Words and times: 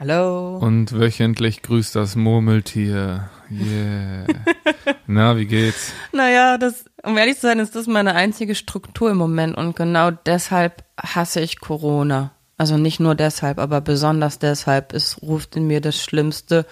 Hallo. 0.00 0.58
Und 0.58 0.92
wöchentlich 0.92 1.62
grüßt 1.62 1.96
das 1.96 2.14
Murmeltier. 2.14 3.30
Yeah. 3.50 4.26
Na, 5.08 5.36
wie 5.36 5.46
geht's? 5.46 5.92
Naja, 6.12 6.56
das, 6.56 6.84
um 7.02 7.18
ehrlich 7.18 7.34
zu 7.34 7.48
sein, 7.48 7.58
ist 7.58 7.74
das 7.74 7.88
meine 7.88 8.14
einzige 8.14 8.54
Struktur 8.54 9.10
im 9.10 9.16
Moment 9.16 9.56
und 9.56 9.74
genau 9.74 10.12
deshalb 10.12 10.84
hasse 10.96 11.40
ich 11.40 11.58
Corona. 11.58 12.30
Also 12.56 12.78
nicht 12.78 13.00
nur 13.00 13.16
deshalb, 13.16 13.58
aber 13.58 13.80
besonders 13.80 14.38
deshalb. 14.38 14.92
Es 14.92 15.20
ruft 15.20 15.56
in 15.56 15.66
mir 15.66 15.80
das 15.80 16.00
Schlimmste 16.00 16.64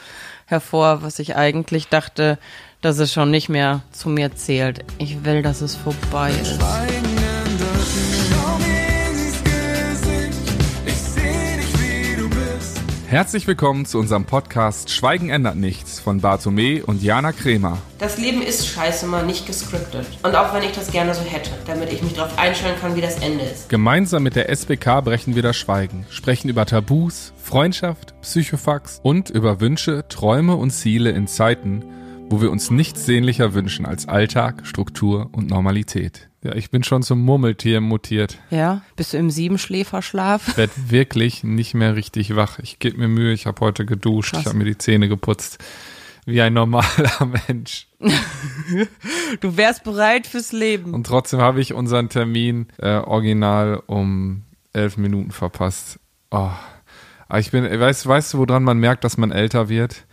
hervor, 0.45 1.03
was 1.03 1.19
ich 1.19 1.35
eigentlich 1.35 1.89
dachte, 1.89 2.39
dass 2.81 3.01
es 3.01 3.13
schon 3.13 3.33
nicht 3.33 3.49
mehr 3.49 3.83
zu 3.91 4.09
mir 4.09 4.37
zählt. 4.37 4.85
Ich 4.99 5.25
will, 5.25 5.43
dass 5.43 5.63
es 5.63 5.75
vorbei 5.75 6.31
ist. 6.31 6.61
Herzlich 13.09 13.47
willkommen 13.47 13.87
zu 13.87 14.01
unserem 14.01 14.25
Podcast 14.25 14.91
Schweigen 14.91 15.31
ändert 15.31 15.55
nichts 15.55 16.01
von 16.01 16.21
Bartome 16.21 16.85
und 16.85 17.05
Jana 17.05 17.31
Kremer. 17.31 17.79
Das 18.01 18.19
Leben 18.19 18.43
ist 18.43 18.67
scheiße 18.67 19.07
mal 19.07 19.25
nicht 19.25 19.47
gescriptet. 19.47 20.09
Und 20.25 20.35
auch 20.35 20.53
wenn 20.53 20.65
ich 20.65 20.73
das 20.73 20.91
gerne 20.91 21.15
so 21.15 21.23
hätte, 21.23 21.51
damit 21.69 21.93
ich 21.93 22.03
mich 22.03 22.15
darauf 22.15 22.37
einstellen 22.37 22.75
kann, 22.81 22.97
wie 22.97 23.01
das 23.01 23.21
Ende 23.21 23.45
ist. 23.45 23.69
Gemeinsam 23.69 24.25
mit 24.25 24.35
der 24.35 24.49
SBK 24.51 25.03
brechen 25.03 25.37
wir 25.37 25.43
das 25.43 25.57
Schweigen, 25.57 26.05
sprechen 26.11 26.49
über 26.49 26.67
Tabus, 26.67 27.33
Freundschaft, 27.41 28.21
Psychofax 28.23 28.99
und 29.05 29.31
über 29.31 29.61
Wünsche, 29.61 30.05
Träume 30.09 30.57
und 30.57 30.73
Ziele 30.73 31.11
in 31.11 31.29
Zeiten, 31.29 31.85
wo 32.29 32.41
wir 32.41 32.51
uns 32.51 32.73
nichts 32.73 33.07
sehnlicher 33.07 33.55
wünschen 33.55 33.87
als 33.87 34.09
Alltag, 34.09 34.67
Struktur 34.67 35.31
und 35.31 35.49
Normalität. 35.49 36.29
Ja, 36.47 36.55
ich 36.55 36.71
bin 36.71 36.85
schon 36.85 37.03
zum 37.03 37.25
Murmeltier 37.25 37.81
mutiert. 37.81 38.39
Ja, 38.51 38.83
bist 38.95 39.13
du 39.13 39.17
im 39.17 39.31
Siebenschläferschlaf? 39.31 40.47
Ich 40.51 40.57
werd 40.57 40.71
wirklich 40.93 41.43
nicht 41.43 41.75
mehr 41.75 41.97
richtig 41.97 42.37
wach. 42.37 42.61
Ich 42.61 42.79
gebe 42.79 42.99
mir 42.99 43.09
Mühe, 43.09 43.33
ich 43.33 43.47
habe 43.47 43.61
heute 43.63 43.85
geduscht, 43.85 44.31
Krass. 44.31 44.43
ich 44.43 44.47
habe 44.47 44.59
mir 44.59 44.65
die 44.65 44.79
Zähne 44.79 45.09
geputzt. 45.09 45.59
Wie 46.25 46.41
ein 46.41 46.55
normaler 46.55 47.33
Mensch. 47.49 47.89
du 49.41 49.57
wärst 49.57 49.83
bereit 49.83 50.29
fürs 50.29 50.53
Leben. 50.53 50.95
Und 50.95 51.09
trotzdem 51.09 51.41
habe 51.41 51.61
ich 51.61 51.73
unseren 51.75 52.11
Termin 52.11 52.69
äh, 52.79 52.99
original 52.99 53.83
um 53.87 54.45
elf 54.73 54.97
Minuten 54.99 55.33
verpasst. 55.33 55.99
Oh. 56.31 56.51
Aber 57.27 57.41
ich 57.41 57.51
bin, 57.51 57.65
weißt, 57.65 58.07
weißt 58.07 58.35
du, 58.35 58.39
woran 58.39 58.63
man 58.63 58.79
merkt, 58.79 59.03
dass 59.03 59.17
man 59.17 59.33
älter 59.33 59.69
wird? 59.69 60.05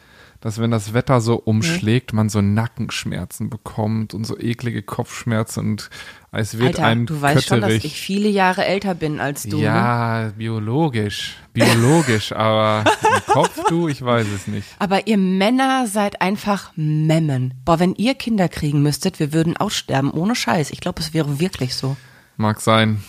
Dass 0.44 0.59
wenn 0.59 0.72
das 0.72 0.94
Wetter 0.94 1.22
so 1.22 1.36
umschlägt, 1.36 2.11
man 2.11 2.27
so 2.27 2.41
Nackenschmerzen 2.41 3.49
bekommt 3.49 4.13
und 4.13 4.25
so 4.25 4.38
eklige 4.38 4.83
Kopfschmerzen 4.83 5.59
und 5.61 5.89
es 6.33 6.58
wird 6.58 6.80
Alter, 6.80 6.85
ein 6.85 7.05
du 7.05 7.22
weißt 7.22 7.47
schon, 7.47 7.61
dass 7.61 7.72
ich 7.72 8.02
viele 8.02 8.27
Jahre 8.27 8.66
älter 8.66 8.94
bin 8.94 9.22
als 9.22 9.44
du. 9.44 9.59
Ja, 9.59 10.25
ne? 10.25 10.33
biologisch, 10.35 11.38
biologisch, 11.53 12.31
aber 12.35 12.83
im 13.02 13.33
Kopf 13.33 13.58
du, 13.69 13.88
ich 13.88 14.02
weiß 14.02 14.27
es 14.35 14.47
nicht. 14.47 14.67
Aber 14.80 15.08
ihr 15.08 15.17
Männer 15.17 15.88
seid 15.88 16.22
einfach 16.22 16.73
Memmen. 16.75 17.53
Boah, 17.63 17.80
wenn 17.80 17.95
ihr 17.95 18.13
Kinder 18.13 18.50
kriegen 18.50 18.83
müsstet, 18.83 19.22
wir 19.22 19.31
würden 19.31 19.55
aussterben, 19.55 20.11
ohne 20.11 20.35
Scheiß. 20.35 20.72
Ich 20.72 20.81
glaube, 20.81 21.00
es 21.00 21.13
wäre 21.13 21.39
wirklich 21.39 21.73
so. 21.73 21.95
Mag 22.35 22.59
sein, 22.59 23.02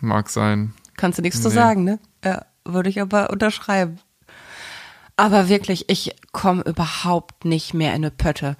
mag 0.00 0.30
sein. 0.30 0.72
Kannst 0.96 1.18
du 1.18 1.22
nichts 1.22 1.40
nee. 1.40 1.42
zu 1.42 1.50
sagen, 1.50 1.84
ne? 1.84 1.98
Ja, 2.24 2.46
würde 2.64 2.88
ich 2.88 3.02
aber 3.02 3.28
unterschreiben. 3.28 3.98
Aber 5.20 5.50
wirklich, 5.50 5.90
ich 5.90 6.16
komme 6.32 6.62
überhaupt 6.62 7.44
nicht 7.44 7.74
mehr 7.74 7.90
in 7.90 7.96
eine 7.96 8.10
Pötte. 8.10 8.56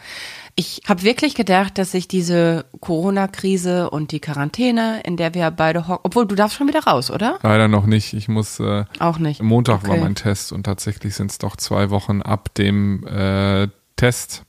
Ich 0.56 0.82
habe 0.86 1.04
wirklich 1.04 1.34
gedacht, 1.34 1.78
dass 1.78 1.94
ich 1.94 2.06
diese 2.06 2.66
Corona-Krise 2.80 3.88
und 3.88 4.12
die 4.12 4.20
Quarantäne, 4.20 5.00
in 5.04 5.16
der 5.16 5.32
wir 5.32 5.50
beide 5.52 5.88
hocken, 5.88 6.02
obwohl 6.04 6.26
du 6.26 6.34
darfst 6.34 6.58
schon 6.58 6.68
wieder 6.68 6.84
raus, 6.84 7.10
oder? 7.10 7.38
Leider 7.42 7.66
noch 7.66 7.86
nicht. 7.86 8.12
Ich 8.12 8.28
muss. 8.28 8.60
Äh, 8.60 8.84
Auch 8.98 9.18
nicht. 9.18 9.42
Montag 9.42 9.84
okay. 9.84 9.88
war 9.88 9.96
mein 9.96 10.14
Test 10.14 10.52
und 10.52 10.64
tatsächlich 10.64 11.14
sind 11.14 11.30
es 11.30 11.38
doch 11.38 11.56
zwei 11.56 11.88
Wochen 11.88 12.20
ab 12.20 12.52
dem 12.54 13.06
äh, 13.06 13.68
Test 13.96 14.42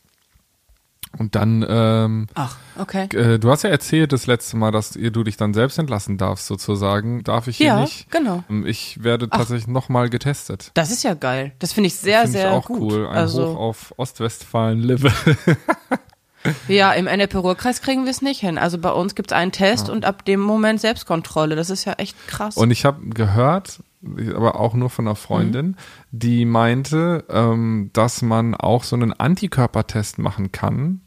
und 1.17 1.35
dann, 1.35 1.65
ähm, 1.67 2.27
Ach, 2.35 2.57
okay. 2.79 3.07
Äh, 3.15 3.37
du 3.37 3.51
hast 3.51 3.63
ja 3.63 3.69
erzählt 3.69 4.13
das 4.13 4.27
letzte 4.27 4.57
Mal, 4.57 4.71
dass 4.71 4.91
du 4.91 5.23
dich 5.23 5.37
dann 5.37 5.53
selbst 5.53 5.77
entlassen 5.77 6.17
darfst, 6.17 6.47
sozusagen. 6.47 7.23
Darf 7.23 7.47
ich 7.47 7.57
hier 7.57 7.67
ja, 7.67 7.81
nicht? 7.81 8.09
genau. 8.11 8.43
Ähm, 8.49 8.65
ich 8.65 9.03
werde 9.03 9.29
tatsächlich 9.29 9.67
nochmal 9.67 10.09
getestet. 10.09 10.71
Das 10.73 10.89
ist 10.91 11.03
ja 11.03 11.13
geil. 11.13 11.51
Das 11.59 11.73
finde 11.73 11.87
ich 11.87 11.95
sehr, 11.95 12.21
find 12.21 12.33
sehr 12.33 12.49
ich 12.49 12.55
auch 12.55 12.65
gut. 12.65 12.81
cool. 12.81 13.07
Ein 13.07 13.17
also, 13.17 13.53
Hoch 13.53 13.57
auf 13.57 13.93
Ostwestfalen-Live. 13.97 15.37
ja, 16.67 16.91
im 16.93 17.07
NRP-Ruhrkreis 17.07 17.81
kriegen 17.81 18.05
wir 18.05 18.11
es 18.11 18.21
nicht 18.21 18.39
hin. 18.39 18.57
Also 18.57 18.77
bei 18.77 18.91
uns 18.91 19.15
gibt 19.15 19.31
es 19.31 19.37
einen 19.37 19.51
Test 19.51 19.87
ja. 19.87 19.93
und 19.93 20.05
ab 20.05 20.25
dem 20.25 20.39
Moment 20.39 20.81
Selbstkontrolle. 20.81 21.55
Das 21.55 21.69
ist 21.69 21.85
ja 21.85 21.93
echt 21.93 22.27
krass. 22.27 22.57
Und 22.57 22.71
ich 22.71 22.85
habe 22.85 23.09
gehört, 23.09 23.81
aber 24.35 24.59
auch 24.59 24.73
nur 24.73 24.89
von 24.89 25.07
einer 25.07 25.15
Freundin, 25.15 25.67
mhm. 25.67 25.75
die 26.11 26.45
meinte, 26.45 27.25
ähm, 27.29 27.91
dass 27.93 28.21
man 28.21 28.55
auch 28.55 28.83
so 28.83 28.95
einen 28.95 29.13
Antikörpertest 29.13 30.19
machen 30.19 30.51
kann. 30.51 31.01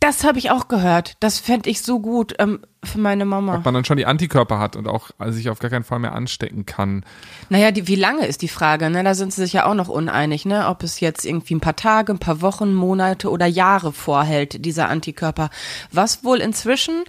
Das 0.00 0.24
habe 0.24 0.38
ich 0.38 0.50
auch 0.50 0.68
gehört. 0.68 1.14
Das 1.20 1.38
fände 1.38 1.70
ich 1.70 1.80
so 1.80 2.00
gut 2.00 2.34
ähm, 2.38 2.60
für 2.84 2.98
meine 2.98 3.24
Mama. 3.24 3.56
Ob 3.56 3.64
man 3.64 3.74
dann 3.74 3.84
schon 3.84 3.96
die 3.96 4.06
Antikörper 4.06 4.58
hat 4.58 4.76
und 4.76 4.86
auch 4.86 5.10
also 5.18 5.36
sich 5.36 5.48
auf 5.48 5.58
gar 5.58 5.70
keinen 5.70 5.84
Fall 5.84 5.98
mehr 5.98 6.12
anstecken 6.12 6.66
kann. 6.66 7.04
Naja, 7.48 7.70
die, 7.70 7.88
wie 7.88 7.96
lange 7.96 8.26
ist 8.26 8.42
die 8.42 8.48
Frage? 8.48 8.90
Ne? 8.90 9.02
Da 9.02 9.14
sind 9.14 9.32
sie 9.32 9.42
sich 9.42 9.54
ja 9.54 9.64
auch 9.64 9.74
noch 9.74 9.88
uneinig, 9.88 10.44
ne? 10.44 10.68
ob 10.68 10.82
es 10.82 11.00
jetzt 11.00 11.24
irgendwie 11.24 11.54
ein 11.54 11.60
paar 11.60 11.76
Tage, 11.76 12.12
ein 12.12 12.18
paar 12.18 12.42
Wochen, 12.42 12.74
Monate 12.74 13.30
oder 13.30 13.46
Jahre 13.46 13.92
vorhält, 13.92 14.64
dieser 14.64 14.88
Antikörper. 14.88 15.50
Was 15.90 16.24
wohl 16.24 16.40
inzwischen 16.40 17.04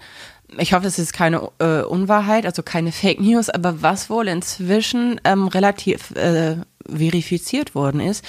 ich 0.57 0.73
hoffe, 0.73 0.87
es 0.87 0.97
ist 0.97 1.11
keine 1.11 1.49
äh, 1.59 1.81
Unwahrheit, 1.81 2.45
also 2.45 2.63
keine 2.63 2.93
Fake 2.93 3.19
News, 3.19 3.49
aber 3.49 3.81
was 3.81 4.09
wohl 4.09 4.29
inzwischen 4.29 5.19
ähm, 5.25 5.47
relativ 5.47 6.11
äh, 6.11 6.57
verifiziert 6.89 7.75
worden 7.75 7.99
ist, 7.99 8.23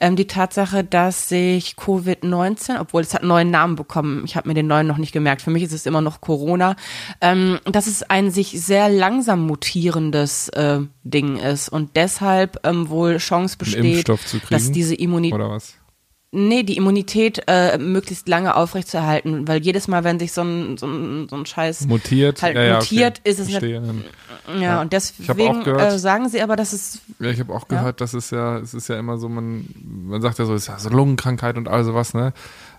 ähm, 0.00 0.16
die 0.16 0.26
Tatsache, 0.26 0.84
dass 0.84 1.28
sich 1.28 1.74
Covid-19, 1.76 2.80
obwohl 2.80 3.02
es 3.02 3.14
hat 3.14 3.22
einen 3.22 3.28
neuen 3.28 3.50
Namen 3.50 3.76
bekommen, 3.76 4.22
ich 4.24 4.36
habe 4.36 4.48
mir 4.48 4.54
den 4.54 4.66
neuen 4.66 4.86
noch 4.86 4.98
nicht 4.98 5.12
gemerkt, 5.12 5.42
für 5.42 5.50
mich 5.50 5.62
ist 5.62 5.72
es 5.72 5.86
immer 5.86 6.00
noch 6.00 6.20
Corona, 6.20 6.76
ähm, 7.20 7.58
dass 7.64 7.86
es 7.86 8.02
ein 8.02 8.30
sich 8.30 8.60
sehr 8.60 8.88
langsam 8.88 9.46
mutierendes 9.46 10.48
äh, 10.50 10.80
Ding 11.04 11.36
ist 11.36 11.68
und 11.68 11.96
deshalb 11.96 12.60
ähm, 12.64 12.88
wohl 12.88 13.18
Chance 13.18 13.56
besteht, 13.58 14.08
dass 14.50 14.70
diese 14.70 14.94
Immunität 14.94 15.40
Nee, 16.34 16.62
die 16.62 16.78
Immunität 16.78 17.42
äh, 17.46 17.76
möglichst 17.76 18.26
lange 18.26 18.56
aufrechtzuerhalten, 18.56 19.46
weil 19.46 19.60
jedes 19.60 19.86
Mal, 19.86 20.02
wenn 20.02 20.18
sich 20.18 20.32
so 20.32 20.40
ein, 20.40 20.78
so 20.78 20.86
ein, 20.86 21.28
so 21.28 21.36
ein 21.36 21.44
Scheiß 21.44 21.86
mutiert, 21.86 22.40
halt 22.40 22.56
ja, 22.56 22.62
ja, 22.62 22.74
mutiert, 22.76 23.20
okay. 23.20 23.30
ist 23.30 23.38
es 23.38 23.48
nicht. 23.48 23.60
Ja, 23.60 23.82
ja, 24.58 24.80
und 24.80 24.94
deswegen 24.94 25.62
gehört, 25.62 25.92
äh, 25.92 25.98
sagen 25.98 26.30
sie 26.30 26.40
aber, 26.40 26.56
dass 26.56 26.72
es. 26.72 27.02
Ja, 27.20 27.28
ich 27.28 27.38
habe 27.38 27.52
auch 27.52 27.68
gehört, 27.68 28.00
dass 28.00 28.14
es 28.14 28.30
ja, 28.30 28.56
es 28.56 28.72
ist 28.72 28.88
ja 28.88 28.98
immer 28.98 29.18
so, 29.18 29.28
man, 29.28 29.68
man 29.84 30.22
sagt 30.22 30.38
ja 30.38 30.46
so, 30.46 30.54
es 30.54 30.62
ist 30.62 30.68
ja 30.68 30.78
so 30.78 30.88
Lungenkrankheit 30.88 31.58
und 31.58 31.68
all 31.68 31.84
sowas, 31.84 32.14
ne? 32.14 32.32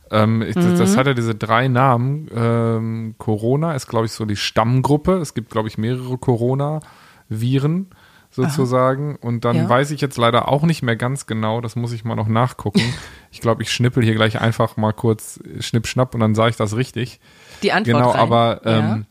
Ähm, 0.09 0.41
ich, 0.41 0.55
mhm. 0.55 0.71
das, 0.71 0.79
das, 0.79 0.97
hat 0.97 1.05
ja 1.05 1.13
diese 1.13 1.35
drei 1.35 1.67
Namen. 1.67 2.29
Ähm, 2.35 3.13
Corona 3.19 3.75
ist, 3.75 3.85
glaube 3.87 4.07
ich, 4.07 4.13
so 4.13 4.25
die 4.25 4.35
Stammgruppe. 4.35 5.17
Es 5.17 5.35
gibt, 5.35 5.51
glaube 5.51 5.67
ich, 5.67 5.77
mehrere 5.77 6.17
Corona-Viren 6.17 7.87
sozusagen. 8.33 9.17
Aha. 9.17 9.27
Und 9.27 9.45
dann 9.45 9.55
ja. 9.55 9.69
weiß 9.69 9.91
ich 9.91 10.01
jetzt 10.01 10.17
leider 10.17 10.47
auch 10.47 10.63
nicht 10.63 10.81
mehr 10.81 10.95
ganz 10.95 11.25
genau, 11.25 11.61
das 11.61 11.75
muss 11.75 11.91
ich 11.91 12.03
mal 12.03 12.15
noch 12.15 12.27
nachgucken. 12.27 12.81
ich 13.31 13.41
glaube, 13.41 13.63
ich 13.63 13.71
schnippel 13.71 14.03
hier 14.03 14.15
gleich 14.15 14.41
einfach 14.41 14.77
mal 14.77 14.91
kurz 14.91 15.39
Schnipp, 15.59 15.87
Schnapp 15.87 16.13
und 16.13 16.19
dann 16.19 16.35
sage 16.35 16.51
ich 16.51 16.55
das 16.55 16.75
richtig. 16.75 17.19
Die 17.61 17.71
Antwort 17.71 17.97
Genau, 17.97 18.09
rein. 18.11 18.19
aber 18.19 18.61
ähm, 18.65 19.05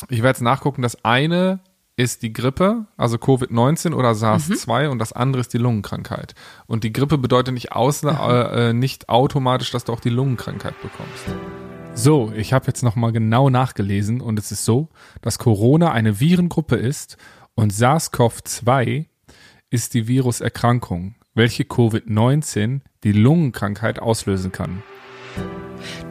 ja. 0.00 0.06
ich 0.08 0.18
werde 0.18 0.28
jetzt 0.28 0.42
nachgucken, 0.42 0.82
das 0.82 1.04
eine 1.04 1.60
ist 1.96 2.22
die 2.22 2.32
Grippe, 2.32 2.86
also 2.96 3.18
Covid-19 3.18 3.92
oder 3.92 4.14
SARS-2 4.14 4.84
mhm. 4.84 4.90
und 4.92 4.98
das 4.98 5.12
andere 5.12 5.42
ist 5.42 5.52
die 5.52 5.58
Lungenkrankheit. 5.58 6.34
Und 6.66 6.82
die 6.82 6.94
Grippe 6.94 7.18
bedeutet 7.18 7.52
nicht, 7.52 7.72
außer, 7.72 8.70
äh, 8.70 8.72
nicht 8.72 9.10
automatisch, 9.10 9.70
dass 9.70 9.84
du 9.84 9.92
auch 9.92 10.00
die 10.00 10.08
Lungenkrankheit 10.08 10.80
bekommst. 10.80 11.26
So, 11.94 12.32
ich 12.34 12.52
habe 12.54 12.66
jetzt 12.68 12.82
nochmal 12.82 13.12
genau 13.12 13.50
nachgelesen 13.50 14.22
und 14.22 14.38
es 14.38 14.52
ist 14.52 14.64
so, 14.64 14.88
dass 15.20 15.38
Corona 15.38 15.92
eine 15.92 16.20
Virengruppe 16.20 16.76
ist 16.76 17.18
und 17.60 17.74
SARS-CoV-2 17.74 19.04
ist 19.68 19.92
die 19.92 20.08
Viruserkrankung, 20.08 21.14
welche 21.34 21.64
Covid-19, 21.64 22.80
die 23.04 23.12
Lungenkrankheit, 23.12 23.98
auslösen 23.98 24.50
kann. 24.50 24.82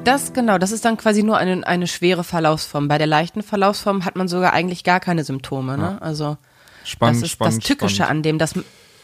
Das 0.04 0.34
genau, 0.34 0.60
das 0.60 0.72
ist 0.72 0.86
dann 0.86 0.96
quasi 0.98 1.24
nur 1.24 1.38
eine, 1.38 1.66
eine 1.66 1.88
schwere 1.88 2.24
Verlaufsform. 2.24 2.88
Bei 2.88 3.00
der 3.00 3.08
leichten 3.08 3.42
Verlaufsform 3.42 4.06
hat 4.06 4.16
man 4.16 4.28
sogar 4.28 4.54
eigentlich 4.54 4.84
gar 4.84 5.00
keine 5.00 5.24
Symptome. 5.24 5.76
Ne? 5.78 6.00
Also 6.02 6.38
spannend, 6.84 7.18
das 7.18 7.24
ist 7.24 7.32
spannend, 7.32 7.58
das 7.58 7.68
Tückische 7.68 7.96
spannend. 7.96 8.12
an 8.12 8.24
dem, 8.24 8.38
dass, 8.38 8.54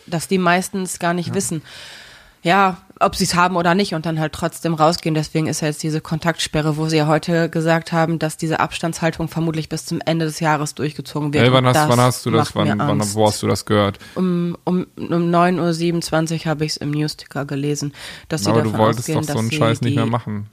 dass 0.05 0.27
die 0.27 0.37
meistens 0.37 0.99
gar 0.99 1.15
nicht 1.15 1.29
ja. 1.29 1.33
wissen 1.33 1.63
ja, 2.45 2.77
ob 2.99 3.15
sie 3.15 3.25
es 3.25 3.35
haben 3.35 3.57
oder 3.57 3.75
nicht 3.75 3.93
und 3.93 4.05
dann 4.05 4.19
halt 4.19 4.33
trotzdem 4.33 4.73
rausgehen. 4.73 5.15
Deswegen 5.15 5.47
ist 5.47 5.61
ja 5.61 5.67
jetzt 5.67 5.83
diese 5.83 6.01
Kontaktsperre, 6.01 6.77
wo 6.77 6.87
sie 6.87 6.97
ja 6.97 7.07
heute 7.07 7.49
gesagt 7.49 7.91
haben, 7.91 8.19
dass 8.19 8.37
diese 8.37 8.59
Abstandshaltung 8.59 9.27
vermutlich 9.27 9.69
bis 9.69 9.85
zum 9.85 9.99
Ende 10.05 10.25
des 10.25 10.39
Jahres 10.39 10.75
durchgezogen 10.75 11.33
wird. 11.33 11.43
Hey, 11.43 11.51
wann, 11.51 11.65
hast, 11.65 11.89
wann 11.89 11.99
hast 11.99 12.25
du 12.25 12.31
das, 12.31 12.55
wann, 12.55 12.79
wann, 12.79 13.13
wo 13.13 13.27
hast 13.27 13.43
du 13.43 13.47
das 13.47 13.65
gehört? 13.65 13.99
Um, 14.15 14.57
um, 14.63 14.87
um 14.95 15.07
9.27 15.07 16.33
Uhr 16.33 16.45
habe 16.45 16.65
ich 16.65 16.73
es 16.73 16.77
im 16.77 16.91
Newsticker 16.91 17.45
gelesen, 17.45 17.93
dass 18.29 18.43
sie 18.43 18.49
Aber 18.49 18.59
davon 18.59 18.73
du 18.73 18.79
wolltest 18.79 19.09
ausgehen, 19.09 19.25
doch 19.25 19.33
so 19.33 19.39
einen 19.39 19.51
Scheiß 19.51 19.81
nicht 19.81 19.95
mehr 19.95 20.05
machen. 20.05 20.47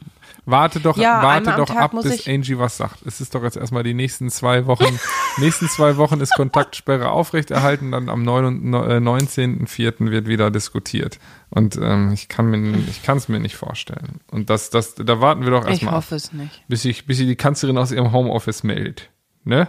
Warte 0.45 0.81
doch, 0.81 0.97
Ja, 0.97 1.23
warte 1.23 1.55
doch 1.57 1.71
ab, 1.71 1.93
bis 1.93 2.07
ich- 2.27 2.29
Angie 2.29 2.59
was 2.59 2.77
sagt. 2.77 3.03
Es 3.07 3.21
ist 3.21 3.33
doch 3.35 3.45
jetzt 3.45 3.57
erstmal 3.57 3.85
die 3.85 3.95
nächsten 3.95 4.29
zwei 4.29 4.67
Wochen. 4.67 4.99
nächsten 5.39 5.69
zwei 5.69 5.97
Wochen 5.99 6.21
ist 6.21 6.35
Kontaktsperre 6.35 7.11
aufrechterhalten, 7.11 7.93
dann 7.93 8.09
am 8.09 8.23
9 8.25 8.45
und 8.47 8.65
no- 8.65 8.85
äh, 8.85 8.97
19.04. 8.99 10.11
wird 10.11 10.27
wieder 10.27 10.51
diskutiert. 10.51 11.21
Und 11.51 11.77
ähm, 11.81 12.13
ich 12.13 12.29
kann 12.29 12.47
mir, 12.47 12.77
ich 12.89 13.03
kann 13.05 13.19
es 13.19 13.29
mir 13.29 13.39
nicht 13.39 13.55
vorstellen. 13.57 14.21
Und 14.33 14.51
das, 14.51 14.71
das, 14.71 14.97
da 14.97 15.21
warten 15.21 15.43
wir 15.45 15.51
doch 15.53 15.65
Ich 15.65 15.71
erstmal 15.71 15.95
ab, 15.95 15.99
hoffe 16.03 16.17
es 16.17 16.33
nicht. 16.33 16.65
bis 16.67 16.83
sich, 16.83 17.07
bis 17.07 17.19
sich 17.19 17.27
die 17.29 17.37
Kanzlerin 17.37 17.79
aus 17.79 17.93
ihrem 17.93 18.11
Homeoffice 18.11 18.65
meldet. 18.65 19.11
Ne? 19.45 19.69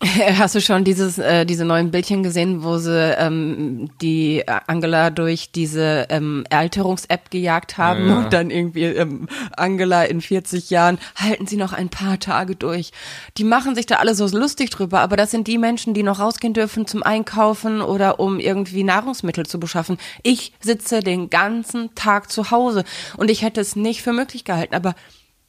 Hast 0.38 0.54
du 0.54 0.60
schon 0.60 0.84
dieses, 0.84 1.18
äh, 1.18 1.44
diese 1.44 1.64
neuen 1.64 1.90
Bildchen 1.90 2.22
gesehen, 2.22 2.62
wo 2.62 2.78
sie 2.78 3.16
ähm, 3.18 3.90
die 4.00 4.44
Angela 4.46 5.10
durch 5.10 5.50
diese 5.50 6.06
ähm, 6.08 6.44
Alterungs-App 6.50 7.32
gejagt 7.32 7.78
haben 7.78 8.08
ja. 8.08 8.18
und 8.18 8.32
dann 8.32 8.50
irgendwie 8.50 8.84
ähm, 8.84 9.28
Angela 9.56 10.04
in 10.04 10.20
40 10.20 10.70
Jahren, 10.70 10.98
halten 11.16 11.48
sie 11.48 11.56
noch 11.56 11.72
ein 11.72 11.88
paar 11.88 12.20
Tage 12.20 12.54
durch. 12.54 12.92
Die 13.38 13.44
machen 13.44 13.74
sich 13.74 13.86
da 13.86 13.96
alle 13.96 14.14
so 14.14 14.28
lustig 14.28 14.70
drüber, 14.70 15.00
aber 15.00 15.16
das 15.16 15.32
sind 15.32 15.48
die 15.48 15.58
Menschen, 15.58 15.94
die 15.94 16.04
noch 16.04 16.20
rausgehen 16.20 16.54
dürfen 16.54 16.86
zum 16.86 17.02
Einkaufen 17.02 17.82
oder 17.82 18.20
um 18.20 18.38
irgendwie 18.38 18.84
Nahrungsmittel 18.84 19.46
zu 19.46 19.58
beschaffen. 19.58 19.98
Ich 20.22 20.52
sitze 20.60 21.00
den 21.00 21.28
ganzen 21.28 21.92
Tag 21.96 22.30
zu 22.30 22.52
Hause 22.52 22.84
und 23.16 23.32
ich 23.32 23.42
hätte 23.42 23.60
es 23.60 23.74
nicht 23.74 24.02
für 24.02 24.12
möglich 24.12 24.44
gehalten, 24.44 24.76
aber 24.76 24.94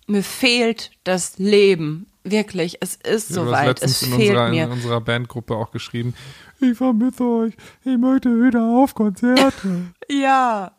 mir 0.10 0.24
fehlt 0.24 0.92
das 1.04 1.38
Leben. 1.38 2.06
Wirklich, 2.24 2.78
es 2.82 2.96
ist 2.96 3.30
soweit. 3.30 3.82
Es 3.82 4.02
in 4.04 4.10
fehlt 4.14 4.30
unserer, 4.32 4.50
mir. 4.50 4.64
in 4.66 4.72
unserer 4.72 5.02
Bandgruppe 5.02 5.56
auch 5.56 5.72
geschrieben. 5.72 6.14
Ich 6.60 6.78
vermisse 6.78 7.24
euch. 7.24 7.54
Ich 7.86 7.98
möchte 7.98 8.30
wieder 8.30 8.62
auf 8.64 8.94
Konzerte. 8.94 9.94
Ja, 10.12 10.72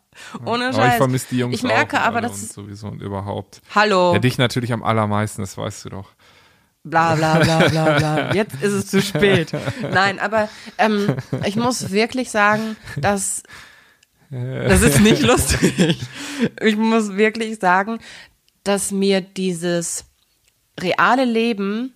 ohne 0.45 0.65
aber 0.67 0.71
ich 0.71 0.77
Scheiß. 0.77 0.97
vermisse 0.97 1.27
die 1.31 1.39
Jungs 1.39 1.55
Ich 1.55 1.63
merke 1.63 1.99
auch 2.01 2.05
aber, 2.07 2.21
dass 2.21 2.43
es, 2.43 2.49
sowieso 2.53 2.89
und 2.89 3.01
überhaupt. 3.01 3.63
hallo, 3.75 4.13
Ja, 4.13 4.19
dich 4.19 4.39
natürlich 4.39 4.73
am 4.73 4.83
allermeisten, 4.83 5.41
das 5.43 5.57
weißt 5.57 5.85
du 5.85 5.89
doch. 5.91 6.09
bla 6.83 7.15
bla 7.15 7.39
bla 7.39 7.69
bla 7.69 7.97
bla. 7.99 8.35
Jetzt 8.35 8.61
ist 8.61 8.73
es 8.73 8.87
zu 8.89 9.01
spät. 9.01 9.53
Nein, 9.93 10.19
aber 10.19 10.49
ähm, 10.79 11.15
ich 11.47 11.55
muss 11.55 11.93
wirklich 11.93 12.31
sagen, 12.31 12.77
dass 12.97 13.45
das 14.31 14.83
ist 14.83 15.01
nicht 15.01 15.23
lustig. 15.23 16.01
Ich 16.61 16.77
muss 16.77 17.17
wirklich 17.17 17.59
sagen, 17.61 17.99
dass 18.65 18.91
mir 18.93 19.21
dieses 19.21 20.05
reale 20.79 21.25
Leben 21.25 21.95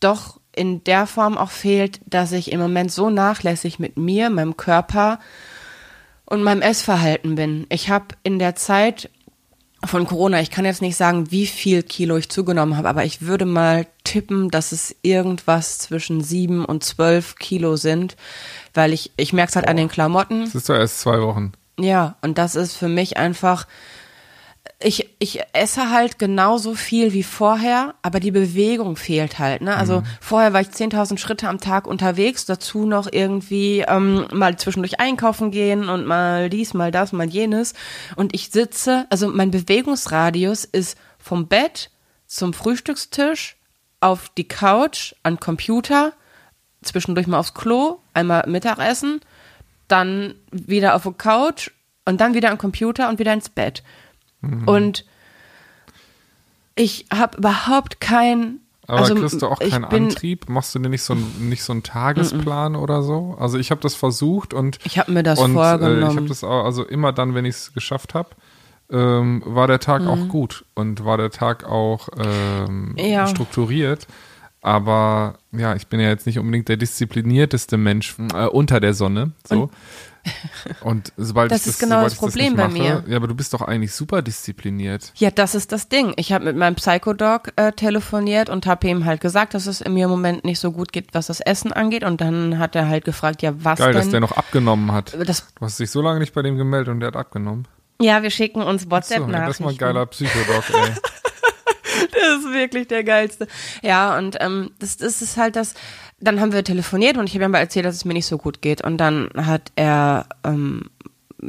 doch 0.00 0.40
in 0.54 0.84
der 0.84 1.06
Form 1.06 1.36
auch 1.36 1.50
fehlt, 1.50 2.00
dass 2.06 2.32
ich 2.32 2.52
im 2.52 2.60
Moment 2.60 2.92
so 2.92 3.10
nachlässig 3.10 3.78
mit 3.78 3.96
mir, 3.96 4.30
meinem 4.30 4.56
Körper 4.56 5.18
und 6.26 6.42
meinem 6.42 6.62
Essverhalten 6.62 7.34
bin. 7.34 7.66
Ich 7.70 7.90
habe 7.90 8.06
in 8.22 8.38
der 8.38 8.54
Zeit 8.54 9.10
von 9.84 10.06
Corona, 10.06 10.40
ich 10.40 10.50
kann 10.50 10.64
jetzt 10.64 10.80
nicht 10.80 10.96
sagen, 10.96 11.30
wie 11.30 11.46
viel 11.46 11.82
Kilo 11.82 12.16
ich 12.16 12.30
zugenommen 12.30 12.76
habe, 12.76 12.88
aber 12.88 13.04
ich 13.04 13.22
würde 13.22 13.44
mal 13.44 13.86
tippen, 14.04 14.50
dass 14.50 14.72
es 14.72 14.96
irgendwas 15.02 15.78
zwischen 15.78 16.22
sieben 16.22 16.64
und 16.64 16.84
zwölf 16.84 17.36
Kilo 17.36 17.76
sind, 17.76 18.16
weil 18.72 18.92
ich, 18.92 19.12
ich 19.16 19.32
merke 19.32 19.50
es 19.50 19.56
halt 19.56 19.68
an 19.68 19.76
den 19.76 19.88
Klamotten. 19.88 20.44
Das 20.44 20.54
ist 20.54 20.68
doch 20.68 20.76
erst 20.76 21.00
zwei 21.00 21.20
Wochen. 21.20 21.52
Ja, 21.78 22.16
und 22.22 22.38
das 22.38 22.54
ist 22.54 22.74
für 22.76 22.88
mich 22.88 23.16
einfach, 23.16 23.66
ich, 24.80 25.08
ich 25.18 25.40
esse 25.52 25.90
halt 25.90 26.18
genauso 26.18 26.74
viel 26.74 27.12
wie 27.12 27.22
vorher, 27.22 27.94
aber 28.02 28.20
die 28.20 28.30
Bewegung 28.30 28.96
fehlt 28.96 29.38
halt. 29.38 29.62
Ne? 29.62 29.76
Also 29.76 30.02
vorher 30.20 30.52
war 30.52 30.60
ich 30.60 30.68
10.000 30.68 31.18
Schritte 31.18 31.48
am 31.48 31.60
Tag 31.60 31.86
unterwegs, 31.86 32.44
dazu 32.44 32.84
noch 32.84 33.08
irgendwie 33.10 33.84
ähm, 33.86 34.26
mal 34.32 34.56
zwischendurch 34.56 35.00
einkaufen 35.00 35.50
gehen 35.50 35.88
und 35.88 36.06
mal 36.06 36.50
dies, 36.50 36.74
mal 36.74 36.90
das, 36.90 37.12
mal 37.12 37.28
jenes. 37.28 37.74
Und 38.16 38.34
ich 38.34 38.50
sitze, 38.50 39.06
also 39.10 39.28
mein 39.28 39.50
Bewegungsradius 39.50 40.64
ist 40.64 40.98
vom 41.18 41.46
Bett 41.46 41.90
zum 42.26 42.52
Frühstückstisch, 42.52 43.56
auf 44.00 44.28
die 44.36 44.46
Couch, 44.46 45.14
an 45.22 45.40
Computer, 45.40 46.12
zwischendurch 46.82 47.26
mal 47.26 47.38
aufs 47.38 47.54
Klo, 47.54 48.00
einmal 48.12 48.44
Mittagessen, 48.46 49.20
dann 49.88 50.34
wieder 50.50 50.94
auf 50.94 51.04
die 51.04 51.12
Couch 51.12 51.70
und 52.04 52.20
dann 52.20 52.34
wieder 52.34 52.50
am 52.50 52.58
Computer 52.58 53.08
und 53.08 53.18
wieder 53.18 53.32
ins 53.32 53.48
Bett. 53.48 53.82
Mhm. 54.50 54.68
Und 54.68 55.04
ich 56.74 57.06
habe 57.12 57.38
überhaupt 57.38 58.00
kein. 58.00 58.58
Aber 58.86 58.98
also, 59.00 59.14
kriegst 59.14 59.40
du 59.40 59.46
auch 59.48 59.60
ich 59.60 59.70
keinen 59.70 59.88
bin, 59.88 60.04
Antrieb? 60.08 60.48
Machst 60.50 60.74
du 60.74 60.78
dir 60.78 60.90
nicht 60.90 61.02
so, 61.02 61.14
ein, 61.14 61.48
nicht 61.48 61.62
so 61.62 61.72
einen 61.72 61.82
Tagesplan 61.82 62.76
oder 62.76 63.02
so? 63.02 63.34
Also 63.40 63.58
ich 63.58 63.70
habe 63.70 63.80
das 63.80 63.94
versucht 63.94 64.52
und 64.52 64.78
Ich 64.84 64.98
habe 64.98 65.10
mir 65.12 65.22
das 65.22 65.38
und, 65.38 65.52
Äh, 65.52 65.52
ich 65.52 65.54
vorgenommen. 65.56 66.16
habe 66.16 66.26
das 66.26 66.44
auch, 66.44 66.64
also 66.64 66.84
immer 66.84 67.12
dann, 67.12 67.34
wenn 67.34 67.46
ich 67.46 67.54
es 67.54 67.72
geschafft 67.72 68.12
habe, 68.12 68.30
ähm, 68.90 69.42
war 69.46 69.66
der 69.68 69.80
Tag 69.80 70.02
Mhm. 70.02 70.08
auch 70.08 70.28
gut 70.28 70.66
und 70.74 71.02
war 71.06 71.16
der 71.16 71.30
Tag 71.30 71.64
auch 71.64 72.10
ähm, 72.18 72.94
Ja. 72.98 73.26
strukturiert. 73.26 74.06
Aber 74.64 75.34
ja, 75.52 75.74
ich 75.76 75.88
bin 75.88 76.00
ja 76.00 76.08
jetzt 76.08 76.26
nicht 76.26 76.38
unbedingt 76.38 76.68
der 76.70 76.78
disziplinierteste 76.78 77.76
Mensch 77.76 78.16
äh, 78.34 78.46
unter 78.46 78.80
der 78.80 78.94
Sonne. 78.94 79.32
So. 79.46 79.68
Und, 80.80 81.12
sobald 81.18 81.52
Das 81.52 81.60
ich 81.66 81.72
ist 81.72 81.78
genau 81.80 82.02
das 82.02 82.14
Problem 82.14 82.54
nicht 82.54 82.56
bei 82.56 82.68
mir. 82.68 82.94
mache, 82.94 83.10
Ja, 83.10 83.16
aber 83.18 83.26
du 83.28 83.34
bist 83.34 83.52
doch 83.52 83.60
eigentlich 83.60 83.92
super 83.92 84.22
diszipliniert. 84.22 85.12
ja, 85.16 85.30
das 85.30 85.54
ist 85.54 85.70
das 85.70 85.90
Ding. 85.90 86.14
Ich 86.16 86.32
habe 86.32 86.46
mit 86.46 86.56
meinem 86.56 86.76
Psychodoc 86.76 87.52
äh, 87.56 87.72
telefoniert 87.72 88.48
und 88.48 88.64
habe 88.66 88.88
ihm 88.88 89.04
halt 89.04 89.20
gesagt, 89.20 89.52
dass 89.52 89.66
es 89.66 89.84
mir 89.84 90.04
im 90.06 90.10
Moment 90.10 90.46
nicht 90.46 90.60
so 90.60 90.72
gut 90.72 90.94
geht, 90.94 91.08
was 91.12 91.26
das 91.26 91.40
Essen 91.40 91.70
angeht. 91.74 92.02
Und 92.02 92.22
dann 92.22 92.58
hat 92.58 92.74
er 92.74 92.88
halt 92.88 93.04
gefragt, 93.04 93.42
ja, 93.42 93.52
was 93.62 93.80
Geil, 93.80 93.92
denn? 93.92 94.00
dass 94.00 94.08
der 94.10 94.20
noch 94.20 94.32
abgenommen 94.32 94.92
hat. 94.92 95.14
das, 95.26 95.46
Du 95.60 95.66
hast 95.66 95.78
dich 95.78 95.90
so 95.90 96.00
lange 96.00 96.20
nicht 96.20 96.32
bei 96.32 96.40
dem 96.40 96.56
gemeldet 96.56 96.88
und 96.88 97.00
der 97.00 97.08
hat 97.08 97.16
abgenommen. 97.16 97.68
ja, 98.00 98.22
wir 98.22 98.30
schicken 98.30 98.62
uns 98.62 98.84
So, 98.84 98.90
WhatsApp-Nachrichten. 98.90 99.34
ja, 99.42 99.46
das 99.46 99.56
ist 99.56 99.60
mal 99.60 99.70
ein 99.72 99.76
geiler 99.76 100.06
Psychodoc, 100.06 100.64
ey. 100.70 100.90
Das 102.20 102.44
ist 102.44 102.52
wirklich 102.52 102.88
der 102.88 103.04
geilste. 103.04 103.46
Ja, 103.82 104.16
und 104.18 104.36
ähm, 104.40 104.70
das, 104.78 104.96
das 104.96 105.22
ist 105.22 105.36
halt 105.36 105.56
das. 105.56 105.74
Dann 106.20 106.40
haben 106.40 106.52
wir 106.52 106.64
telefoniert 106.64 107.16
und 107.16 107.28
ich 107.28 107.34
habe 107.34 107.44
ihm 107.44 107.54
erzählt, 107.54 107.84
dass 107.84 107.96
es 107.96 108.04
mir 108.04 108.14
nicht 108.14 108.26
so 108.26 108.38
gut 108.38 108.62
geht. 108.62 108.82
Und 108.82 108.98
dann 108.98 109.28
hat 109.36 109.72
er 109.76 110.26
ähm, 110.44 110.90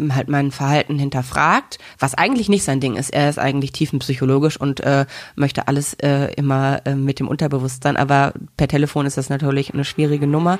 halt 0.09 0.27
mein 0.27 0.51
Verhalten 0.51 0.99
hinterfragt, 0.99 1.77
was 1.99 2.15
eigentlich 2.15 2.49
nicht 2.49 2.63
sein 2.63 2.79
Ding 2.79 2.95
ist. 2.95 3.11
Er 3.11 3.29
ist 3.29 3.39
eigentlich 3.39 3.71
tiefenpsychologisch 3.71 4.59
und 4.59 4.81
äh, 4.81 5.05
möchte 5.35 5.67
alles 5.67 5.93
äh, 5.95 6.33
immer 6.35 6.85
äh, 6.85 6.95
mit 6.95 7.19
dem 7.19 7.27
Unterbewusstsein. 7.27 7.95
Aber 7.95 8.33
per 8.57 8.67
Telefon 8.67 9.05
ist 9.05 9.17
das 9.17 9.29
natürlich 9.29 9.73
eine 9.73 9.85
schwierige 9.85 10.27
Nummer. 10.27 10.59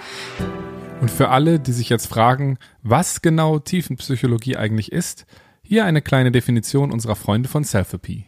Und 1.02 1.12
für 1.12 1.30
alle, 1.30 1.60
die 1.60 1.74
sich 1.74 1.90
jetzt 1.90 2.08
fragen, 2.08 2.58
was 2.82 3.22
genau 3.22 3.60
Tiefenpsychologie 3.60 4.56
eigentlich 4.56 4.92
ist, 4.92 5.26
hier 5.62 5.84
eine 5.86 6.02
kleine 6.02 6.32
Definition 6.32 6.92
unserer 6.92 7.16
Freunde 7.16 7.50
von 7.50 7.64
Selfie. 7.64 8.26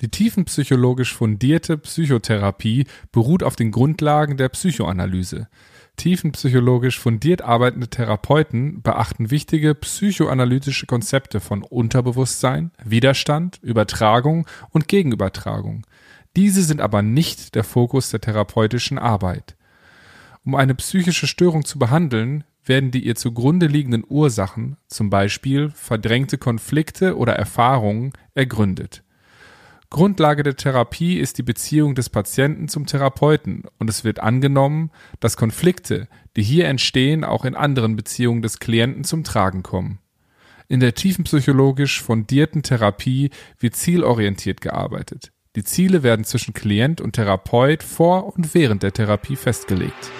Die 0.00 0.08
tiefenpsychologisch 0.08 1.14
fundierte 1.14 1.78
Psychotherapie 1.78 2.86
beruht 3.12 3.42
auf 3.42 3.54
den 3.54 3.70
Grundlagen 3.70 4.36
der 4.36 4.48
Psychoanalyse. 4.48 5.48
Tiefenpsychologisch 5.96 6.98
fundiert 6.98 7.42
arbeitende 7.42 7.88
Therapeuten 7.88 8.82
beachten 8.82 9.30
wichtige 9.30 9.76
psychoanalytische 9.76 10.86
Konzepte 10.86 11.38
von 11.38 11.62
Unterbewusstsein, 11.62 12.72
Widerstand, 12.84 13.60
Übertragung 13.62 14.46
und 14.70 14.88
Gegenübertragung. 14.88 15.86
Diese 16.34 16.64
sind 16.64 16.80
aber 16.80 17.02
nicht 17.02 17.54
der 17.54 17.62
Fokus 17.62 18.10
der 18.10 18.20
therapeutischen 18.20 18.98
Arbeit. 18.98 19.56
Um 20.44 20.56
eine 20.56 20.74
psychische 20.74 21.28
Störung 21.28 21.64
zu 21.64 21.78
behandeln, 21.78 22.42
werden 22.64 22.90
die 22.90 23.04
ihr 23.06 23.14
zugrunde 23.14 23.66
liegenden 23.66 24.04
Ursachen, 24.08 24.76
zum 24.88 25.10
Beispiel 25.10 25.70
verdrängte 25.70 26.38
Konflikte 26.38 27.16
oder 27.16 27.34
Erfahrungen, 27.34 28.12
ergründet. 28.34 29.03
Grundlage 29.94 30.42
der 30.42 30.56
Therapie 30.56 31.20
ist 31.20 31.38
die 31.38 31.44
Beziehung 31.44 31.94
des 31.94 32.10
Patienten 32.10 32.66
zum 32.66 32.84
Therapeuten 32.84 33.62
und 33.78 33.88
es 33.88 34.02
wird 34.02 34.18
angenommen, 34.18 34.90
dass 35.20 35.36
Konflikte, 35.36 36.08
die 36.34 36.42
hier 36.42 36.66
entstehen, 36.66 37.22
auch 37.22 37.44
in 37.44 37.54
anderen 37.54 37.94
Beziehungen 37.94 38.42
des 38.42 38.58
Klienten 38.58 39.04
zum 39.04 39.22
Tragen 39.22 39.62
kommen. 39.62 40.00
In 40.66 40.80
der 40.80 40.94
tiefenpsychologisch 40.94 42.02
fundierten 42.02 42.64
Therapie 42.64 43.30
wird 43.60 43.76
zielorientiert 43.76 44.60
gearbeitet. 44.60 45.30
Die 45.54 45.62
Ziele 45.62 46.02
werden 46.02 46.24
zwischen 46.24 46.54
Klient 46.54 47.00
und 47.00 47.12
Therapeut 47.12 47.84
vor 47.84 48.34
und 48.34 48.52
während 48.52 48.82
der 48.82 48.92
Therapie 48.92 49.36
festgelegt. 49.36 50.10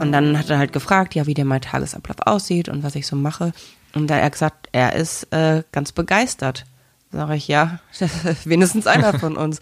Und 0.00 0.10
dann 0.10 0.36
hat 0.36 0.50
er 0.50 0.58
halt 0.58 0.72
gefragt, 0.72 1.14
ja, 1.14 1.28
wie 1.28 1.34
denn 1.34 1.46
mein 1.46 1.60
Tagesablauf 1.60 2.16
aussieht 2.26 2.68
und 2.68 2.82
was 2.82 2.96
ich 2.96 3.06
so 3.06 3.14
mache. 3.14 3.52
Und 3.94 4.08
da 4.08 4.16
hat 4.16 4.22
er 4.22 4.30
gesagt, 4.30 4.68
er 4.72 4.96
ist 4.96 5.32
äh, 5.32 5.62
ganz 5.70 5.92
begeistert. 5.92 6.64
Sage 7.12 7.36
ich, 7.36 7.46
ja, 7.46 7.78
wenigstens 8.44 8.86
einer 8.86 9.18
von 9.18 9.36
uns. 9.36 9.60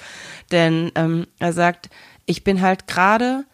Denn 0.52 0.92
ähm, 0.94 1.26
er 1.38 1.52
sagt, 1.52 1.90
ich 2.26 2.44
bin 2.44 2.60
halt 2.60 2.86
gerade, 2.86 3.44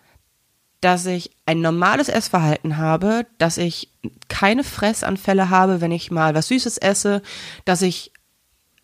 dass 0.80 1.06
ich 1.06 1.30
ein 1.46 1.60
normales 1.62 2.08
Essverhalten 2.08 2.76
habe, 2.76 3.26
dass 3.38 3.56
ich 3.56 3.90
keine 4.28 4.62
Fressanfälle 4.62 5.50
habe, 5.50 5.80
wenn 5.80 5.92
ich 5.92 6.10
mal 6.10 6.34
was 6.34 6.48
Süßes 6.48 6.78
esse, 6.78 7.22
dass 7.64 7.82
ich 7.82 8.12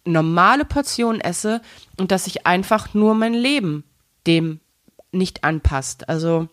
normale 0.04 0.64
Portionen 0.64 1.20
esse 1.20 1.60
und 1.98 2.10
dass 2.10 2.24
sich 2.24 2.46
einfach 2.46 2.94
nur 2.94 3.14
mein 3.14 3.34
Leben 3.34 3.84
dem 4.26 4.60
nicht 5.12 5.44
anpasst. 5.44 6.08
Also 6.08 6.48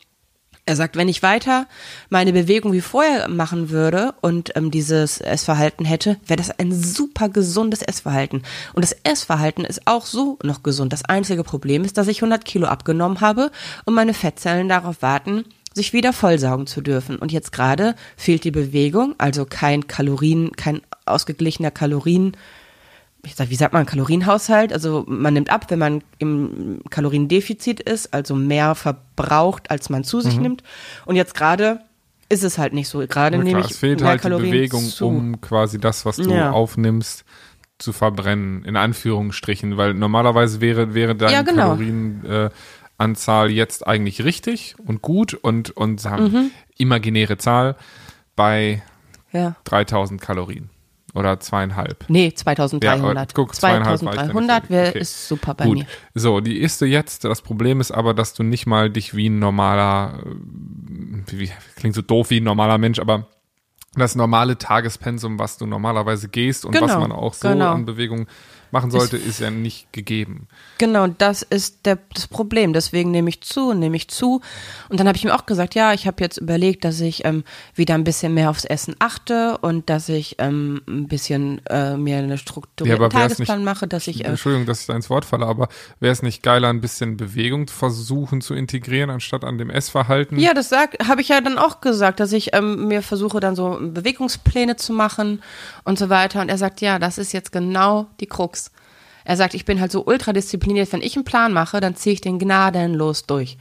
Er 0.69 0.75
sagt, 0.75 0.97
wenn 0.97 1.07
ich 1.07 1.23
weiter 1.23 1.65
meine 2.09 2.31
Bewegung 2.31 2.73
wie 2.73 2.81
vorher 2.81 3.27
machen 3.27 3.71
würde 3.71 4.13
und 4.21 4.55
ähm, 4.55 4.69
dieses 4.69 5.19
Essverhalten 5.19 5.83
hätte, 5.83 6.17
wäre 6.27 6.37
das 6.37 6.51
ein 6.59 6.71
super 6.71 7.27
gesundes 7.27 7.81
Essverhalten. 7.81 8.43
Und 8.73 8.83
das 8.83 8.95
Essverhalten 9.03 9.65
ist 9.65 9.87
auch 9.87 10.05
so 10.05 10.37
noch 10.43 10.61
gesund. 10.61 10.93
Das 10.93 11.03
einzige 11.05 11.43
Problem 11.43 11.83
ist, 11.83 11.97
dass 11.97 12.07
ich 12.07 12.17
100 12.17 12.45
Kilo 12.45 12.67
abgenommen 12.67 13.19
habe 13.19 13.49
und 13.85 13.95
meine 13.95 14.13
Fettzellen 14.13 14.69
darauf 14.69 15.01
warten, 15.01 15.43
sich 15.73 15.91
wieder 15.91 16.13
vollsaugen 16.13 16.67
zu 16.67 16.81
dürfen. 16.81 17.15
Und 17.15 17.31
jetzt 17.31 17.51
gerade 17.51 17.95
fehlt 18.15 18.43
die 18.43 18.51
Bewegung, 18.51 19.15
also 19.17 19.45
kein 19.45 19.87
Kalorien, 19.87 20.51
kein 20.51 20.81
ausgeglichener 21.07 21.71
Kalorien, 21.71 22.37
wie 23.23 23.55
sagt 23.55 23.73
man, 23.73 23.85
Kalorienhaushalt. 23.85 24.71
Also 24.73 25.03
man 25.07 25.33
nimmt 25.33 25.49
ab, 25.49 25.65
wenn 25.69 25.79
man 25.79 26.03
im 26.19 26.79
Kaloriendefizit 26.89 27.79
ist, 27.81 28.13
also 28.13 28.35
mehr 28.35 28.75
verbraucht, 28.75 29.69
als 29.71 29.89
man 29.89 30.03
zu 30.03 30.21
sich 30.21 30.37
mhm. 30.37 30.43
nimmt. 30.43 30.63
Und 31.05 31.15
jetzt 31.15 31.33
gerade 31.35 31.81
ist 32.29 32.43
es 32.43 32.57
halt 32.57 32.73
nicht 32.73 32.87
so. 32.87 32.99
Gerade 33.07 33.37
ja, 33.37 33.43
nehme 33.43 33.59
ich 33.61 33.71
es 33.71 33.77
fehlt 33.77 34.03
halt 34.03 34.21
Kalorien 34.21 34.45
die 34.51 34.57
Bewegung, 34.57 34.83
zu. 34.85 35.07
um 35.07 35.41
quasi 35.41 35.79
das, 35.79 36.05
was 36.05 36.15
du 36.17 36.31
Ja. 36.31 36.51
aufnimmst, 36.51 37.25
zu 37.79 37.93
verbrennen, 37.93 38.63
in 38.65 38.75
Anführungsstrichen, 38.75 39.77
weil 39.77 39.93
normalerweise 39.93 40.59
wäre, 40.61 40.93
wäre 40.93 41.15
deine 41.15 41.31
Ja, 41.31 41.41
genau. 41.43 41.75
Kalorienanzahl 41.77 43.49
äh, 43.49 43.53
jetzt 43.53 43.87
eigentlich 43.87 44.23
richtig 44.23 44.75
und 44.85 45.01
gut 45.01 45.33
und, 45.33 45.71
und 45.71 45.99
sagen, 46.01 46.23
Mhm. 46.25 46.51
imaginäre 46.77 47.37
Zahl 47.37 47.75
bei 48.35 48.81
Ja. 49.31 49.55
3000 49.63 50.19
Kalorien 50.21 50.69
oder 51.13 51.39
zweieinhalb. 51.39 52.05
Nee, 52.09 52.33
2300. 52.33 53.29
Ja, 53.31 53.33
guck, 53.35 53.55
zweieinhalb 53.55 54.01
war 54.03 54.13
ich 54.13 54.17
da 54.19 54.23
nicht 54.23 54.33
2300 54.33 54.63
so- 54.65 54.69
wäre 54.69 54.89
okay. 54.89 54.99
ist 54.99 55.27
super 55.27 55.53
bei 55.53 55.65
Gut, 55.65 55.77
mir. 55.79 55.85
so, 56.15 56.39
die 56.39 56.59
isst 56.59 56.81
du 56.81 56.85
jetzt. 56.85 57.23
Das 57.25 57.41
Problem 57.41 57.81
ist 57.81 57.91
aber, 57.91 58.13
dass 58.13 58.33
du 58.33 58.43
nicht 58.43 58.65
mal 58.65 58.89
dich 58.89 59.15
wie 59.15 59.29
ein 59.29 59.39
normaler, 59.39 60.19
äh, 60.25 60.29
wie, 61.27 61.39
wie, 61.39 61.51
klingt 61.75 61.95
so 61.95 62.01
doof 62.01 62.29
wie 62.29 62.39
ein 62.39 62.43
normaler 62.43 62.77
Mensch, 62.77 62.99
aber 62.99 63.27
das 63.95 64.15
normale 64.15 64.57
Tagespensum, 64.57 65.39
was 65.39 65.57
du 65.57 65.65
normalerweise 65.65 66.29
gehst 66.29 66.63
und 66.65 66.75
was 66.75 66.81
Genau, 66.91 66.99
man 66.99 67.11
auch 67.11 67.33
so 67.33 67.49
genau. 67.49 67.71
an 67.73 67.85
Bewegung 67.85 68.27
machen 68.71 68.91
sollte, 68.91 69.17
ist 69.17 69.39
ja 69.39 69.49
nicht 69.49 69.91
gegeben. 69.93 70.47
Genau, 70.77 71.07
das 71.07 71.41
ist 71.41 71.85
der, 71.85 71.97
das 72.13 72.27
Problem. 72.27 72.73
Deswegen 72.73 73.11
nehme 73.11 73.29
ich 73.29 73.41
zu 73.41 73.69
und 73.69 73.79
nehme 73.79 73.95
ich 73.95 74.07
zu. 74.09 74.41
Und 74.89 74.99
dann 74.99 75.07
habe 75.07 75.17
ich 75.17 75.23
mir 75.23 75.35
auch 75.35 75.45
gesagt, 75.45 75.75
ja, 75.75 75.93
ich 75.93 76.07
habe 76.07 76.23
jetzt 76.23 76.37
überlegt, 76.37 76.85
dass 76.85 76.99
ich 76.99 77.25
ähm, 77.25 77.43
wieder 77.75 77.95
ein 77.95 78.03
bisschen 78.03 78.33
mehr 78.33 78.49
aufs 78.49 78.65
Essen 78.65 78.95
achte 78.99 79.57
und 79.59 79.89
dass 79.89 80.09
ich 80.09 80.35
ähm, 80.39 80.81
ein 80.87 81.07
bisschen 81.07 81.61
äh, 81.67 81.97
mir 81.97 82.17
eine 82.17 82.37
strukturierten 82.37 83.11
wär's 83.13 83.35
Tagesplan 83.35 83.63
mache, 83.63 83.87
dass 83.87 84.07
ich 84.07 84.23
äh, 84.23 84.27
Entschuldigung, 84.27 84.65
dass 84.65 84.81
ich 84.81 84.87
da 84.87 84.95
ins 84.95 85.09
Wort 85.09 85.25
falle, 85.25 85.45
aber 85.45 85.69
wäre 85.99 86.13
es 86.13 86.21
nicht 86.21 86.43
geiler, 86.43 86.69
ein 86.69 86.81
bisschen 86.81 87.17
Bewegung 87.17 87.67
zu 87.67 87.75
versuchen 87.75 88.41
zu 88.41 88.53
integrieren, 88.53 89.09
anstatt 89.09 89.43
an 89.43 89.57
dem 89.57 89.69
Essverhalten? 89.69 90.39
Ja, 90.39 90.53
das 90.53 90.71
habe 90.71 91.21
ich 91.21 91.29
ja 91.29 91.41
dann 91.41 91.57
auch 91.57 91.81
gesagt, 91.81 92.19
dass 92.19 92.31
ich 92.31 92.53
ähm, 92.53 92.87
mir 92.87 93.01
versuche, 93.01 93.39
dann 93.39 93.55
so 93.55 93.79
Bewegungspläne 93.81 94.75
zu 94.75 94.93
machen 94.93 95.41
und 95.83 95.99
so 95.99 96.09
weiter. 96.09 96.41
Und 96.41 96.49
er 96.49 96.57
sagt, 96.57 96.81
ja, 96.81 96.99
das 96.99 97.17
ist 97.17 97.33
jetzt 97.33 97.51
genau 97.51 98.07
die 98.19 98.27
Krux. 98.27 98.58
Er 99.29 99.37
sagt, 99.37 99.53
ich 99.53 99.63
bin 99.63 99.79
halt 99.79 99.91
so 99.91 100.03
ultradiszipliniert, 100.07 100.91
wenn 100.91 101.03
ich 101.03 101.15
einen 101.15 101.23
Plan 101.23 101.53
mache, 101.53 101.79
dann 101.79 101.95
ziehe 101.95 102.13
ich 102.13 102.21
den 102.21 102.39
gnadenlos 102.39 103.27
durch. 103.27 103.59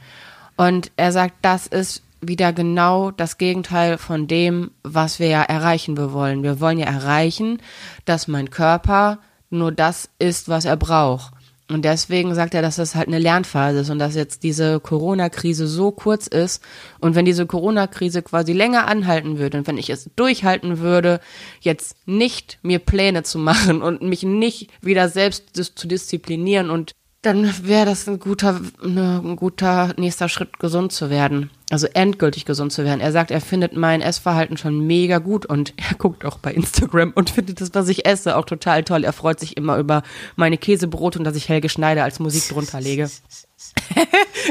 Und 0.57 0.89
er 0.97 1.11
sagt, 1.11 1.35
das 1.43 1.67
ist 1.67 2.01
wieder 2.21 2.53
genau 2.53 3.11
das 3.11 3.37
Gegenteil 3.37 3.99
von 3.99 4.25
dem, 4.25 4.71
was 4.81 5.19
wir 5.19 5.27
ja 5.27 5.43
erreichen 5.43 5.95
wir 5.95 6.11
wollen. 6.11 6.41
Wir 6.41 6.59
wollen 6.59 6.79
ja 6.79 6.87
erreichen, 6.87 7.61
dass 8.05 8.27
mein 8.27 8.49
Körper 8.49 9.19
nur 9.51 9.71
das 9.71 10.09
ist, 10.17 10.49
was 10.49 10.65
er 10.65 10.75
braucht. 10.75 11.33
Und 11.69 11.85
deswegen 11.85 12.33
sagt 12.33 12.55
er, 12.55 12.63
dass 12.63 12.77
das 12.77 12.95
halt 12.95 13.07
eine 13.07 13.19
Lernphase 13.19 13.79
ist 13.79 13.91
und 13.91 13.99
dass 13.99 14.15
jetzt 14.15 14.41
diese 14.41 14.79
Corona-Krise 14.79 15.67
so 15.67 15.91
kurz 15.91 16.25
ist. 16.25 16.63
Und 16.99 17.13
wenn 17.13 17.25
diese 17.25 17.45
Corona-Krise 17.45 18.23
quasi 18.23 18.53
länger 18.53 18.87
anhalten 18.87 19.37
würde 19.37 19.59
und 19.59 19.67
wenn 19.67 19.77
ich 19.77 19.91
es 19.91 20.09
durchhalten 20.15 20.79
würde, 20.79 21.19
jetzt 21.61 21.95
nicht 22.07 22.57
mir 22.63 22.79
Pläne 22.79 23.21
zu 23.21 23.37
machen 23.37 23.83
und 23.83 24.01
mich 24.01 24.23
nicht 24.23 24.71
wieder 24.81 25.09
selbst 25.09 25.55
zu 25.55 25.87
disziplinieren 25.87 26.71
und 26.71 26.95
dann 27.21 27.67
wäre 27.67 27.85
das 27.85 28.07
ein 28.07 28.17
guter, 28.17 28.61
ne, 28.81 29.21
ein 29.23 29.35
guter 29.35 29.93
nächster 29.97 30.29
Schritt, 30.29 30.57
gesund 30.59 30.93
zu 30.93 31.09
werden. 31.09 31.49
Also 31.69 31.87
endgültig 31.87 32.45
gesund 32.45 32.71
zu 32.71 32.85
werden. 32.85 33.01
Er 33.01 33.11
sagt, 33.11 33.29
er 33.29 33.41
findet 33.41 33.75
mein 33.75 34.01
Essverhalten 34.01 34.55
schon 34.55 34.87
mega 34.87 35.17
gut 35.17 35.45
und 35.45 35.73
er 35.89 35.97
guckt 35.97 36.23
auch 36.23 36.37
bei 36.37 36.53
Instagram 36.53 37.11
und 37.11 37.29
findet 37.29 37.59
das, 37.59 37.73
was 37.73 37.89
ich 37.89 38.05
esse, 38.05 38.37
auch 38.37 38.45
total 38.45 38.83
toll. 38.85 39.03
Er 39.03 39.11
freut 39.11 39.39
sich 39.39 39.57
immer 39.57 39.77
über 39.77 40.03
meine 40.37 40.57
Käsebrote 40.57 41.19
und 41.19 41.25
dass 41.25 41.35
ich 41.35 41.49
Helge 41.49 41.67
Schneider 41.67 42.05
als 42.05 42.19
Musik 42.19 42.47
drunter 42.47 42.79
lege. 42.79 43.03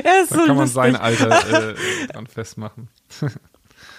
er 0.04 0.22
ist 0.22 0.30
Da 0.30 0.37
so 0.37 0.46
kann 0.46 0.48
man 0.48 0.58
lustig. 0.58 0.75
sein 0.75 0.96
Alter 0.96 1.70
äh, 1.70 2.06
dran 2.12 2.26
festmachen. 2.26 2.88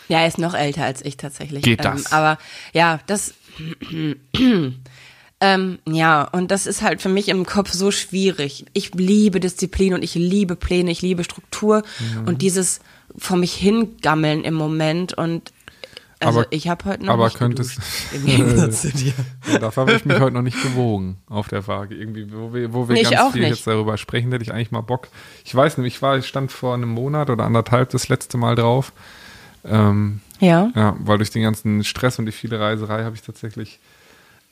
Ja, 0.07 0.19
er 0.19 0.27
ist 0.27 0.37
noch 0.37 0.53
älter 0.53 0.83
als 0.83 1.03
ich 1.03 1.17
tatsächlich. 1.17 1.63
Geht 1.63 1.83
ähm, 1.83 1.93
das? 1.93 2.11
Aber 2.11 2.37
ja, 2.73 2.99
das. 3.07 3.33
ähm, 5.41 5.79
ja, 5.87 6.23
und 6.23 6.51
das 6.51 6.65
ist 6.67 6.81
halt 6.81 7.01
für 7.01 7.09
mich 7.09 7.29
im 7.29 7.45
Kopf 7.45 7.71
so 7.71 7.91
schwierig. 7.91 8.65
Ich 8.73 8.93
liebe 8.95 9.39
Disziplin 9.39 9.93
und 9.93 10.03
ich 10.03 10.15
liebe 10.15 10.55
Pläne, 10.55 10.91
ich 10.91 11.01
liebe 11.01 11.23
Struktur 11.23 11.83
Mhm. 11.99 12.27
und 12.27 12.41
dieses 12.41 12.79
vor 13.17 13.37
mich 13.37 13.53
hingammeln 13.53 14.43
im 14.43 14.53
Moment 14.53 15.13
und 15.13 15.51
also 16.21 16.39
Aber- 16.41 16.51
ich 16.51 16.67
habe 16.67 16.83
heute 16.83 17.05
noch 17.05 17.13
aber 17.13 17.25
nicht 17.25 17.37
könntest- 17.37 17.75
geduscht, 17.77 17.97
im 18.13 18.25
Gegensatz 18.25 18.81
zu 18.81 18.91
dir. 18.91 19.13
Ja, 19.49 19.57
dafür 19.59 19.81
habe 19.83 19.93
ich 19.93 20.03
mich 20.03 20.19
heute 20.19 20.33
noch 20.33 20.41
nicht 20.41 20.61
gewogen 20.61 21.15
auf 21.29 21.47
der 21.47 21.65
Waage. 21.67 21.95
Irgendwie, 21.95 22.27
wo 22.33 22.53
wir, 22.53 22.73
wo 22.73 22.89
wir 22.89 22.95
Nee, 22.95 23.03
ganz 23.03 23.31
viel 23.31 23.41
nicht. 23.43 23.51
jetzt 23.51 23.65
darüber 23.67 23.97
sprechen, 23.97 24.29
hätte 24.33 24.43
ich 24.43 24.51
eigentlich 24.51 24.71
mal 24.71 24.81
Bock. 24.81 25.07
Ich 25.45 25.55
weiß 25.55 25.77
nicht, 25.77 25.95
ich 25.95 26.01
war, 26.01 26.17
ich 26.17 26.27
stand 26.27 26.51
vor 26.51 26.73
einem 26.73 26.89
Monat 26.89 27.29
oder 27.29 27.45
anderthalb 27.45 27.89
das 27.91 28.09
letzte 28.09 28.37
Mal 28.37 28.55
drauf. 28.55 28.91
Ähm, 29.63 30.19
Ja. 30.41 30.69
ja, 30.75 30.95
weil 30.99 31.17
durch 31.19 31.29
den 31.31 31.43
ganzen 31.43 31.85
Stress 31.85 32.19
und 32.19 32.25
die 32.25 32.31
viele 32.33 32.59
Reiserei 32.59 33.03
habe 33.05 33.15
ich 33.15 33.21
tatsächlich, 33.21 33.79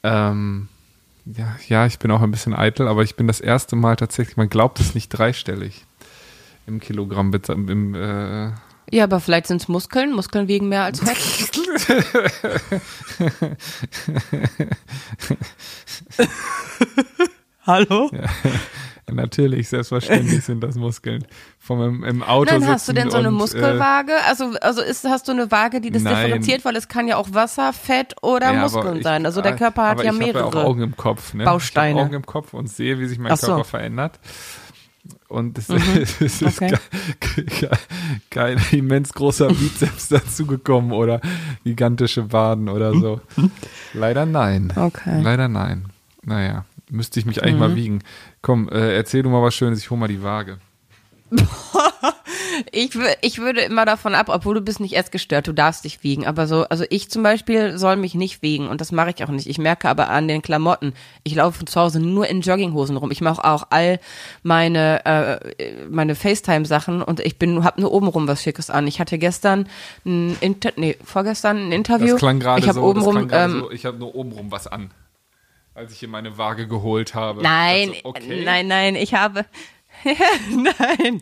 ähm, 0.04 0.70
ja, 1.36 1.56
ja, 1.68 1.86
ich 1.86 2.00
bin 2.00 2.12
auch 2.12 2.22
ein 2.22 2.32
bisschen 2.32 2.54
eitel, 2.54 2.88
aber 2.88 3.04
ich 3.04 3.16
bin 3.16 3.28
das 3.28 3.40
erste 3.40 3.76
Mal 3.76 3.96
tatsächlich, 3.96 4.38
man 4.38 4.50
glaubt 4.50 4.80
es 4.80 4.96
nicht, 4.96 5.10
dreistellig 5.10 5.86
im 6.68 6.80
Kilogramm, 6.80 7.32
bitte, 7.32 7.54
im, 7.54 7.96
äh, 7.96 8.52
Ja, 8.92 9.06
aber 9.06 9.20
vielleicht 9.20 9.48
sind 9.48 9.60
es 9.62 9.68
Muskeln. 9.68 10.14
Muskeln 10.14 10.48
wiegen 10.48 10.70
mehr 10.70 10.84
als 10.84 11.00
Fett. 11.00 11.18
Hallo? 17.66 18.12
Natürlich, 19.12 19.70
selbstverständlich 19.70 20.44
sind 20.44 20.62
das 20.62 20.76
Muskeln. 20.76 21.26
Vom 21.60 21.82
im, 21.82 22.04
im 22.04 22.24
Auto 22.24 22.54
Nein, 22.54 22.68
hast 22.68 22.88
du 22.88 22.94
denn 22.94 23.10
so 23.10 23.18
eine 23.18 23.30
und, 23.30 23.36
äh, 23.36 23.38
Muskelwaage? 23.38 24.12
also, 24.28 24.52
also 24.62 24.82
ist, 24.82 25.04
hast 25.06 25.28
du 25.28 25.32
eine 25.34 25.50
Waage, 25.52 25.82
die 25.82 25.92
das 25.92 26.04
Nein. 26.04 26.16
differenziert, 26.16 26.66
weil 26.66 26.76
es 26.76 26.88
kann 26.88 27.08
ja 27.08 27.18
auch 27.18 27.30
Wasser, 27.34 27.74
Fett 27.74 28.16
oder 28.22 28.54
Ja, 28.54 28.62
Muskeln 28.62 28.98
ich- 28.98 29.04
sein. 29.04 29.26
Also 29.26 29.42
der 29.42 29.54
äh, 29.54 29.58
Körper 29.58 29.88
hat 29.90 29.98
ja 30.00 30.04
ich 30.04 30.10
habe 30.10 30.18
mehrere. 30.20 30.40
ja 30.40 30.46
auch 30.46 30.56
Augen 30.66 30.82
im 30.82 30.96
Kopf, 30.98 31.34
ne? 31.34 31.44
Bausteine. 31.46 31.92
Ich 31.92 31.96
habe 31.98 32.06
Augen 32.08 32.16
im 32.16 32.26
Kopf 32.26 32.54
und 32.54 32.68
sehe, 32.70 33.00
wie 33.00 33.06
sich 33.08 33.20
mein 33.20 33.36
so. 33.38 33.48
Körper 33.48 33.64
verändert. 33.64 34.20
Und 35.30 35.58
es, 35.58 35.70
es 35.70 36.22
ist 36.42 36.44
Okay. 36.44 36.74
ke- 37.20 37.44
ke- 37.46 37.70
kein 38.30 38.60
immens 38.72 39.14
großer 39.14 39.48
Bizeps 39.48 40.08
dazugekommen 40.10 40.92
oder 40.92 41.22
gigantische 41.64 42.32
Waden 42.34 42.68
oder 42.70 42.94
so. 42.94 43.22
Leider 43.94 44.26
nein. 44.26 44.72
Okay. 44.76 45.22
Leider 45.22 45.48
nein. 45.48 45.86
Naja, 46.24 46.66
müsste 46.90 47.20
ich 47.20 47.26
mich 47.26 47.44
eigentlich 47.44 47.60
mal 47.60 47.76
wiegen. 47.76 48.04
Komm, 48.42 48.70
äh, 48.70 48.96
erzähl 48.96 49.24
du 49.24 49.30
mal 49.30 49.42
was 49.42 49.56
Schönes, 49.56 49.80
ich 49.80 49.90
hole 49.90 50.00
mal 50.00 50.08
die 50.08 50.24
Waage. 50.24 50.60
Ich, 52.72 52.98
ich 53.22 53.38
würde 53.40 53.62
immer 53.62 53.86
davon 53.86 54.16
ab, 54.16 54.28
obwohl 54.30 54.56
du 54.56 54.62
bist 54.62 54.80
nicht 54.80 54.98
essgestört, 54.98 55.48
du 55.48 55.54
darfst 55.54 55.86
dich 55.86 56.04
wiegen. 56.04 56.26
Aber 56.26 56.48
so, 56.48 56.64
also 56.64 56.86
ich 56.90 57.10
zum 57.10 57.24
Beispiel 57.24 57.78
soll 57.78 57.96
mich 57.96 58.16
nicht 58.16 58.42
wiegen 58.42 58.68
und 58.68 58.82
das 58.82 58.92
mache 58.92 59.12
ich 59.16 59.24
auch 59.24 59.30
nicht. 59.30 59.48
Ich 59.48 59.58
merke 59.58 59.90
aber 59.90 60.10
an 60.10 60.28
den 60.28 60.42
Klamotten, 60.42 60.94
ich 61.24 61.36
laufe 61.36 61.66
zu 61.66 61.80
Hause 61.80 62.00
nur 62.00 62.28
in 62.28 62.42
Jogginghosen 62.42 62.98
rum. 62.98 63.12
Ich 63.12 63.22
mache 63.22 63.44
auch 63.44 63.68
all 63.70 64.00
meine 64.44 65.06
äh, 65.06 65.88
meine 65.90 66.16
FaceTime-Sachen 66.16 67.02
und 67.02 67.20
ich 67.20 67.38
bin 67.38 67.64
habe 67.64 67.82
nur 67.82 67.92
obenrum 67.92 68.28
was 68.28 68.42
Schickes 68.42 68.70
an. 68.70 68.88
Ich 68.88 69.00
hatte 69.00 69.18
gestern 69.18 69.68
ein 70.06 70.36
Inter 70.42 70.72
nee, 70.76 70.98
vorgestern 71.04 71.58
ein 71.58 71.72
Interview. 71.72 72.14
Das 72.14 72.20
klang 72.20 72.40
gerade 72.40 72.62
ich 72.62 72.68
habe 72.68 72.80
so, 72.80 72.86
obenrum 72.86 73.28
ähm, 73.32 73.52
so, 73.52 73.72
ich 73.72 73.86
habe 73.86 73.98
nur 73.98 74.16
obenrum 74.16 74.52
was 74.52 74.68
an. 74.68 74.90
Als 75.78 75.92
ich 75.94 76.00
hier 76.00 76.10
meine 76.10 76.38
Waage 76.40 76.68
geholt 76.68 77.14
habe. 77.14 77.44
Nein, 77.44 77.92
Ich 77.94 78.02
dachte 78.02 78.02
so, 78.04 78.10
okay. 78.10 78.42
nein, 78.44 78.68
nein, 78.68 78.96
ich 78.96 79.14
habe, 79.14 79.46
nein. 80.50 81.22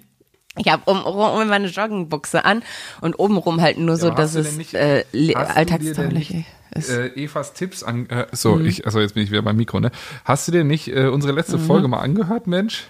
Ich 0.58 0.70
habe 0.72 0.90
um, 0.90 1.04
um 1.04 1.48
meine 1.50 1.68
Joggingbuchse 1.68 2.46
an 2.46 2.64
und 3.02 3.20
obenrum 3.20 3.60
halt 3.60 3.78
nur 3.78 3.98
so, 3.98 4.10
dass 4.10 4.36
es 4.36 4.56
nicht- 4.56 4.74
äh, 4.74 5.04
alltagstauglich 5.36 6.46
ist. 6.74 6.90
Äh, 6.90 7.08
Evas 7.16 7.52
Tipps 7.54 7.84
an. 7.84 8.10
Äh, 8.10 8.28
so, 8.32 8.56
Mhm. 8.56 8.66
ich, 8.66 8.86
also 8.86 9.02
jetzt 9.02 9.16
bin 9.16 9.24
ich 9.24 9.32
wieder 9.32 9.42
beim 9.42 9.58
Mikro, 9.58 9.82
ne? 9.82 9.92
Hast 10.24 10.48
du 10.48 10.54
dir 10.54 10.64
nicht 10.64 10.88
äh, 10.88 11.08
unsere 11.08 11.34
letzte 11.34 11.60
Folge 11.60 11.90
mal 11.90 12.00
angehört, 12.00 12.48
Mensch? 12.48 12.86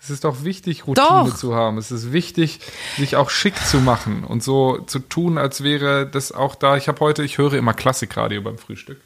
Es 0.00 0.08
ist 0.08 0.24
doch 0.24 0.44
wichtig, 0.44 0.86
Routine 0.86 1.06
Doch. 1.28 1.34
zu 1.36 1.54
haben. 1.54 1.76
Es 1.78 1.90
ist 1.90 2.12
wichtig, 2.12 2.60
sich 2.96 3.16
auch 3.16 3.28
schick 3.28 3.56
zu 3.56 3.78
machen 3.80 4.24
und 4.24 4.42
so 4.42 4.78
zu 4.86 4.98
tun, 5.00 5.36
als 5.36 5.62
wäre 5.62 6.06
das 6.06 6.32
auch 6.32 6.54
da. 6.54 6.76
Ich 6.78 6.88
habe 6.88 7.00
heute, 7.00 7.22
ich 7.24 7.36
höre 7.38 7.54
immer 7.54 7.74
Klassikradio 7.74 8.40
beim 8.40 8.56
Frühstück. 8.58 9.00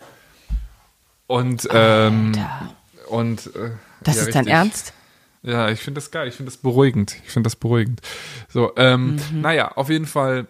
Und, 1.30 1.68
ähm, 1.72 2.32
und 3.08 3.46
äh, 3.54 3.70
Das 4.02 4.16
ja, 4.16 4.22
ist 4.22 4.34
dein. 4.34 4.46
Ernst? 4.48 4.92
Ja, 5.42 5.68
ich 5.70 5.78
finde 5.80 6.00
das 6.00 6.10
geil. 6.10 6.26
Ich 6.28 6.34
finde 6.34 6.50
das 6.50 6.58
beruhigend. 6.58 7.14
Ich 7.24 7.30
finde 7.32 7.46
das 7.46 7.54
beruhigend. 7.56 8.00
So, 8.48 8.72
ähm, 8.76 9.14
Mhm. 9.30 9.40
naja, 9.40 9.68
auf 9.76 9.88
jeden 9.90 10.06
Fall 10.06 10.48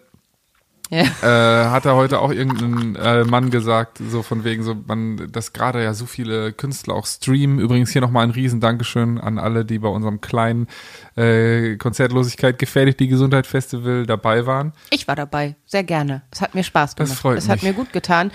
Ja. 0.89 1.03
äh, 1.03 1.69
hat 1.69 1.85
er 1.85 1.95
heute 1.95 2.19
auch 2.19 2.31
irgendein 2.31 2.95
äh, 2.95 3.23
Mann 3.23 3.51
gesagt, 3.51 3.99
so 3.99 4.23
von 4.23 4.43
wegen 4.43 4.63
so, 4.63 4.75
man, 4.87 5.31
dass 5.31 5.53
gerade 5.53 5.81
ja 5.83 5.93
so 5.93 6.05
viele 6.07 6.51
Künstler 6.51 6.95
auch 6.95 7.05
streamen. 7.05 7.59
Übrigens 7.59 7.91
hier 7.91 8.01
nochmal 8.01 8.23
ein 8.25 8.31
riesen 8.31 8.59
Dankeschön 8.59 9.17
an 9.19 9.37
alle, 9.37 9.63
die 9.63 9.77
bei 9.79 9.87
unserem 9.87 10.19
kleinen 10.19 10.67
äh, 11.15 11.77
Konzertlosigkeit 11.77 12.57
gefährlich 12.59 12.97
die 12.97 13.07
Gesundheit 13.07 13.45
Festival 13.47 14.05
dabei 14.07 14.45
waren. 14.47 14.73
Ich 14.89 15.07
war 15.07 15.15
dabei, 15.15 15.55
sehr 15.67 15.83
gerne. 15.83 16.23
Es 16.31 16.41
hat 16.41 16.55
mir 16.55 16.63
Spaß 16.63 16.95
Das 16.95 17.07
gemacht. 17.09 17.21
freut 17.21 17.37
es 17.37 17.47
hat 17.47 17.57
mich. 17.57 17.71
mir 17.71 17.73
gut 17.73 17.93
getan. 17.93 18.31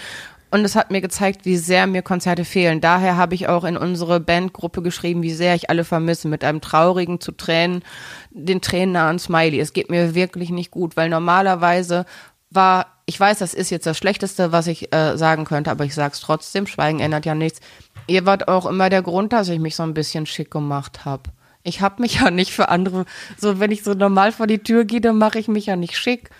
Und 0.50 0.64
es 0.64 0.76
hat 0.76 0.90
mir 0.90 1.00
gezeigt, 1.00 1.44
wie 1.44 1.56
sehr 1.56 1.86
mir 1.86 2.02
Konzerte 2.02 2.44
fehlen. 2.44 2.80
Daher 2.80 3.16
habe 3.16 3.34
ich 3.34 3.48
auch 3.48 3.64
in 3.64 3.76
unsere 3.76 4.20
Bandgruppe 4.20 4.82
geschrieben, 4.82 5.22
wie 5.22 5.32
sehr 5.32 5.54
ich 5.54 5.70
alle 5.70 5.84
vermisse. 5.84 6.28
Mit 6.28 6.44
einem 6.44 6.60
traurigen, 6.60 7.20
zu 7.20 7.32
Tränen, 7.32 7.82
den 8.30 8.60
Tränen 8.60 8.92
nahen 8.92 9.18
Smiley. 9.18 9.60
Es 9.60 9.72
geht 9.72 9.90
mir 9.90 10.14
wirklich 10.14 10.50
nicht 10.50 10.70
gut, 10.70 10.96
weil 10.96 11.08
normalerweise 11.08 12.06
war, 12.50 12.86
ich 13.06 13.18
weiß, 13.18 13.38
das 13.38 13.54
ist 13.54 13.70
jetzt 13.70 13.86
das 13.86 13.98
Schlechteste, 13.98 14.52
was 14.52 14.66
ich 14.66 14.94
äh, 14.94 15.16
sagen 15.16 15.44
könnte, 15.44 15.70
aber 15.70 15.84
ich 15.84 15.94
sag's 15.94 16.20
trotzdem, 16.20 16.66
Schweigen 16.66 17.00
ändert 17.00 17.26
ja 17.26 17.34
nichts. 17.34 17.60
Ihr 18.06 18.24
wart 18.24 18.46
auch 18.48 18.66
immer 18.66 18.88
der 18.88 19.02
Grund, 19.02 19.32
dass 19.32 19.48
ich 19.48 19.58
mich 19.58 19.74
so 19.74 19.82
ein 19.82 19.94
bisschen 19.94 20.26
schick 20.26 20.50
gemacht 20.50 21.04
habe. 21.04 21.24
Ich 21.64 21.80
habe 21.80 22.00
mich 22.00 22.14
ja 22.20 22.30
nicht 22.30 22.52
für 22.52 22.68
andere, 22.68 23.04
so 23.36 23.58
wenn 23.58 23.72
ich 23.72 23.82
so 23.82 23.94
normal 23.94 24.32
vor 24.32 24.46
die 24.46 24.60
Tür 24.60 24.84
gehe, 24.84 25.00
dann 25.00 25.18
mache 25.18 25.38
ich 25.38 25.48
mich 25.48 25.66
ja 25.66 25.76
nicht 25.76 25.96
schick 25.96 26.30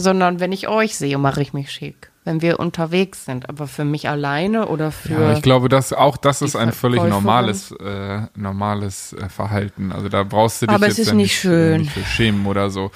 sondern 0.00 0.40
wenn 0.40 0.52
ich 0.52 0.68
euch 0.68 0.96
sehe, 0.96 1.18
mache 1.18 1.42
ich 1.42 1.52
mich 1.52 1.70
schick. 1.70 2.10
Wenn 2.26 2.42
wir 2.42 2.58
unterwegs 2.58 3.24
sind, 3.24 3.48
aber 3.48 3.68
für 3.68 3.84
mich 3.84 4.08
alleine 4.08 4.66
oder 4.66 4.90
für. 4.90 5.12
Ja, 5.12 5.32
ich 5.34 5.42
glaube, 5.42 5.68
dass 5.68 5.92
auch 5.92 6.16
das 6.16 6.42
ist 6.42 6.56
ein 6.56 6.72
völlig 6.72 7.00
normales, 7.00 7.70
äh, 7.70 8.22
normales 8.34 9.12
äh, 9.12 9.28
Verhalten. 9.28 9.92
Also 9.92 10.08
da 10.08 10.24
brauchst 10.24 10.60
du 10.60 10.66
dich 10.66 10.74
Aber 10.74 10.86
jetzt 10.86 10.98
es 10.98 11.06
ist 11.06 11.14
nicht 11.14 11.38
schön. 11.38 11.82
nicht 11.82 11.92
für 11.92 12.04
schämen 12.04 12.44
oder 12.46 12.68
so. 12.68 12.90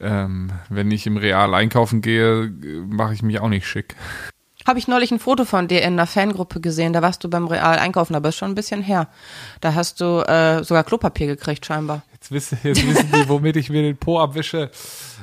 Ähm, 0.00 0.50
wenn 0.70 0.90
ich 0.90 1.06
im 1.06 1.16
Real 1.16 1.54
einkaufen 1.54 2.02
gehe, 2.02 2.46
äh, 2.46 2.50
mache 2.88 3.14
ich 3.14 3.22
mich 3.22 3.38
auch 3.38 3.48
nicht 3.48 3.64
schick. 3.64 3.94
Habe 4.66 4.80
ich 4.80 4.88
neulich 4.88 5.12
ein 5.12 5.20
Foto 5.20 5.44
von 5.44 5.68
dir 5.68 5.82
in 5.82 5.92
einer 5.92 6.08
Fangruppe 6.08 6.60
gesehen, 6.60 6.92
da 6.94 7.00
warst 7.00 7.22
du 7.22 7.30
beim 7.30 7.46
Real 7.46 7.78
einkaufen, 7.78 8.16
aber 8.16 8.30
ist 8.30 8.36
schon 8.36 8.50
ein 8.50 8.54
bisschen 8.54 8.82
her. 8.82 9.08
Da 9.60 9.74
hast 9.74 10.00
du 10.00 10.20
äh, 10.26 10.64
sogar 10.64 10.82
Klopapier 10.82 11.28
gekriegt, 11.28 11.64
scheinbar. 11.64 12.02
Jetzt 12.24 12.32
wissen, 12.32 12.58
jetzt 12.62 12.86
wissen 12.86 13.12
die, 13.12 13.28
womit 13.28 13.56
ich 13.56 13.68
mir 13.68 13.82
den 13.82 13.98
Po 13.98 14.18
abwische. 14.18 14.70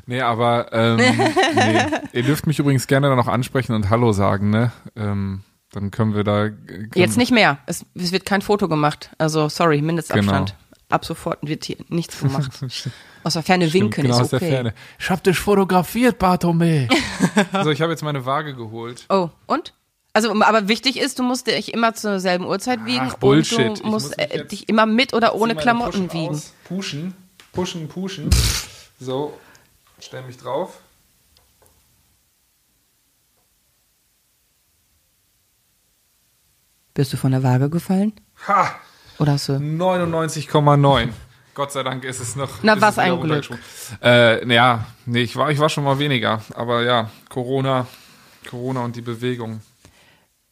Nee, 0.05 0.21
aber 0.21 0.71
ähm, 0.71 0.97
nee. 1.55 1.85
ihr 2.13 2.23
dürft 2.23 2.45
mich 2.45 2.59
übrigens 2.59 2.85
gerne 2.85 3.07
dann 3.07 3.17
noch 3.17 3.27
ansprechen 3.27 3.73
und 3.73 3.89
Hallo 3.89 4.11
sagen, 4.11 4.51
ne? 4.51 4.71
Ähm, 4.95 5.41
dann 5.71 5.89
können 5.89 6.13
wir 6.13 6.23
da. 6.23 6.49
Können, 6.49 6.91
Jetzt 6.93 7.17
nicht 7.17 7.31
mehr. 7.31 7.57
Es, 7.65 7.85
es 7.95 8.11
wird 8.11 8.25
kein 8.25 8.43
Foto 8.43 8.67
gemacht. 8.67 9.09
Also, 9.17 9.49
sorry, 9.49 9.81
Mindestabstand. 9.81 10.49
Genau. 10.49 10.59
Ab 10.89 11.05
sofort 11.05 11.39
wird 11.41 11.63
hier 11.65 11.77
nichts 11.87 12.19
gemacht. 12.19 12.51
Aus 13.23 13.33
der 13.33 13.43
Ferne 13.43 13.67
Stimmt, 13.67 13.83
winken 13.83 14.03
genau 14.03 14.15
ist 14.17 14.21
aus 14.21 14.33
okay. 14.33 14.45
der 14.45 14.55
Ferne. 14.55 14.73
Ich 14.99 15.09
hab 15.09 15.23
dich 15.23 15.37
fotografiert, 15.37 16.19
Bartome. 16.19 16.87
so, 17.63 17.69
ich 17.69 17.81
habe 17.81 17.91
jetzt 17.91 18.03
meine 18.03 18.25
Waage 18.25 18.55
geholt. 18.55 19.05
Oh, 19.09 19.29
und? 19.45 19.73
Also, 20.13 20.31
aber 20.41 20.67
wichtig 20.67 20.99
ist, 20.99 21.19
du 21.19 21.23
musst 21.23 21.47
dich 21.47 21.73
immer 21.73 21.93
zur 21.93 22.19
selben 22.19 22.45
Uhrzeit 22.45 22.85
wiegen 22.85 23.07
Ach, 23.11 23.17
Bullshit. 23.17 23.59
und 23.59 23.79
du 23.83 23.87
musst 23.87 24.17
muss 24.17 24.17
äh, 24.17 24.45
dich 24.45 24.67
immer 24.67 24.85
mit 24.85 25.13
oder 25.13 25.35
ohne 25.35 25.55
Klamotten 25.55 26.07
Pushen 26.07 26.13
wiegen. 26.13 26.35
aus. 26.35 26.53
Pushen, 26.65 27.13
pushen, 27.53 27.87
pushen. 27.87 28.29
So, 29.03 29.35
stell 29.99 30.21
mich 30.21 30.37
drauf. 30.37 30.79
Bist 36.93 37.11
du 37.13 37.17
von 37.17 37.31
der 37.31 37.41
Waage 37.41 37.71
gefallen? 37.71 38.13
Ha! 38.47 38.75
Oder 39.17 39.33
hast 39.33 39.49
du? 39.49 39.53
99,9. 39.53 41.09
Gott 41.55 41.71
sei 41.71 41.81
Dank 41.81 42.03
ist 42.03 42.19
es 42.19 42.35
noch. 42.35 42.49
Na, 42.61 42.79
was 42.79 42.99
ein 42.99 43.19
Glück. 43.21 43.57
Äh, 44.03 44.53
ja, 44.53 44.85
nee, 45.07 45.21
ich 45.21 45.35
war, 45.35 45.49
ich 45.49 45.57
war 45.57 45.69
schon 45.69 45.83
mal 45.83 45.97
weniger. 45.97 46.41
Aber 46.53 46.83
ja, 46.83 47.09
Corona, 47.29 47.87
Corona 48.47 48.81
und 48.81 48.95
die 48.95 49.01
Bewegung. 49.01 49.61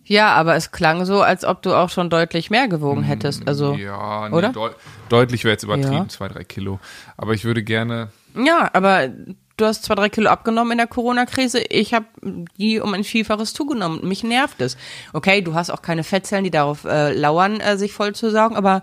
Ja, 0.09 0.33
aber 0.33 0.55
es 0.55 0.71
klang 0.71 1.05
so, 1.05 1.21
als 1.21 1.45
ob 1.45 1.61
du 1.61 1.73
auch 1.75 1.89
schon 1.91 2.09
deutlich 2.09 2.49
mehr 2.49 2.67
gewogen 2.67 3.03
hättest. 3.03 3.47
Also, 3.47 3.73
Ja, 3.75 4.27
nee, 4.27 4.35
oder? 4.35 4.49
Deu 4.49 4.71
deutlich 5.07 5.43
wäre 5.43 5.51
jetzt 5.53 5.63
übertrieben, 5.63 5.93
Ja. 5.93 6.07
zwei, 6.07 6.27
drei 6.27 6.43
Kilo. 6.43 6.79
Aber 7.15 7.33
ich 7.33 7.45
würde 7.45 7.61
gerne. 7.63 8.09
ja, 8.35 8.69
aber 8.73 9.09
du 9.57 9.65
hast 9.65 9.83
zwei, 9.83 9.93
drei 9.93 10.09
Kilo 10.09 10.29
abgenommen 10.31 10.71
in 10.71 10.77
der 10.79 10.87
Corona-Krise. 10.87 11.59
Ich 11.59 11.93
habe 11.93 12.05
die 12.57 12.79
um 12.79 12.91
ein 12.95 13.03
Vielfaches 13.03 13.53
zugenommen. 13.53 14.07
Mich 14.07 14.23
nervt 14.23 14.59
es. 14.61 14.77
Okay, 15.13 15.41
du 15.41 15.53
hast 15.53 15.69
auch 15.69 15.83
keine 15.83 16.03
Fettzellen, 16.03 16.43
die 16.43 16.49
darauf 16.51 16.85
äh, 16.85 17.13
lauern, 17.13 17.59
äh, 17.59 17.77
sich 17.77 17.93
voll 17.93 18.15
zu 18.15 18.31
saugen, 18.31 18.55
aber 18.55 18.81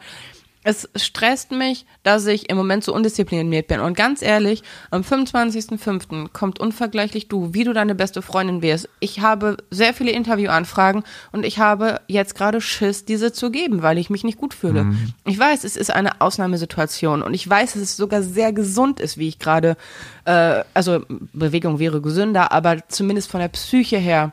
es 0.66 0.88
stresst 0.96 1.52
mich, 1.52 1.86
dass 2.02 2.26
ich 2.26 2.50
im 2.50 2.56
Moment 2.56 2.82
so 2.82 2.92
undiszipliniert 2.92 3.68
bin. 3.68 3.78
Und 3.78 3.96
ganz 3.96 4.20
ehrlich, 4.20 4.64
am 4.90 5.02
25.05. 5.02 6.32
kommt 6.32 6.58
unvergleichlich 6.58 7.28
du, 7.28 7.54
wie 7.54 7.62
du 7.62 7.72
deine 7.72 7.94
beste 7.94 8.20
Freundin 8.20 8.62
wärst. 8.62 8.88
Ich 8.98 9.20
habe 9.20 9.58
sehr 9.70 9.94
viele 9.94 10.10
Interviewanfragen 10.10 11.04
und 11.30 11.46
ich 11.46 11.60
habe 11.60 12.00
jetzt 12.08 12.34
gerade 12.34 12.60
Schiss, 12.60 13.04
diese 13.04 13.32
zu 13.32 13.52
geben, 13.52 13.82
weil 13.82 13.96
ich 13.96 14.10
mich 14.10 14.24
nicht 14.24 14.38
gut 14.38 14.54
fühle. 14.54 14.86
Ich 15.24 15.38
weiß, 15.38 15.62
es 15.62 15.76
ist 15.76 15.92
eine 15.92 16.20
Ausnahmesituation 16.20 17.22
und 17.22 17.32
ich 17.32 17.48
weiß, 17.48 17.74
dass 17.74 17.82
es 17.82 17.96
sogar 17.96 18.24
sehr 18.24 18.52
gesund 18.52 18.98
ist, 18.98 19.18
wie 19.18 19.28
ich 19.28 19.38
gerade, 19.38 19.76
äh, 20.24 20.64
also 20.74 21.02
Bewegung 21.32 21.78
wäre 21.78 22.00
gesünder, 22.00 22.50
aber 22.50 22.88
zumindest 22.88 23.30
von 23.30 23.38
der 23.38 23.48
Psyche 23.48 23.98
her 23.98 24.32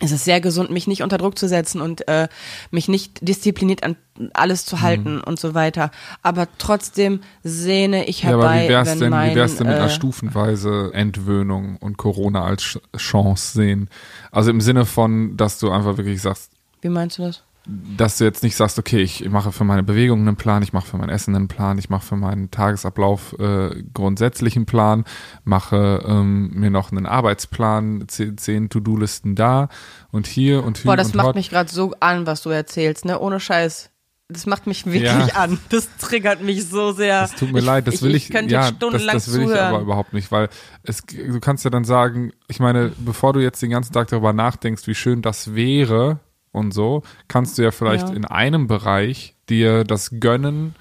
es 0.00 0.10
ist 0.10 0.24
sehr 0.24 0.40
gesund, 0.40 0.70
mich 0.70 0.86
nicht 0.86 1.02
unter 1.02 1.18
Druck 1.18 1.38
zu 1.38 1.46
setzen 1.46 1.80
und 1.80 2.08
äh, 2.08 2.28
mich 2.70 2.88
nicht 2.88 3.26
diszipliniert 3.26 3.84
an 3.84 3.96
alles 4.32 4.64
zu 4.64 4.80
halten 4.80 5.20
und 5.20 5.38
so 5.38 5.54
weiter. 5.54 5.90
Aber 6.22 6.48
trotzdem 6.58 7.20
sehne 7.42 8.06
ich 8.06 8.22
Ja, 8.22 8.34
aber 8.34 8.50
herbei, 8.50 8.64
wie 8.64 8.68
wär's 8.70 8.88
wenn 8.88 9.00
denn, 9.00 9.10
mein, 9.10 9.30
wie 9.30 9.36
wär's 9.36 9.56
denn 9.56 9.66
mit 9.66 9.76
einer 9.76 9.86
äh, 9.86 9.90
stufenweise 9.90 10.90
Entwöhnung 10.92 11.76
und 11.76 11.96
Corona 11.96 12.44
als 12.44 12.62
Ch 12.62 12.78
Chance 12.96 13.52
sehen? 13.52 13.88
Also 14.32 14.50
im 14.50 14.60
Sinne 14.60 14.84
von, 14.84 15.36
dass 15.36 15.58
du 15.58 15.70
einfach 15.70 15.96
wirklich 15.96 16.20
sagst, 16.20 16.50
Wie 16.80 16.88
meinst 16.88 17.18
du 17.18 17.22
das? 17.22 17.42
Dass 17.66 18.18
du 18.18 18.24
jetzt 18.24 18.42
nicht 18.42 18.56
sagst, 18.56 18.78
okay, 18.78 19.00
ich 19.00 19.26
mache 19.28 19.50
für 19.50 19.64
meine 19.64 19.82
Bewegung 19.82 20.20
einen 20.20 20.36
Plan, 20.36 20.62
ich 20.62 20.72
mache 20.74 20.86
für 20.86 20.98
mein 20.98 21.08
Essen 21.08 21.34
einen 21.34 21.48
Plan, 21.48 21.78
ich 21.78 21.88
mache 21.88 22.04
für 22.04 22.16
meinen 22.16 22.50
Tagesablauf 22.50 23.34
äh, 23.38 23.82
grundsätzlichen 23.94 24.66
Plan, 24.66 25.04
mache 25.44 26.02
ähm, 26.06 26.50
mir 26.52 26.70
noch 26.70 26.92
einen 26.92 27.06
Arbeitsplan, 27.06 28.04
zehn, 28.08 28.36
zehn 28.36 28.68
To-Do-Listen 28.68 29.34
da 29.34 29.68
und 30.10 30.26
hier 30.26 30.62
und 30.62 30.76
hier 30.78 30.90
Boah, 30.90 30.96
das 30.96 31.14
macht 31.14 31.28
dort. 31.28 31.36
mich 31.36 31.48
gerade 31.50 31.72
so 31.72 31.94
an, 32.00 32.26
was 32.26 32.42
du 32.42 32.50
erzählst, 32.50 33.06
ne? 33.06 33.18
Ohne 33.18 33.40
Scheiß. 33.40 33.90
Das 34.28 34.46
macht 34.46 34.66
mich 34.66 34.84
wirklich 34.86 35.02
Ja. 35.28 35.34
an. 35.34 35.58
Das 35.68 35.88
triggert 35.98 36.42
mich 36.42 36.66
so 36.66 36.92
sehr. 36.92 37.22
Das 37.22 37.34
tut 37.34 37.52
mir 37.52 37.60
leid, 37.60 37.86
das 37.86 38.02
will 38.02 38.14
ich, 38.14 38.24
Ich 38.24 38.30
könnte 38.30 38.52
ja, 38.54 38.70
das, 38.70 39.06
das 39.06 39.32
will 39.32 39.42
ich 39.42 39.48
zuhören. 39.48 39.66
aber 39.74 39.80
überhaupt 39.80 40.12
nicht, 40.12 40.32
weil 40.32 40.48
es, 40.82 41.02
du 41.04 41.40
kannst 41.40 41.64
ja 41.64 41.70
dann 41.70 41.84
sagen, 41.84 42.32
ich 42.48 42.58
meine, 42.60 42.92
bevor 42.98 43.32
du 43.34 43.40
jetzt 43.40 43.60
den 43.62 43.70
ganzen 43.70 43.92
Tag 43.92 44.08
darüber 44.08 44.32
nachdenkst, 44.32 44.86
wie 44.86 44.94
schön 44.94 45.20
das 45.22 45.54
wäre 45.54 46.20
und 46.54 46.72
so, 46.72 47.02
kannst 47.28 47.58
du 47.58 47.62
ja 47.62 47.70
vielleicht 47.70 48.08
Ja. 48.08 48.14
in 48.14 48.24
einem 48.24 48.66
Bereich 48.66 49.34
dir 49.48 49.84
das 49.84 50.20
gönnen, 50.20 50.74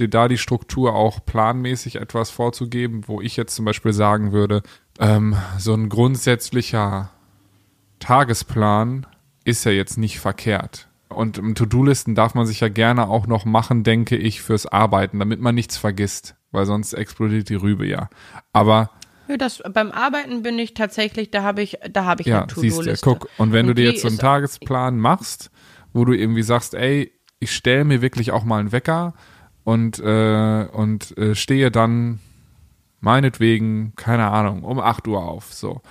dir 0.00 0.08
da 0.08 0.28
die 0.28 0.38
Struktur 0.38 0.94
auch 0.94 1.24
planmäßig 1.24 1.96
etwas 1.96 2.30
vorzugeben, 2.30 3.02
wo 3.06 3.20
ich 3.20 3.36
jetzt 3.36 3.54
zum 3.54 3.64
Beispiel 3.64 3.92
sagen 3.92 4.32
würde, 4.32 4.62
ähm, 4.98 5.36
so 5.58 5.74
ein 5.74 5.88
grundsätzlicher 5.88 7.10
Tagesplan 7.98 9.06
ist 9.44 9.64
ja 9.64 9.72
jetzt 9.72 9.98
nicht 9.98 10.20
verkehrt. 10.20 10.88
Und 11.08 11.38
im 11.38 11.54
To-Do-Listen 11.54 12.14
darf 12.14 12.34
man 12.34 12.46
sich 12.46 12.60
ja 12.60 12.68
gerne 12.68 13.08
auch 13.08 13.26
noch 13.26 13.44
machen, 13.44 13.82
denke 13.82 14.16
ich, 14.16 14.42
fürs 14.42 14.66
Arbeiten, 14.66 15.18
damit 15.18 15.40
man 15.40 15.54
nichts 15.54 15.76
vergisst, 15.76 16.36
weil 16.52 16.66
sonst 16.66 16.92
explodiert 16.92 17.48
die 17.48 17.54
Rübe 17.54 17.86
ja. 17.86 18.08
Aber 18.52 18.90
Ja, 19.28 19.36
das, 19.36 19.62
beim 19.72 19.92
Arbeiten 19.92 20.42
bin 20.42 20.58
ich 20.58 20.74
tatsächlich, 20.74 21.30
da 21.30 21.42
habe 21.42 21.62
ich, 21.62 21.78
da 21.90 22.04
habe 22.04 22.22
ich 22.22 22.28
ja, 22.28 22.42
eine 22.42 22.52
siehst 22.54 22.86
du, 22.86 22.94
guck, 23.02 23.28
und 23.36 23.52
wenn 23.52 23.66
du 23.66 23.74
dir 23.74 23.90
jetzt 23.90 24.02
so 24.02 24.08
einen 24.08 24.18
Tagesplan 24.18 24.98
machst, 24.98 25.50
wo 25.92 26.04
du 26.04 26.12
irgendwie 26.12 26.42
sagst, 26.42 26.74
ey, 26.74 27.12
ich 27.38 27.54
stelle 27.54 27.84
mir 27.84 28.02
wirklich 28.02 28.32
auch 28.32 28.44
mal 28.44 28.58
einen 28.58 28.72
Wecker 28.72 29.14
und, 29.64 29.98
äh, 29.98 30.66
und 30.72 31.16
äh, 31.18 31.34
stehe 31.34 31.70
dann 31.70 32.20
meinetwegen, 33.00 33.92
keine 33.96 34.30
Ahnung, 34.30 34.64
um 34.64 34.80
8 34.80 35.06
Uhr 35.08 35.22
auf, 35.22 35.52
so. 35.52 35.82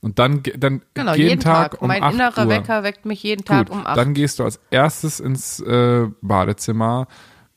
Und 0.00 0.18
dann, 0.18 0.42
dann 0.56 0.82
Genau, 0.94 1.12
jeden, 1.12 1.28
jeden, 1.28 1.40
Tag, 1.40 1.72
Tag. 1.72 1.82
um 1.82 1.88
mein 1.88 2.02
8 2.02 2.14
innerer 2.14 2.42
Uhr. 2.44 2.48
Wecker 2.48 2.82
weckt 2.82 3.04
mich 3.04 3.22
jeden 3.22 3.44
Tag 3.44 3.68
Gut, 3.68 3.76
um 3.76 3.86
8. 3.86 3.98
dann 3.98 4.14
gehst 4.14 4.38
du 4.38 4.44
als 4.44 4.58
erstes 4.70 5.20
ins 5.20 5.60
äh, 5.60 6.06
Badezimmer, 6.22 7.06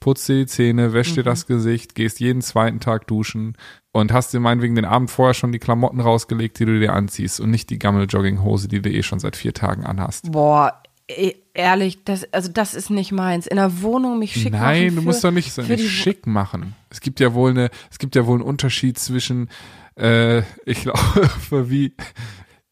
putzt 0.03 0.27
dir 0.27 0.35
die 0.35 0.45
Zähne, 0.47 0.91
wäschst 0.91 1.13
Mhm. 1.13 1.15
dir 1.15 1.23
das 1.23 1.47
Gesicht, 1.47 1.95
gehst 1.95 2.19
jeden 2.19 2.41
zweiten 2.41 2.81
Tag 2.81 3.07
duschen 3.07 3.55
und 3.93 4.11
hast 4.11 4.33
dir 4.33 4.41
meinetwegen 4.41 4.75
den 4.75 4.83
Abend 4.83 5.09
vorher 5.09 5.33
schon 5.33 5.53
die 5.53 5.59
Klamotten 5.59 6.01
rausgelegt, 6.01 6.59
die 6.59 6.65
du 6.65 6.77
dir 6.77 6.91
anziehst 6.91 7.39
und 7.39 7.49
nicht 7.51 7.69
die 7.69 7.79
Gammel-Jogginghose, 7.79 8.67
die 8.67 8.81
du 8.81 8.89
eh 8.91 9.01
schon 9.01 9.19
seit 9.19 9.37
vier 9.37 9.53
Tagen 9.53 9.85
anhast. 9.85 10.29
Boah, 10.33 10.81
e- 11.07 11.35
ehrlich, 11.53 12.03
das, 12.03 12.25
also 12.33 12.51
das 12.51 12.73
ist 12.73 12.89
nicht 12.89 13.13
meins. 13.13 13.47
In 13.47 13.55
der 13.55 13.81
Wohnung 13.81 14.19
mich 14.19 14.33
schick 14.33 14.51
machen. 14.51 14.61
Nein, 14.63 14.95
du 14.97 15.01
musst 15.03 15.23
doch 15.23 15.31
nicht, 15.31 15.53
so 15.53 15.63
für 15.63 15.71
nicht 15.71 15.89
schick 15.89 16.27
machen. 16.27 16.75
Es 16.89 16.99
gibt 16.99 17.21
ja 17.21 17.33
wohl 17.33 17.51
eine, 17.51 17.69
es 17.89 17.97
gibt 17.97 18.15
ja 18.15 18.25
wohl 18.25 18.35
einen 18.39 18.43
Unterschied 18.47 18.99
zwischen, 18.99 19.49
äh, 19.97 20.39
ich 20.65 20.81
glaube, 20.81 21.69
wie 21.69 21.93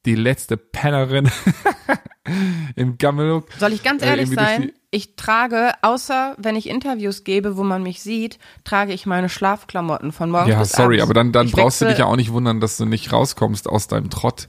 die 0.06 0.16
letzte 0.16 0.58
Pennerin 0.58 1.30
im 2.76 2.98
Gammellook. 2.98 3.48
Soll 3.60 3.74
ich 3.74 3.84
ganz 3.84 4.02
äh, 4.04 4.08
ehrlich 4.08 4.30
durch 4.30 4.40
sein? 4.40 4.72
ich 4.92 5.16
trage, 5.16 5.72
außer 5.82 6.36
wenn 6.38 6.56
ich 6.56 6.68
Interviews 6.68 7.24
gebe, 7.24 7.56
wo 7.58 7.64
man 7.64 7.84
mich 7.84 8.02
sieht, 8.02 8.40
trage 8.64 8.94
ich 8.94 9.06
meine 9.06 9.30
Schlafklamotten 9.30 10.12
von 10.12 10.30
morgens 10.30 10.50
Ja, 10.50 10.60
bis 10.60 10.72
sorry, 10.72 10.96
abends. 10.96 11.04
aber 11.04 11.14
dann, 11.14 11.32
dann 11.32 11.48
Ich 11.48 11.54
brauchst 11.54 11.82
du 11.82 11.86
dich 11.86 12.00
ja 12.00 12.06
auch 12.06 12.16
nicht 12.18 12.32
wundern, 12.32 12.60
dass 12.60 12.78
du 12.78 12.86
nicht 12.86 13.12
rauskommst 13.14 13.68
aus 13.70 13.88
deinem 13.88 14.10
Trott. 14.10 14.48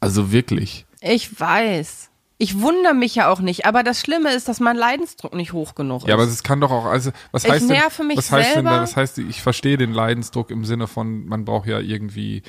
Also 0.00 0.32
wirklich. 0.32 0.86
Ich 1.00 1.38
weiß. 1.40 2.10
Ich 2.38 2.60
wundere 2.60 2.92
mich 2.92 3.14
ja 3.14 3.30
auch 3.30 3.40
nicht, 3.40 3.64
aber 3.64 3.82
das 3.82 3.98
Schlimme 4.00 4.34
ist, 4.34 4.46
dass 4.48 4.60
mein 4.60 4.76
Leidensdruck 4.76 5.32
nicht 5.34 5.54
hoch 5.54 5.74
genug 5.74 6.02
ist. 6.02 6.08
Ja, 6.08 6.14
aber 6.14 6.24
es 6.24 6.42
kann 6.42 6.60
doch 6.60 6.70
auch, 6.70 6.84
also, 6.84 7.10
was 7.32 7.44
Ich 7.44 7.50
heißt 7.50 7.66
nerve 7.68 7.96
denn, 7.98 8.06
mich 8.08 8.18
was 8.18 8.30
heißt 8.30 8.48
denn, 8.56 8.64
selber. 8.64 8.78
das 8.80 8.94
heißt, 8.94 9.18
ich 9.18 9.40
verstehe 9.40 9.78
den 9.78 9.92
Leidensdruck 9.92 10.50
im 10.50 10.66
Sinne 10.66 10.86
von, 10.86 11.26
man 11.26 11.46
braucht 11.46 11.66
ja 11.66 11.78
irgendwie 11.80 12.42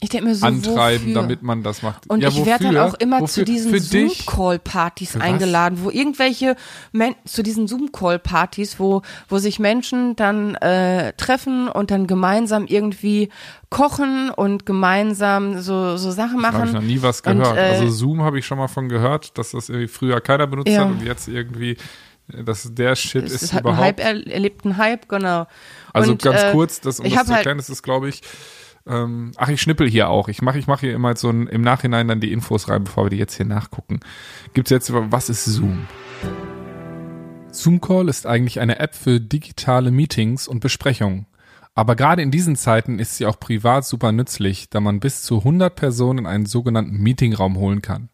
ich 0.00 0.10
denke 0.10 0.26
mir 0.26 0.34
so, 0.34 0.46
antreiben, 0.46 1.06
wofür? 1.06 1.14
damit 1.14 1.42
man 1.42 1.62
das 1.62 1.82
macht. 1.82 2.08
Und 2.10 2.20
ja, 2.20 2.28
ich 2.28 2.44
werde 2.44 2.64
dann 2.64 2.76
auch 2.76 2.94
immer 2.94 3.20
Wofür? 3.20 3.28
zu 3.28 3.44
diesen? 3.44 3.78
Zoom-Call-Partys 3.78 5.16
eingeladen, 5.16 5.78
wo 5.82 5.90
irgendwelche 5.90 6.56
Men 6.92 7.14
zu 7.24 7.42
diesen 7.42 7.66
Zoom-Call-Partys, 7.66 8.78
wo 8.78 9.02
wo 9.28 9.38
sich 9.38 9.58
Menschen 9.58 10.14
dann 10.16 10.54
äh, 10.56 11.12
treffen 11.14 11.68
und 11.68 11.90
dann 11.90 12.06
gemeinsam 12.06 12.66
irgendwie 12.66 13.30
kochen 13.70 14.30
und 14.30 14.66
gemeinsam 14.66 15.60
so 15.60 15.96
so 15.96 16.10
Sachen 16.10 16.40
Da 16.42 16.48
habe 16.48 16.58
machen. 16.58 16.68
ich 16.68 16.74
noch 16.74 16.82
nie 16.82 17.02
was 17.02 17.20
Und, 17.22 17.38
gehört. 17.38 17.56
äh, 17.56 17.60
also 17.60 17.88
Zoom 17.88 18.22
habe 18.22 18.38
ich 18.38 18.46
schon 18.46 18.58
mal 18.58 18.68
von 18.68 18.88
gehört, 18.88 19.36
dass 19.38 19.52
das 19.52 19.68
irgendwie 19.68 19.88
früher 19.88 20.20
keiner 20.20 20.46
benutzt 20.46 20.68
Ja. 20.70 20.80
hat 20.84 20.88
und 20.90 21.02
jetzt 21.04 21.26
irgendwie, 21.28 21.76
äh, 22.32 22.44
dass 22.44 22.68
der 22.74 22.96
Shit 22.96 23.24
es 23.24 23.32
ist, 23.32 23.42
ist 23.44 23.52
halt 23.54 23.64
ein 23.64 23.72
überhaupt. 23.72 23.84
Hype 23.86 24.00
er, 24.00 24.26
erlebt 24.30 24.64
einen 24.64 24.76
Hype, 24.76 25.08
genau. 25.08 25.46
Also 25.92 26.12
und, 26.12 26.22
ganz 26.22 26.42
äh, 26.42 26.52
kurz, 26.52 26.80
das, 26.80 27.00
um 27.00 27.04
das 27.04 27.12
zu 27.14 27.18
halt- 27.18 27.30
erklären, 27.30 27.56
das 27.58 27.70
ist, 27.70 27.82
glaube 27.82 28.08
ich, 28.10 28.20
ähm, 28.86 29.32
ach, 29.36 29.48
ich 29.48 29.60
schnippel 29.60 29.88
hier 29.88 30.08
auch. 30.08 30.28
Ich 30.28 30.42
mache 30.42 30.58
ich 30.58 30.66
mach 30.66 30.80
hier 30.80 30.94
immer 30.94 31.16
so 31.16 31.28
ein, 31.30 31.46
im 31.46 31.62
Nachhinein 31.62 32.08
dann 32.08 32.20
die 32.20 32.32
Infos 32.32 32.68
rein, 32.68 32.84
bevor 32.84 33.06
wir 33.06 33.10
die 33.10 33.16
jetzt 33.16 33.36
hier 33.36 33.46
nachgucken. 33.46 34.00
Gibt's 34.54 34.70
jetzt, 34.70 34.92
was 34.92 35.28
ist 35.28 35.44
Zoom? 35.44 35.86
Zoom 37.50 37.80
Call 37.80 38.08
ist 38.08 38.26
eigentlich 38.26 38.60
eine 38.60 38.78
App 38.78 38.94
für 38.94 39.20
digitale 39.20 39.90
Meetings 39.90 40.46
und 40.46 40.60
Besprechungen. 40.60 41.26
Aber 41.74 41.94
gerade 41.96 42.22
in 42.22 42.30
diesen 42.30 42.56
Zeiten 42.56 42.98
ist 42.98 43.16
sie 43.16 43.26
auch 43.26 43.38
privat 43.38 43.84
super 43.84 44.12
nützlich, 44.12 44.70
da 44.70 44.80
man 44.80 45.00
bis 45.00 45.22
zu 45.22 45.38
100 45.38 45.74
Personen 45.74 46.20
in 46.20 46.26
einen 46.26 46.46
sogenannten 46.46 46.98
Meetingraum 46.98 47.56
holen 47.58 47.82
kann. 47.82 48.08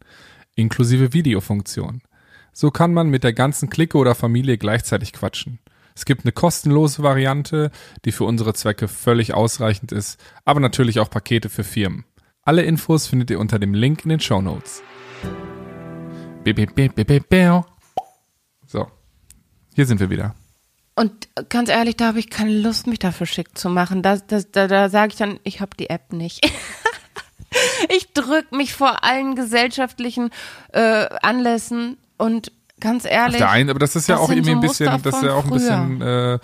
Inklusive 0.54 1.12
Videofunktion. 1.12 2.02
So 2.52 2.70
kann 2.70 2.92
man 2.92 3.08
mit 3.08 3.24
der 3.24 3.32
ganzen 3.32 3.70
Clique 3.70 3.96
oder 3.96 4.14
Familie 4.14 4.58
gleichzeitig 4.58 5.12
quatschen. 5.12 5.60
Es 5.94 6.04
gibt 6.04 6.24
eine 6.24 6.32
kostenlose 6.32 7.02
Variante, 7.02 7.70
die 8.04 8.12
für 8.12 8.24
unsere 8.24 8.54
Zwecke 8.54 8.88
völlig 8.88 9.34
ausreichend 9.34 9.92
ist, 9.92 10.18
aber 10.44 10.60
natürlich 10.60 11.00
auch 11.00 11.10
Pakete 11.10 11.48
für 11.48 11.64
Firmen. 11.64 12.04
Alle 12.42 12.62
Infos 12.62 13.06
findet 13.06 13.30
ihr 13.30 13.38
unter 13.38 13.58
dem 13.58 13.74
Link 13.74 14.04
in 14.04 14.08
den 14.08 14.20
Show 14.20 14.40
Notes. 14.40 14.82
So, 18.66 18.88
hier 19.74 19.86
sind 19.86 20.00
wir 20.00 20.10
wieder. 20.10 20.34
Und 20.94 21.28
ganz 21.48 21.68
ehrlich, 21.68 21.96
da 21.96 22.06
habe 22.08 22.18
ich 22.18 22.30
keine 22.30 22.58
Lust, 22.58 22.86
mich 22.86 22.98
dafür 22.98 23.26
schick 23.26 23.56
zu 23.56 23.70
machen. 23.70 24.02
Da, 24.02 24.16
da, 24.16 24.40
da, 24.40 24.68
da 24.68 24.88
sage 24.88 25.12
ich 25.12 25.18
dann, 25.18 25.40
ich 25.44 25.60
habe 25.60 25.76
die 25.76 25.88
App 25.88 26.12
nicht. 26.12 26.44
ich 27.88 28.12
drück 28.12 28.52
mich 28.52 28.74
vor 28.74 29.04
allen 29.04 29.34
gesellschaftlichen 29.34 30.30
äh, 30.72 31.06
Anlässen 31.22 31.96
und 32.18 32.52
ganz 32.82 33.04
Auf 33.04 33.12
ehrlich, 33.12 33.38
der 33.38 33.50
einen, 33.50 33.70
aber 33.70 33.78
das 33.78 33.96
ist 33.96 34.08
ja 34.08 34.16
das 34.16 34.24
auch 34.24 34.30
irgendwie 34.30 34.50
so 34.50 34.56
ein 34.56 34.60
bisschen, 34.60 35.02
das 35.02 35.16
ist 35.16 35.22
ja 35.22 35.34
auch 35.34 35.44
ein 35.44 35.50
bisschen, 35.50 36.02
äh, 36.02 36.38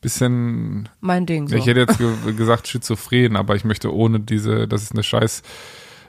bisschen 0.00 0.88
mein 1.00 1.26
Ding 1.26 1.48
so. 1.48 1.56
Ich 1.56 1.66
hätte 1.66 1.80
jetzt 1.80 1.98
ge 2.24 2.32
gesagt 2.34 2.68
schizophren, 2.68 3.36
aber 3.36 3.56
ich 3.56 3.64
möchte 3.64 3.94
ohne 3.94 4.20
diese, 4.20 4.66
das 4.68 4.82
ist 4.82 4.92
eine 4.92 5.02
scheiß 5.02 5.42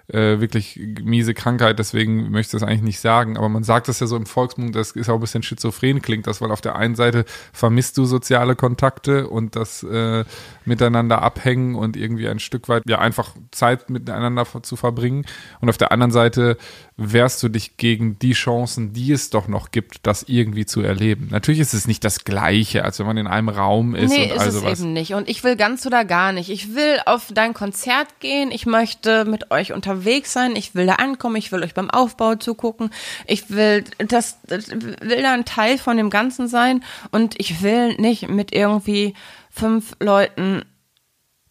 äh, 0.10 0.40
wirklich 0.40 0.80
miese 1.02 1.34
Krankheit, 1.34 1.80
deswegen 1.80 2.30
möchte 2.32 2.56
ich 2.58 2.62
das 2.62 2.68
eigentlich 2.68 2.82
nicht 2.82 3.00
sagen. 3.00 3.38
Aber 3.38 3.50
man 3.50 3.64
sagt 3.64 3.88
das 3.88 4.00
ja 4.00 4.08
so 4.08 4.16
im 4.16 4.26
Volksmund, 4.26 4.76
das 4.76 4.92
ist 4.92 5.10
auch 5.10 5.16
ein 5.16 5.22
bisschen 5.22 5.44
schizophren 5.44 6.02
klingt 6.02 6.28
das, 6.28 6.42
weil 6.42 6.52
auf 6.52 6.62
der 6.62 6.76
einen 6.76 6.96
Seite 6.96 7.26
vermisst 7.54 7.98
du 7.98 8.06
soziale 8.06 8.56
Kontakte 8.56 9.28
und 9.28 9.56
das 9.56 9.84
äh, 9.84 10.26
miteinander 10.66 11.22
abhängen 11.22 11.76
und 11.76 11.98
irgendwie 11.98 12.28
ein 12.28 12.40
Stück 12.40 12.70
weit 12.70 12.84
ja 12.88 13.00
einfach 13.00 13.36
Zeit 13.52 13.90
miteinander 13.90 14.46
zu 14.62 14.76
verbringen. 14.76 15.26
Und 15.62 15.70
auf 15.70 15.78
der 15.78 15.92
anderen 15.92 16.12
Seite 16.12 16.58
wehrst 16.98 17.42
du 17.42 17.50
dich 17.50 17.78
gegen 17.78 18.20
die 18.20 18.34
Chancen, 18.34 18.94
die 18.94 19.12
es 19.12 19.30
doch 19.30 19.48
noch 19.48 19.72
gibt, 19.72 20.06
das 20.06 20.24
irgendwie 20.24 20.66
zu 20.66 20.82
erleben. 20.82 21.28
Natürlich 21.32 21.60
ist 21.60 21.74
es 21.74 21.88
nicht 21.88 22.04
das 22.04 22.24
Gleiche, 22.24 22.86
als 22.86 23.00
wenn 23.00 23.08
man 23.08 23.18
in 23.18 23.28
einem 23.28 23.50
Raum 23.50 23.96
ist 23.96 24.12
Nee, 24.12 24.26
und 24.26 24.36
ist 24.36 24.40
all 24.40 24.48
es 24.50 24.54
sowas. 24.54 24.80
eben 24.80 24.94
nicht. 24.94 25.14
Und 25.14 25.28
ich 25.28 25.44
will 25.44 25.56
ganz 25.56 25.86
oder 25.86 26.06
gar 26.06 26.32
nicht. 26.32 26.50
Ich 26.50 26.76
will 26.76 27.00
auf 27.06 27.30
dein 27.34 27.54
Konzert 27.54 28.20
gehen. 28.20 28.52
Ich 28.52 28.66
möchte 28.66 29.26
mit 29.26 29.50
euch 29.52 29.74
unterwegs 29.94 30.34
sein. 30.34 30.56
Ich 30.56 30.76
will 30.76 30.86
da 30.86 30.96
ankommen. 30.96 31.36
Ich 31.36 31.52
will 31.52 31.64
euch 31.64 31.74
beim 31.74 31.90
Aufbau 31.90 32.36
zugucken. 32.36 32.90
Ich 33.26 33.50
will 33.50 33.84
das, 33.98 34.40
das 34.44 34.70
will 34.70 35.22
da 35.22 35.34
ein 35.34 35.46
Teil 35.46 35.78
von 35.78 35.98
dem 35.98 36.10
Ganzen 36.10 36.48
sein. 36.48 36.84
Und 37.12 37.40
ich 37.40 37.62
will 37.62 37.96
nicht 37.96 38.30
mit 38.30 38.54
irgendwie 38.54 39.14
fünf 39.50 39.96
Leuten 40.00 40.64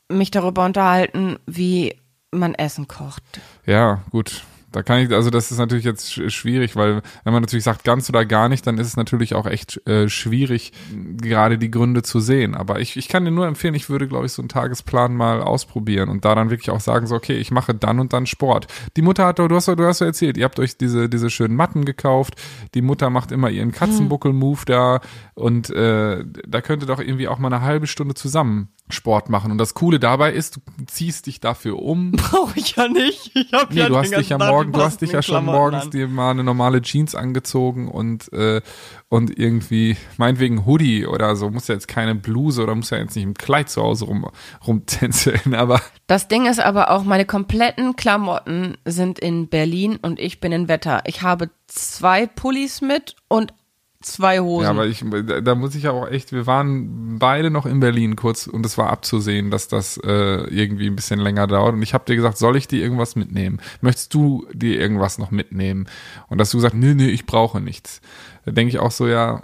mich 0.08 0.30
darüber 0.30 0.64
unterhalten, 0.64 1.38
wie 1.46 1.96
man 2.30 2.54
Essen 2.54 2.88
kocht. 2.88 3.22
Ja, 3.66 4.02
gut. 4.10 4.42
Da 4.72 4.82
kann 4.82 5.00
ich, 5.00 5.12
also 5.12 5.30
das 5.30 5.50
ist 5.52 5.58
natürlich 5.58 5.84
jetzt 5.84 6.08
sch- 6.10 6.30
schwierig, 6.30 6.74
weil 6.76 7.02
wenn 7.24 7.32
man 7.32 7.42
natürlich 7.42 7.64
sagt 7.64 7.84
ganz 7.84 8.08
oder 8.08 8.24
gar 8.24 8.48
nicht, 8.48 8.66
dann 8.66 8.78
ist 8.78 8.86
es 8.88 8.96
natürlich 8.96 9.34
auch 9.34 9.46
echt 9.46 9.86
äh, 9.86 10.08
schwierig, 10.08 10.72
gerade 11.18 11.58
die 11.58 11.70
Gründe 11.70 12.02
zu 12.02 12.20
sehen. 12.20 12.54
Aber 12.54 12.80
ich, 12.80 12.96
ich 12.96 13.08
kann 13.08 13.24
dir 13.24 13.30
nur 13.30 13.46
empfehlen, 13.46 13.74
ich 13.74 13.88
würde, 13.90 14.08
glaube 14.08 14.26
ich, 14.26 14.32
so 14.32 14.42
einen 14.42 14.48
Tagesplan 14.48 15.14
mal 15.14 15.42
ausprobieren 15.42 16.08
und 16.08 16.24
da 16.24 16.34
dann 16.34 16.50
wirklich 16.50 16.70
auch 16.70 16.80
sagen, 16.80 17.06
so, 17.06 17.14
okay, 17.14 17.36
ich 17.36 17.50
mache 17.50 17.74
dann 17.74 18.00
und 18.00 18.12
dann 18.12 18.26
Sport. 18.26 18.66
Die 18.96 19.02
Mutter 19.02 19.26
hat, 19.26 19.38
doch- 19.38 19.48
du 19.48 19.54
hast, 19.56 19.68
du 19.68 19.84
hast 19.86 20.00
ja 20.00 20.06
erzählt, 20.06 20.36
ihr 20.36 20.44
habt 20.44 20.58
euch 20.58 20.76
diese, 20.76 21.08
diese 21.08 21.30
schönen 21.30 21.54
Matten 21.54 21.84
gekauft. 21.84 22.34
Die 22.74 22.82
Mutter 22.82 23.10
macht 23.10 23.32
immer 23.32 23.50
ihren 23.50 23.72
Katzenbuckel-Move 23.72 24.60
da 24.66 25.00
und 25.34 25.70
äh, 25.70 26.24
da 26.46 26.60
könnte 26.60 26.86
doch 26.86 27.00
irgendwie 27.00 27.28
auch 27.28 27.38
mal 27.38 27.52
eine 27.52 27.62
halbe 27.62 27.86
Stunde 27.86 28.14
zusammen 28.14 28.68
Sport 28.88 29.30
machen. 29.30 29.50
Und 29.50 29.58
das 29.58 29.74
Coole 29.74 29.98
dabei 29.98 30.32
ist, 30.32 30.56
du 30.56 30.60
ziehst 30.86 31.26
dich 31.26 31.40
dafür 31.40 31.78
um. 31.80 32.12
Brauche 32.12 32.58
ich 32.58 32.76
ja 32.76 32.88
nicht. 32.88 33.30
Ich 33.34 33.52
hab 33.52 33.70
Nee, 33.72 33.86
du 33.88 33.96
hast 33.96 34.10
dich 34.20 34.28
ja 34.30 34.38
morgen, 34.38 34.61
du 34.70 34.80
hast 34.80 35.00
dich 35.00 35.12
ja 35.12 35.22
schon 35.22 35.44
morgens 35.44 35.90
dir 35.90 36.08
mal 36.08 36.30
eine 36.30 36.44
normale 36.44 36.82
Jeans 36.82 37.14
angezogen 37.14 37.88
und 37.88 38.32
äh, 38.32 38.60
und 39.08 39.38
irgendwie 39.38 39.96
meinetwegen 40.16 40.64
Hoodie 40.64 41.06
oder 41.06 41.36
so, 41.36 41.50
muss 41.50 41.68
ja 41.68 41.74
jetzt 41.74 41.88
keine 41.88 42.14
Bluse 42.14 42.62
oder 42.62 42.74
muss 42.74 42.90
ja 42.90 42.98
jetzt 42.98 43.16
nicht 43.16 43.24
im 43.24 43.34
Kleid 43.34 43.68
zu 43.68 43.82
Hause 43.82 44.06
rum 44.06 44.26
rumtänzeln, 44.66 45.54
aber 45.54 45.80
Das 46.06 46.28
Ding 46.28 46.46
ist 46.46 46.60
aber 46.60 46.90
auch, 46.90 47.04
meine 47.04 47.24
kompletten 47.24 47.96
Klamotten 47.96 48.76
sind 48.84 49.18
in 49.18 49.48
Berlin 49.48 49.98
und 50.00 50.20
ich 50.20 50.40
bin 50.40 50.52
in 50.52 50.68
Wetter. 50.68 51.02
Ich 51.06 51.22
habe 51.22 51.50
zwei 51.66 52.26
Pullis 52.26 52.80
mit 52.80 53.16
und 53.28 53.52
zwei 54.02 54.40
Hosen. 54.40 54.64
ja, 54.64 54.70
aber 54.70 54.86
ich 54.86 55.04
da, 55.42 55.54
muss 55.54 55.74
ich 55.74 55.84
ja 55.84 55.92
auch 55.92 56.08
echt, 56.08 56.32
wir 56.32 56.46
waren 56.46 57.18
beide 57.18 57.50
noch 57.50 57.66
in 57.66 57.80
Berlin 57.80 58.16
kurz 58.16 58.46
und 58.46 58.66
es 58.66 58.76
war 58.78 58.90
abzusehen, 58.90 59.50
dass 59.50 59.68
das 59.68 59.96
äh, 59.98 60.44
irgendwie 60.48 60.86
ein 60.86 60.96
bisschen 60.96 61.20
länger 61.20 61.46
dauert 61.46 61.74
und 61.74 61.82
ich 61.82 61.94
habe 61.94 62.04
dir 62.04 62.16
gesagt, 62.16 62.38
soll 62.38 62.56
ich 62.56 62.68
dir 62.68 62.82
irgendwas 62.82 63.16
mitnehmen? 63.16 63.60
Möchtest 63.80 64.12
du 64.14 64.46
dir 64.52 64.78
irgendwas 64.78 65.18
noch 65.18 65.30
mitnehmen? 65.30 65.86
Und 66.28 66.38
dass 66.38 66.50
du 66.50 66.58
gesagt, 66.58 66.74
nee, 66.74 66.94
nee, 66.94 67.08
ich 67.08 67.26
brauche 67.26 67.60
nichts. 67.60 68.00
Da 68.44 68.52
denke 68.52 68.70
ich 68.70 68.78
auch 68.78 68.90
so, 68.90 69.06
ja, 69.06 69.42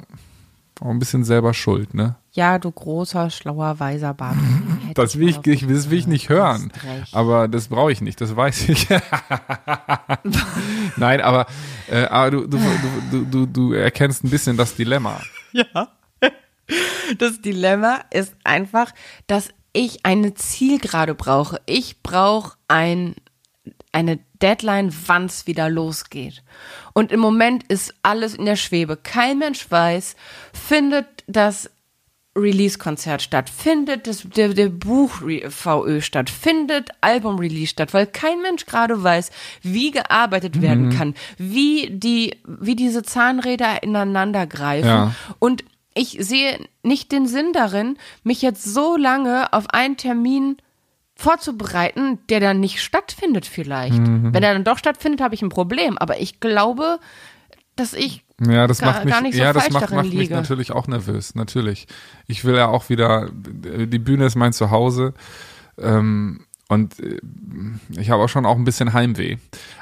auch 0.80 0.90
ein 0.90 0.98
bisschen 0.98 1.24
selber 1.24 1.54
schuld, 1.54 1.94
ne? 1.94 2.16
ja, 2.38 2.58
du 2.60 2.70
großer, 2.70 3.30
schlauer, 3.30 3.80
weiser 3.80 4.14
Bart. 4.14 4.36
Das 4.94 5.18
will 5.18 5.28
ich, 5.28 5.44
ich, 5.44 5.66
das 5.66 5.90
will 5.90 5.98
ich 5.98 6.06
nicht 6.06 6.28
hören. 6.28 6.72
Aber 7.10 7.48
das 7.48 7.66
brauche 7.66 7.90
ich 7.90 8.00
nicht, 8.00 8.20
das 8.20 8.36
weiß 8.36 8.68
ich. 8.68 8.86
Nein, 10.96 11.20
aber, 11.20 11.46
äh, 11.90 12.04
aber 12.04 12.30
du, 12.30 12.46
du, 12.46 12.60
du, 13.10 13.24
du, 13.24 13.46
du 13.46 13.72
erkennst 13.72 14.22
ein 14.22 14.30
bisschen 14.30 14.56
das 14.56 14.76
Dilemma. 14.76 15.20
Ja. 15.52 15.88
Das 17.16 17.40
Dilemma 17.40 18.00
ist 18.10 18.34
einfach, 18.44 18.92
dass 19.26 19.48
ich 19.72 20.04
eine 20.04 20.34
Zielgerade 20.34 21.14
brauche. 21.14 21.58
Ich 21.64 22.02
brauche 22.02 22.58
ein, 22.68 23.14
eine 23.90 24.18
Deadline, 24.42 24.94
wann 25.06 25.26
es 25.26 25.46
wieder 25.46 25.68
losgeht. 25.68 26.42
Und 26.92 27.12
im 27.12 27.20
Moment 27.20 27.64
ist 27.64 27.94
alles 28.02 28.34
in 28.34 28.44
der 28.44 28.56
Schwebe. 28.56 28.96
Kein 28.96 29.38
Mensch 29.38 29.70
weiß, 29.70 30.16
findet 30.52 31.06
das 31.26 31.70
Release-Konzert 32.38 33.22
statt, 33.22 33.50
findet 33.50 34.06
das, 34.06 34.22
der, 34.22 34.50
der 34.50 34.68
Buch-VÖ 34.68 36.00
statt, 36.00 36.30
findet 36.30 36.90
Album-Release 37.00 37.68
statt, 37.68 37.92
weil 37.92 38.06
kein 38.06 38.40
Mensch 38.40 38.66
gerade 38.66 39.02
weiß, 39.02 39.30
wie 39.62 39.90
gearbeitet 39.90 40.62
werden 40.62 40.90
kann, 40.90 41.14
wie 41.36 41.90
die, 41.90 42.36
wie 42.46 42.76
diese 42.76 43.02
Zahnräder 43.02 43.82
ineinander 43.82 44.46
greifen. 44.46 44.86
Ja. 44.86 45.14
Und 45.38 45.64
ich 45.94 46.16
sehe 46.20 46.64
nicht 46.82 47.10
den 47.10 47.26
Sinn 47.26 47.52
darin, 47.52 47.98
mich 48.22 48.40
jetzt 48.42 48.62
so 48.64 48.96
lange 48.96 49.52
auf 49.52 49.70
einen 49.70 49.96
Termin 49.96 50.58
vorzubereiten, 51.18 52.20
der 52.28 52.38
dann 52.38 52.60
nicht 52.60 52.80
stattfindet 52.80 53.44
vielleicht. 53.44 53.98
Wenn 53.98 54.42
er 54.42 54.52
dann 54.54 54.62
doch 54.62 54.78
stattfindet, 54.78 55.20
habe 55.20 55.34
ich 55.34 55.42
ein 55.42 55.48
Problem. 55.48 55.98
Aber 55.98 56.20
ich 56.20 56.38
glaube, 56.38 57.00
dass 57.74 57.92
ich 57.92 58.24
Ja, 58.40 58.68
das 58.68 58.78
gar, 58.78 58.92
macht 58.92 59.04
mich, 59.04 59.12
gar 59.12 59.22
nicht 59.22 59.34
so 59.34 59.42
ja, 59.42 59.52
das 59.52 59.68
macht, 59.70 59.90
macht 59.90 60.14
mich 60.14 60.30
natürlich 60.30 60.70
auch 60.70 60.86
nervös, 60.86 61.34
natürlich. 61.34 61.88
Ich 62.28 62.44
will 62.44 62.54
ja 62.54 62.68
auch 62.68 62.88
wieder, 62.88 63.30
die 63.32 63.98
Bühne 63.98 64.26
ist 64.26 64.36
mein 64.36 64.52
Zuhause, 64.52 65.12
ähm, 65.76 66.44
und 66.68 67.00
äh, 67.00 67.18
ich 67.98 68.10
habe 68.10 68.22
auch 68.22 68.28
schon 68.28 68.46
auch 68.46 68.56
ein 68.56 68.64
bisschen 68.64 68.92
Heimweh. 68.92 69.38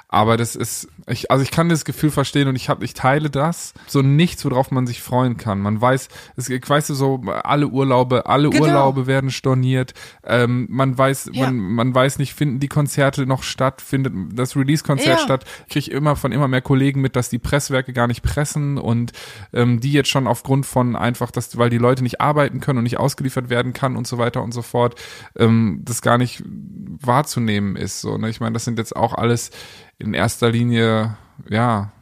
Aber 0.09 0.37
das 0.37 0.55
ist, 0.55 0.87
ich, 1.09 1.33
also 1.33 1.43
ich 1.43 1.51
kann 1.51 1.69
das 1.69 1.85
Gefühl 1.85 2.13
verstehen 2.13 2.47
und 2.47 2.55
ich 2.55 2.69
habe, 2.69 2.85
ich 2.85 2.95
teile 2.95 3.29
das. 3.29 3.75
So 3.89 4.03
nichts, 4.03 4.45
worauf 4.45 4.71
man 4.71 4.87
sich 4.87 5.03
freuen 5.03 5.37
kann. 5.37 5.61
Man 5.61 5.81
weiß, 5.81 6.09
es, 6.37 6.49
ich 6.49 6.69
weiß 6.69 6.87
so, 6.87 7.21
alle 7.43 7.67
Urlaube, 7.67 8.27
alle 8.27 8.49
Genau. 8.51 8.63
Urlaube 8.65 9.07
werden 9.09 9.31
storniert. 9.31 9.95
Ähm, 10.25 10.69
man 10.71 10.97
weiß, 10.97 11.31
Ja. 11.33 11.47
man, 11.47 11.59
man 11.59 11.95
weiß 11.95 12.19
nicht, 12.21 12.35
finden 12.35 12.61
die 12.61 12.69
Konzerte 12.69 13.27
noch 13.27 13.43
statt, 13.43 13.83
findet 13.83 14.15
das 14.39 14.55
Release-Konzert 14.55 15.19
Ja. 15.19 15.25
statt. 15.25 15.45
Ich 15.67 15.73
kriege 15.73 15.91
immer 15.91 16.15
von 16.15 16.31
immer 16.31 16.47
mehr 16.47 16.63
Kollegen 16.63 17.01
mit, 17.01 17.17
dass 17.17 17.29
die 17.29 17.41
Presswerke 17.41 17.93
gar 17.93 18.07
nicht 18.07 18.23
pressen 18.23 18.79
und 18.79 19.11
ähm, 19.53 19.81
die 19.81 19.91
jetzt 19.93 20.09
schon 20.09 20.29
aufgrund 20.29 20.67
von 20.67 20.95
einfach, 20.95 21.33
dass, 21.33 21.59
weil 21.59 21.69
die 21.71 21.79
Leute 21.79 22.05
nicht 22.05 22.21
arbeiten 22.21 22.61
können 22.61 22.79
und 22.79 22.85
nicht 22.85 22.99
ausgeliefert 23.01 23.51
werden 23.51 23.73
kann 23.73 23.97
und 23.97 24.07
so 24.07 24.19
weiter 24.19 24.43
und 24.45 24.55
so 24.55 24.63
fort, 24.63 24.95
ähm, 25.37 25.81
das 25.85 26.01
gar 26.01 26.17
nicht 26.17 26.45
wahrzunehmen 26.47 27.75
ist. 27.77 28.01
So, 28.01 28.19
ne? 28.19 28.29
Ich 28.31 28.41
meine, 28.41 28.53
das 28.53 28.65
sind 28.65 28.79
jetzt 28.79 28.95
auch 28.95 29.13
alles 29.15 29.51
in 29.99 30.15
erster 30.15 30.51
Linie, 30.51 31.17
ja, 31.49 31.93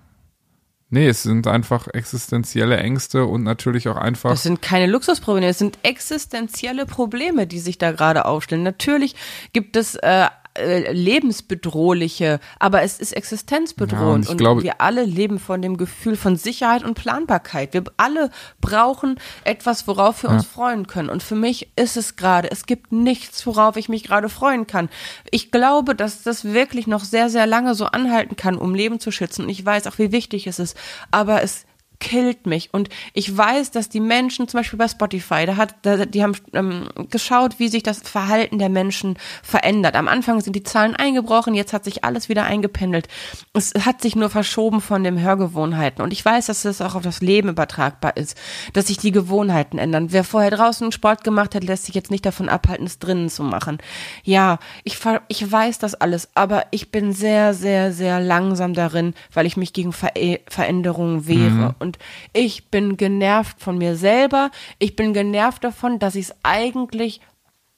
nee, 0.91 1.09
es 1.09 1.23
sind 1.23 1.47
einfach 1.47 1.89
existenzielle 1.89 2.77
Ängste 2.79 3.27
und 3.27 3.43
natürlich 3.43 3.89
auch 3.89 3.97
einfach. 3.97 4.31
Das 4.31 4.43
sind 4.43 4.63
keine 4.63 4.87
Luxusprobleme, 4.87 5.49
es 5.49 5.59
sind 5.59 5.79
existenzielle 5.83 6.87
Probleme, 6.87 7.47
die 7.47 7.59
sich 7.59 7.79
da 7.79 7.93
gerade 7.93 8.25
aufstellen. 8.25 8.63
Natürlich 8.63 9.15
gibt 9.53 9.77
es 9.77 9.97
äh, 9.97 10.29
äh, 10.57 10.93
lebensbedrohliche, 10.93 12.41
aber 12.59 12.83
es 12.83 12.99
ist 13.01 13.11
Ja, 13.13 13.17
und 13.17 13.19
existenzbedrohend 13.19 14.25
ich 14.25 14.31
und 14.31 14.37
glaube- 14.39 14.63
wir 14.63 14.81
alle 14.81 15.05
leben 15.05 15.39
von 15.39 15.63
dem 15.63 15.77
Gefühl 15.77 16.17
von 16.17 16.37
Sicherheit 16.37 16.85
und 16.85 16.95
Planbarkeit. 16.95 17.75
Wir 17.75 17.85
alle 17.97 18.31
brauchen 18.61 19.19
etwas, 19.45 19.87
worauf 19.87 20.23
wir 20.23 20.31
uns 20.31 20.47
freuen 20.47 20.87
können 20.87 21.09
und 21.11 21.23
für 21.23 21.35
mich 21.35 21.69
ist 21.77 21.97
es 21.97 22.17
gerade, 22.17 22.51
es 22.51 22.67
gibt 22.67 22.93
nichts, 22.93 23.47
worauf 23.47 23.77
ich 23.77 23.89
mich 23.89 24.05
gerade 24.05 24.29
freuen 24.29 24.67
kann. 24.67 24.89
Ich 25.31 25.51
glaube, 25.51 25.95
dass 25.95 26.23
das 26.23 26.45
wirklich 26.45 26.87
noch 26.87 27.05
sehr, 27.05 27.29
sehr 27.31 27.47
lange 27.47 27.75
so 27.75 27.87
anhalten 27.87 28.37
kann, 28.37 28.57
um 28.57 28.75
Leben 28.75 29.01
zu 29.01 29.11
schützen 29.11 29.43
und 29.45 29.49
ich 29.51 29.65
weiß 29.65 29.87
auch, 29.87 29.99
wie 29.99 30.13
wichtig 30.13 30.47
es 30.47 30.59
ist, 30.59 30.77
aber 31.11 31.43
es 31.43 31.65
killt 32.01 32.47
mich. 32.47 32.73
Und 32.73 32.89
ich 33.13 33.37
weiß, 33.37 33.71
dass 33.71 33.89
die 33.89 34.01
Menschen, 34.01 34.49
zum 34.49 34.59
Beispiel 34.59 34.79
bei 34.79 34.89
Spotify, 34.89 35.47
da 35.47 35.57
hat, 35.57 35.75
da, 35.83 36.05
die 36.07 36.23
haben 36.23 36.35
ähm, 36.53 36.89
geschaut, 37.11 37.59
wie 37.59 37.69
sich 37.69 37.83
das 37.83 38.01
Verhalten 38.01 38.59
der 38.59 38.69
Menschen 38.69 39.17
verändert. 39.43 39.95
Am 39.95 40.09
Anfang 40.09 40.41
sind 40.41 40.55
die 40.55 40.63
Zahlen 40.63 40.97
eingebrochen, 40.97 41.55
jetzt 41.55 41.73
hat 41.73 41.85
sich 41.85 42.05
alles 42.05 42.29
wieder 42.29 42.45
eingependelt. 42.45 43.09
Es 43.53 43.73
hat 43.75 44.03
sich 44.03 44.17
nur 44.17 44.31
verschoben 44.31 44.81
von 44.81 45.05
den 45.05 45.21
Hörgewohnheiten. 45.21 46.03
Und 46.03 46.13
ich 46.13 46.25
weiß, 46.25 46.47
dass 46.47 46.63
das 46.63 46.81
auch 46.81 46.95
auf 46.95 47.03
das 47.03 47.21
Leben 47.21 47.49
übertragbar 47.49 48.17
ist, 48.17 48.37
dass 48.73 48.89
sich 48.89 48.99
die 48.99 49.13
Gewohnheiten 49.13 49.79
ändern. 49.79 50.13
Wer 50.13 50.25
vorher 50.25 50.51
draußen 50.51 50.93
Sport 50.93 51.25
gemacht 51.25 51.55
hat, 51.55 51.65
lässt 51.65 51.87
sich 51.87 51.95
jetzt 51.95 52.11
nicht 52.11 52.27
davon 52.27 52.49
abhalten, 52.49 52.87
es 52.87 52.99
drinnen 52.99 53.29
zu 53.29 53.43
machen. 53.43 53.79
Ja, 54.25 54.59
ich, 54.83 54.99
ich 55.29 55.51
weiß 55.51 55.79
das 55.79 55.95
alles, 55.95 56.29
aber 56.35 56.67
ich 56.71 56.91
bin 56.91 57.13
sehr, 57.13 57.55
sehr, 57.55 57.93
sehr 57.93 58.21
langsam 58.21 58.75
darin, 58.75 59.15
weil 59.33 59.47
ich 59.47 59.57
mich 59.57 59.73
gegen 59.73 59.93
Ver 59.93 60.13
Veränderungen 60.49 61.27
wehre. 61.27 61.75
Und 61.85 61.99
ich 62.33 62.71
bin 62.71 62.97
genervt 62.97 63.61
von 63.61 63.79
mir 63.79 63.95
selber. 63.95 64.51
Ich 64.79 64.97
bin 64.97 65.13
genervt 65.13 65.63
davon, 65.63 65.99
dass 65.99 66.15
ich 66.15 66.27
es 66.27 66.35
eigentlich 66.43 67.21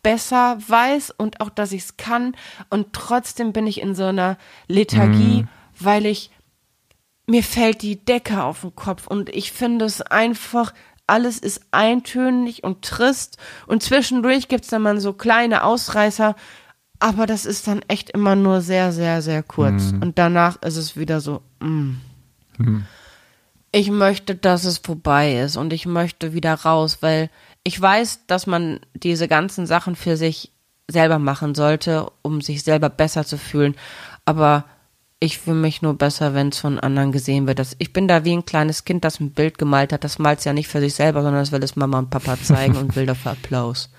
besser 0.02 0.58
weiß 0.66 1.10
und 1.10 1.40
auch, 1.40 1.50
dass 1.50 1.72
ich 1.72 1.82
es 1.82 1.96
kann. 1.96 2.36
Und 2.70 2.92
trotzdem 2.92 3.52
bin 3.52 3.66
ich 3.66 3.80
in 3.80 3.96
so 3.96 4.04
einer 4.04 4.38
Lethargie, 4.68 5.46
weil 5.78 6.06
ich 6.06 6.30
mir 7.26 7.42
fällt 7.42 7.82
die 7.82 8.04
Decke 8.04 8.44
auf 8.44 8.60
den 8.60 8.76
Kopf. 8.76 9.08
Und 9.08 9.28
ich 9.30 9.50
finde 9.52 9.84
es 9.84 10.00
einfach, 10.00 10.72
alles 11.06 11.38
ist 11.38 11.60
eintönig 11.72 12.62
und 12.64 12.82
trist. 12.82 13.38
Und 13.66 13.82
zwischendurch 13.82 14.48
gibt's 14.48 14.68
dann 14.68 14.82
mal 14.82 15.00
so 15.00 15.12
kleine 15.12 15.64
Ausreißer, 15.64 16.36
aber 16.98 17.26
das 17.26 17.44
ist 17.44 17.66
dann 17.66 17.82
echt 17.88 18.10
immer 18.10 18.36
nur 18.36 18.60
sehr, 18.60 18.92
sehr, 18.92 19.22
sehr 19.22 19.42
kurz. 19.42 19.92
Und 20.00 20.18
danach 20.18 20.62
ist 20.62 20.76
es 20.76 20.96
wieder 20.96 21.20
so, 21.20 21.42
mm. 21.60 21.96
Ich 23.76 23.90
möchte, 23.90 24.34
dass 24.34 24.64
es 24.64 24.78
vorbei 24.78 25.38
ist 25.38 25.58
und 25.58 25.70
ich 25.70 25.84
möchte 25.84 26.32
wieder 26.32 26.54
raus, 26.54 26.98
weil 27.02 27.28
ich 27.62 27.78
weiß, 27.78 28.20
dass 28.26 28.46
man 28.46 28.80
diese 28.94 29.28
ganzen 29.28 29.66
Sachen 29.66 29.96
für 29.96 30.16
sich 30.16 30.50
selber 30.88 31.18
machen 31.18 31.54
sollte, 31.54 32.10
um 32.22 32.40
sich 32.40 32.62
selber 32.62 32.88
besser 32.88 33.26
zu 33.26 33.36
fühlen. 33.36 33.74
Aber 34.24 34.64
ich 35.20 35.36
fühle 35.36 35.58
mich 35.58 35.82
nur 35.82 35.92
besser, 35.92 36.32
wenn 36.32 36.48
es 36.48 36.58
von 36.58 36.80
anderen 36.80 37.12
gesehen 37.12 37.46
wird. 37.46 37.60
Ich 37.76 37.92
bin 37.92 38.08
da 38.08 38.24
wie 38.24 38.32
ein 38.32 38.46
kleines 38.46 38.86
Kind, 38.86 39.04
das 39.04 39.20
ein 39.20 39.32
Bild 39.32 39.58
gemalt 39.58 39.92
hat. 39.92 40.04
Das 40.04 40.18
malt 40.18 40.38
es 40.38 40.46
ja 40.46 40.54
nicht 40.54 40.68
für 40.68 40.80
sich 40.80 40.94
selber, 40.94 41.20
sondern 41.20 41.42
das 41.42 41.52
will 41.52 41.62
es 41.62 41.76
Mama 41.76 41.98
und 41.98 42.08
Papa 42.08 42.38
zeigen 42.42 42.76
und 42.78 42.96
will 42.96 43.04
dafür 43.04 43.32
Applaus. 43.32 43.90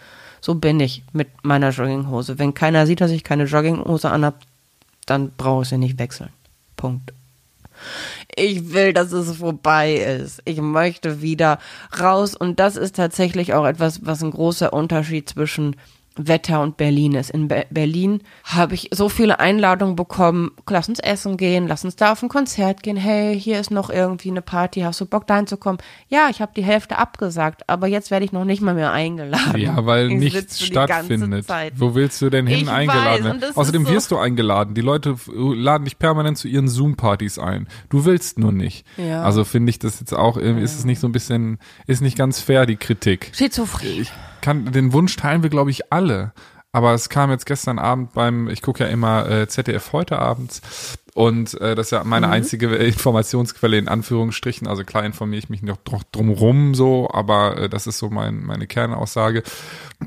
So 0.41 0.55
bin 0.55 0.79
ich 0.79 1.03
mit 1.13 1.27
meiner 1.43 1.69
Jogginghose. 1.69 2.39
Wenn 2.39 2.55
keiner 2.55 2.87
sieht, 2.87 3.01
dass 3.01 3.11
ich 3.11 3.23
keine 3.23 3.43
Jogginghose 3.43 4.09
anhab, 4.09 4.39
dann 5.05 5.33
brauche 5.37 5.61
ich 5.61 5.69
sie 5.69 5.77
nicht 5.77 5.99
wechseln. 5.99 6.29
Punkt. 6.75 7.13
Ich 8.35 8.73
will, 8.73 8.93
dass 8.93 9.11
es 9.11 9.37
vorbei 9.37 9.95
ist. 9.95 10.41
Ich 10.45 10.61
möchte 10.61 11.21
wieder 11.21 11.59
raus. 11.99 12.35
Und 12.35 12.59
das 12.59 12.75
ist 12.75 12.95
tatsächlich 12.95 13.53
auch 13.53 13.65
etwas, 13.65 14.05
was 14.05 14.21
ein 14.21 14.31
großer 14.31 14.73
Unterschied 14.73 15.29
zwischen 15.29 15.75
Wetter 16.17 16.61
und 16.61 16.77
Berlin 16.77 17.13
ist. 17.15 17.29
In 17.31 17.47
Be 17.47 17.65
Berlin 17.69 18.21
habe 18.43 18.73
ich 18.75 18.89
so 18.93 19.09
viele 19.09 19.39
Einladungen 19.39 19.95
bekommen. 19.95 20.51
Lass 20.69 20.89
uns 20.89 20.99
essen 20.99 21.37
gehen, 21.37 21.67
lass 21.67 21.85
uns 21.85 21.95
da 21.95 22.11
auf 22.13 22.23
ein 22.23 22.29
Konzert 22.29 22.83
gehen. 22.83 22.97
Hey, 22.97 23.39
hier 23.39 23.59
ist 23.59 23.71
noch 23.71 23.89
irgendwie 23.89 24.29
eine 24.29 24.41
Party. 24.41 24.81
Hast 24.81 24.99
du 25.01 25.05
Bock, 25.05 25.27
dahin 25.27 25.47
zu 25.47 25.57
kommen? 25.57 25.77
Ja, 26.09 26.27
ich 26.29 26.41
habe 26.41 26.51
die 26.55 26.63
Hälfte 26.63 26.97
abgesagt, 26.97 27.69
aber 27.69 27.87
jetzt 27.87 28.11
werde 28.11 28.25
ich 28.25 28.31
noch 28.31 28.45
nicht 28.45 28.61
mal 28.61 28.73
mehr 28.73 28.91
eingeladen. 28.91 29.59
Ja, 29.61 29.85
weil 29.85 30.11
ich 30.11 30.17
nichts 30.19 30.63
stattfindet. 30.65 31.45
Wo 31.75 31.95
willst 31.95 32.21
du 32.21 32.29
denn 32.29 32.47
hin 32.47 32.61
Ich 32.63 32.69
eingeladen 32.69 33.41
weiß, 33.41 33.55
Außerdem 33.57 33.85
so- 33.85 33.91
wirst 33.91 34.11
du 34.11 34.17
eingeladen. 34.17 34.73
Die 34.73 34.81
Leute 34.81 35.15
laden 35.27 35.85
dich 35.85 35.99
permanent 35.99 36.37
zu 36.37 36.47
ihren 36.47 36.67
Zoom-Partys 36.67 37.39
ein. 37.39 37.67
Du 37.89 38.05
willst 38.05 38.39
nur 38.39 38.51
nicht. 38.51 38.85
Ja. 38.97 39.23
Also 39.23 39.43
finde 39.43 39.69
ich 39.69 39.79
das 39.79 39.99
jetzt 39.99 40.13
auch, 40.13 40.37
irgendwie 40.37 40.63
ist 40.63 40.77
es 40.77 40.85
nicht 40.85 40.99
so 40.99 41.07
ein 41.07 41.11
bisschen, 41.11 41.59
ist 41.85 42.01
nicht 42.01 42.17
ganz 42.17 42.39
fair, 42.39 42.65
die 42.65 42.75
Kritik. 42.77 43.31
Schizophren. 43.35 43.87
Ich 44.01 44.11
kann, 44.47 44.71
den 44.71 44.93
Wunsch 44.93 45.13
teilen 45.17 45.43
wir, 45.43 45.49
glaube 45.49 45.71
ich, 45.71 45.91
alle. 45.91 46.31
Aber 46.71 46.93
es 46.93 47.09
kam 47.09 47.31
jetzt 47.31 47.45
gestern 47.45 47.79
Abend 47.79 48.13
beim, 48.13 48.47
ich 48.47 48.61
gucke 48.61 48.85
ja 48.85 48.89
immer 48.89 49.29
äh, 49.29 49.47
ZDF 49.47 49.91
heute 49.91 50.19
abends 50.19 50.61
und 51.15 51.59
äh, 51.59 51.73
das 51.73 51.87
ist 51.87 51.91
ja 51.91 52.03
meine 52.03 52.29
einzige 52.29 52.67
Informationsquelle 52.75 53.77
in 53.79 53.87
Anführungsstrichen. 53.87 54.67
Also 54.67 54.83
klar 54.83 55.03
informiere 55.03 55.39
ich 55.39 55.49
mich 55.49 55.63
noch 55.63 55.77
dr- 55.77 56.03
drumrum 56.11 56.75
so, 56.75 57.09
aber 57.11 57.57
äh, 57.57 57.69
das 57.69 57.87
ist 57.87 57.97
so 57.97 58.09
mein, 58.11 58.43
meine 58.43 58.67
Kernaussage. 58.67 59.41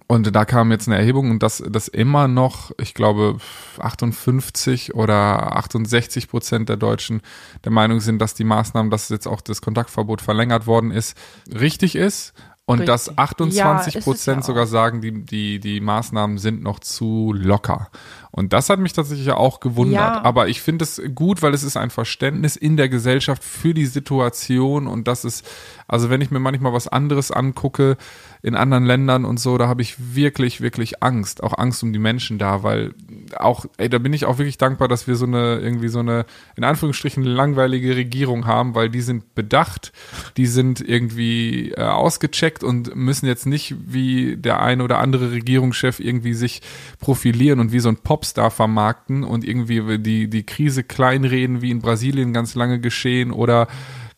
Und 0.06 0.34
da 0.36 0.44
kam 0.44 0.70
jetzt 0.70 0.86
eine 0.86 0.96
Erhebung 0.98 1.32
und 1.32 1.42
dass 1.42 1.60
das 1.68 1.88
immer 1.88 2.28
noch, 2.28 2.70
ich 2.78 2.94
glaube, 2.94 3.38
58 3.80 4.94
oder 4.94 5.56
68 5.56 6.28
Prozent 6.28 6.68
der 6.68 6.76
Deutschen 6.76 7.22
der 7.64 7.72
Meinung 7.72 7.98
sind, 7.98 8.20
dass 8.20 8.34
die 8.34 8.44
Maßnahmen, 8.44 8.92
dass 8.92 9.08
jetzt 9.08 9.26
auch 9.26 9.40
das 9.40 9.60
Kontaktverbot 9.60 10.20
verlängert 10.22 10.68
worden 10.68 10.92
ist, 10.92 11.16
richtig 11.52 11.96
ist. 11.96 12.32
Und 12.70 12.86
dass 12.86 13.08
Richtig. 13.08 13.18
28 13.18 13.94
Ja, 13.94 14.00
Prozent 14.00 14.38
ja 14.38 14.42
sogar 14.42 14.66
sagen, 14.66 15.00
die, 15.00 15.24
die, 15.24 15.58
die 15.58 15.80
Maßnahmen 15.80 16.38
sind 16.38 16.62
noch 16.62 16.78
zu 16.78 17.34
locker. 17.36 17.90
Und 18.30 18.52
das 18.52 18.70
hat 18.70 18.78
mich 18.78 18.92
tatsächlich 18.92 19.30
auch 19.32 19.58
gewundert. 19.58 20.16
Ja. 20.16 20.24
Aber 20.24 20.48
ich 20.48 20.62
finde 20.62 20.84
es 20.84 21.02
gut, 21.14 21.42
weil 21.42 21.52
es 21.52 21.64
ist 21.64 21.76
ein 21.76 21.90
Verständnis 21.90 22.54
in 22.56 22.76
der 22.76 22.88
Gesellschaft 22.88 23.42
für 23.42 23.74
die 23.74 23.86
Situation 23.86 24.86
und 24.86 25.08
das 25.08 25.24
ist, 25.24 25.44
also 25.88 26.10
wenn 26.10 26.20
ich 26.20 26.30
mir 26.30 26.38
manchmal 26.38 26.72
was 26.72 26.86
anderes 26.86 27.32
angucke 27.32 27.96
in 28.42 28.54
anderen 28.54 28.84
Ländern 28.84 29.24
und 29.24 29.40
so, 29.40 29.58
da 29.58 29.66
habe 29.66 29.82
ich 29.82 30.14
wirklich, 30.14 30.60
wirklich 30.60 31.02
Angst. 31.02 31.42
Auch 31.42 31.58
Angst 31.58 31.82
um 31.82 31.92
die 31.92 31.98
Menschen 31.98 32.38
da, 32.38 32.62
weil 32.62 32.94
auch, 33.38 33.66
ey, 33.76 33.88
da 33.88 33.98
bin 33.98 34.12
ich 34.12 34.24
auch 34.24 34.38
wirklich 34.38 34.58
dankbar, 34.58 34.88
dass 34.88 35.06
wir 35.06 35.16
so 35.16 35.26
eine, 35.26 35.58
irgendwie 35.58 35.88
so 35.88 36.00
eine, 36.00 36.26
in 36.56 36.64
Anführungsstrichen, 36.64 37.22
langweilige 37.22 37.96
Regierung 37.96 38.46
haben, 38.46 38.74
weil 38.74 38.88
die 38.88 39.00
sind 39.00 39.34
bedacht, 39.34 39.92
die 40.36 40.46
sind 40.46 40.80
irgendwie 40.80 41.72
äh, 41.72 41.82
ausgecheckt 41.82 42.64
und 42.64 42.94
müssen 42.96 43.26
jetzt 43.26 43.46
nicht 43.46 43.74
wie 43.86 44.36
der 44.36 44.60
eine 44.62 44.82
oder 44.84 44.98
andere 44.98 45.30
Regierungschef 45.30 46.00
irgendwie 46.00 46.34
sich 46.34 46.62
profilieren 46.98 47.60
und 47.60 47.72
wie 47.72 47.80
so 47.80 47.88
ein 47.88 47.96
Popstar 47.96 48.50
vermarkten 48.50 49.24
und 49.24 49.44
irgendwie 49.44 49.98
die, 49.98 50.28
die 50.28 50.46
Krise 50.46 50.82
kleinreden, 50.84 51.62
wie 51.62 51.70
in 51.70 51.80
Brasilien 51.80 52.32
ganz 52.32 52.54
lange 52.54 52.80
geschehen 52.80 53.30
oder 53.30 53.68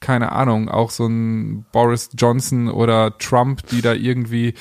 keine 0.03 0.33
Ahnung, 0.33 0.69
auch 0.69 0.91
so 0.91 1.07
ein 1.07 1.65
Boris 1.73 2.11
Johnson 2.19 2.69
oder 2.69 3.17
Trump, 3.19 3.67
die 3.69 3.81
da 3.81 3.95
irgendwie 3.95 4.55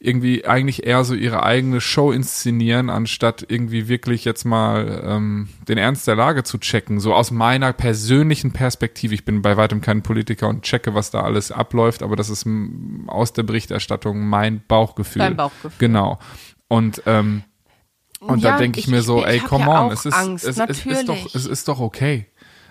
irgendwie 0.00 0.44
eigentlich 0.44 0.86
eher 0.86 1.02
so 1.04 1.14
ihre 1.14 1.42
eigene 1.42 1.80
Show 1.80 2.12
inszenieren, 2.12 2.88
anstatt 2.88 3.44
irgendwie 3.48 3.88
wirklich 3.88 4.24
jetzt 4.24 4.44
mal 4.44 5.02
ähm, 5.04 5.48
den 5.66 5.76
Ernst 5.76 6.06
der 6.06 6.14
Lage 6.14 6.44
zu 6.44 6.58
checken. 6.58 7.00
So 7.00 7.14
aus 7.14 7.30
meiner 7.32 7.72
persönlichen 7.72 8.52
Perspektive. 8.52 9.14
Ich 9.14 9.24
bin 9.24 9.42
bei 9.42 9.56
weitem 9.56 9.80
kein 9.80 10.02
Politiker 10.02 10.48
und 10.48 10.62
checke, 10.62 10.94
was 10.94 11.10
da 11.10 11.22
alles 11.22 11.50
abläuft, 11.50 12.02
aber 12.04 12.14
das 12.14 12.30
ist 12.30 12.46
aus 13.08 13.32
der 13.32 13.42
Berichterstattung 13.42 14.20
mein 14.28 14.62
Bauchgefühl. 14.68 15.20
Dein 15.20 15.36
Bauchgefühl. 15.36 15.72
Genau. 15.78 16.18
Und 16.68 17.02
ähm, 17.06 17.42
und 18.20 18.42
Ja, 18.42 18.52
da 18.52 18.58
denke 18.58 18.80
ich, 18.80 18.86
ich- 18.86 18.90
mir 18.90 19.02
so, 19.02 19.20
ich- 19.20 19.26
ey, 19.26 19.36
ich 19.36 19.42
hab 19.42 19.48
come 19.48 19.64
ja 19.66 19.86
on, 19.86 19.92
es 19.92 20.04
ist, 20.04 20.12
Angst, 20.14 20.44
es, 20.44 20.58
es 20.58 20.84
ist 20.84 21.08
doch, 21.08 21.34
es 21.34 21.46
ist 21.46 21.68
doch 21.68 21.78
okay. 21.78 22.26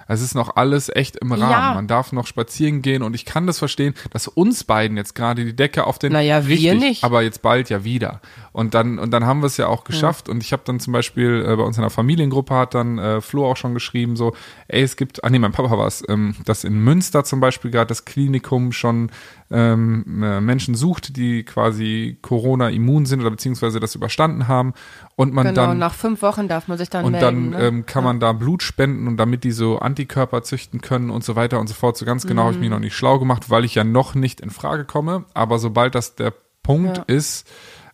Es 0.08 0.22
ist 0.22 0.36
noch 0.36 0.56
alles 0.56 0.89
echt 0.93 1.17
im 1.17 1.32
Rahmen. 1.32 1.52
Ja. 1.52 1.74
Man 1.74 1.88
darf 1.88 2.12
noch 2.12 2.28
spazieren 2.28 2.82
gehen 2.82 3.04
und 3.04 3.13
ich 3.13 3.26
kann 3.26 3.48
das 3.48 3.60
verstehen, 3.60 3.93
dass 4.12 4.28
uns 4.28 4.63
beiden 4.63 4.98
jetzt 4.98 5.15
gerade 5.15 5.46
die 5.46 5.56
Decke 5.56 5.86
auf 5.86 6.00
den 6.00 6.13
Naja, 6.13 6.48
wir 6.48 6.56
richtig, 6.56 6.80
nicht. 6.80 7.04
aber 7.04 7.22
jetzt 7.22 7.41
bald 7.41 7.70
ja 7.70 7.84
wieder. 7.84 8.22
Und 8.52 8.74
dann 8.74 9.00
und 9.00 9.12
dann 9.12 9.26
haben 9.26 9.41
wir 9.41 9.48
es 9.48 9.58
ja 9.58 9.67
auch 9.67 9.84
geschafft 9.84 10.30
und 10.30 10.41
ich 10.43 10.52
habe 10.54 10.63
dann 10.65 10.80
zum 10.80 10.93
Beispiel 10.93 11.46
äh, 11.48 11.56
bei 11.56 11.63
uns 11.63 11.78
in 11.78 11.82
der 11.82 11.89
Familiengruppe 11.91 12.56
hat 12.56 12.74
dann 12.74 12.98
äh, 12.98 13.22
Flo 13.22 13.50
auch 13.50 13.58
schon 13.58 13.74
geschrieben 13.74 14.15
so, 14.15 14.34
ey 14.67 14.82
es 14.82 14.96
gibt, 14.96 15.24
ah 15.24 15.30
nee 15.30 15.39
mein 15.39 15.52
Papa 15.52 15.78
war 15.78 15.88
es, 15.88 16.04
ähm, 16.08 16.36
dass 16.46 16.63
in 16.63 16.84
Münster 16.84 17.24
zum 17.24 17.39
Beispiel 17.39 17.70
gerade 17.72 17.88
das 17.88 18.06
Klinikum 18.06 18.72
schon 18.72 19.12
ähm, 19.49 20.21
äh, 20.23 20.41
Menschen 20.41 20.75
sucht, 20.75 21.15
die 21.15 21.43
quasi 21.43 22.17
Corona 22.21 22.69
immun 22.69 23.05
sind 23.05 23.21
oder 23.21 23.29
beziehungsweise 23.31 23.79
das 23.79 23.95
überstanden 23.95 24.47
haben 24.47 24.73
und 25.15 25.33
man 25.33 25.47
Genau, 25.47 25.67
dann 25.67 25.77
nach 25.77 25.93
fünf 25.93 26.21
Wochen 26.21 26.47
darf 26.47 26.67
man 26.67 26.77
sich 26.77 26.89
dann 26.89 27.05
und 27.05 27.13
melden. 27.13 27.51
dann 27.51 27.60
ne? 27.62 27.67
ähm, 27.67 27.86
kann 27.86 28.03
man 28.03 28.19
da 28.19 28.33
Blut 28.33 28.62
spenden 28.62 29.07
und 29.07 29.17
damit 29.17 29.43
die 29.45 29.51
so 29.51 29.79
Antikörper 29.79 30.43
züchten 30.43 30.81
können 30.81 31.10
und 31.10 31.23
so 31.23 31.36
weiter 31.36 31.60
und 31.60 31.67
so 31.67 31.73
fort. 31.73 31.95
So 31.97 32.05
ganz 32.05 32.27
genau 32.27 32.41
habe 32.43 32.51
ich 32.51 32.57
Mhm. 32.57 32.62
mich 32.62 32.69
noch 32.71 32.79
nicht 32.79 32.95
schlau 32.95 33.19
gemacht, 33.19 33.49
weil 33.49 33.63
ich 33.63 33.75
ja 33.75 33.83
noch 33.86 34.15
nicht 34.15 34.41
in 34.41 34.49
Frage 34.49 34.83
komme. 34.86 35.25
Aber 35.33 35.60
sobald 35.60 35.95
das 35.95 36.15
der 36.15 36.33
Punkt 36.63 36.97
Ja. 36.97 37.03
ist, 37.07 37.47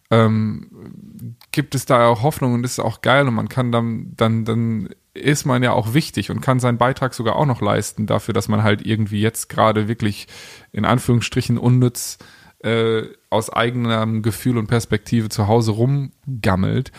ähm, 0.10 1.36
gibt 1.52 1.76
es 1.76 1.86
da 1.86 2.08
auch 2.08 2.24
Hoffnung 2.24 2.54
und 2.56 2.64
ist 2.64 2.80
auch 2.80 3.02
geil 3.02 3.28
und 3.28 3.34
man 3.36 3.50
kann 3.50 3.72
dann, 3.72 4.14
dann, 4.18 4.46
dann 4.46 4.90
ist 5.14 5.46
man 5.46 5.62
ja 5.64 5.72
auch 5.74 5.94
wichtig 5.94 6.32
und 6.32 6.42
kann 6.42 6.60
seinen 6.60 6.78
Beitrag 6.78 7.14
sogar 7.14 7.36
auch 7.36 7.46
noch 7.46 7.62
leisten 7.62 8.08
dafür, 8.08 8.34
dass 8.34 8.48
man 8.48 8.64
halt 8.64 8.86
irgendwie 8.86 9.22
jetzt 9.22 9.50
gerade 9.50 9.88
wirklich 9.88 10.28
in 10.72 10.86
Anführungsstrichen 10.86 11.58
unnütz 11.58 12.18
äh, 12.64 13.04
aus 13.30 13.52
eigenem 13.52 14.22
Gefühl 14.22 14.58
und 14.58 14.68
Perspektive 14.68 15.30
zu 15.30 15.48
Hause 15.48 15.72
rumgammelt. 15.72 16.92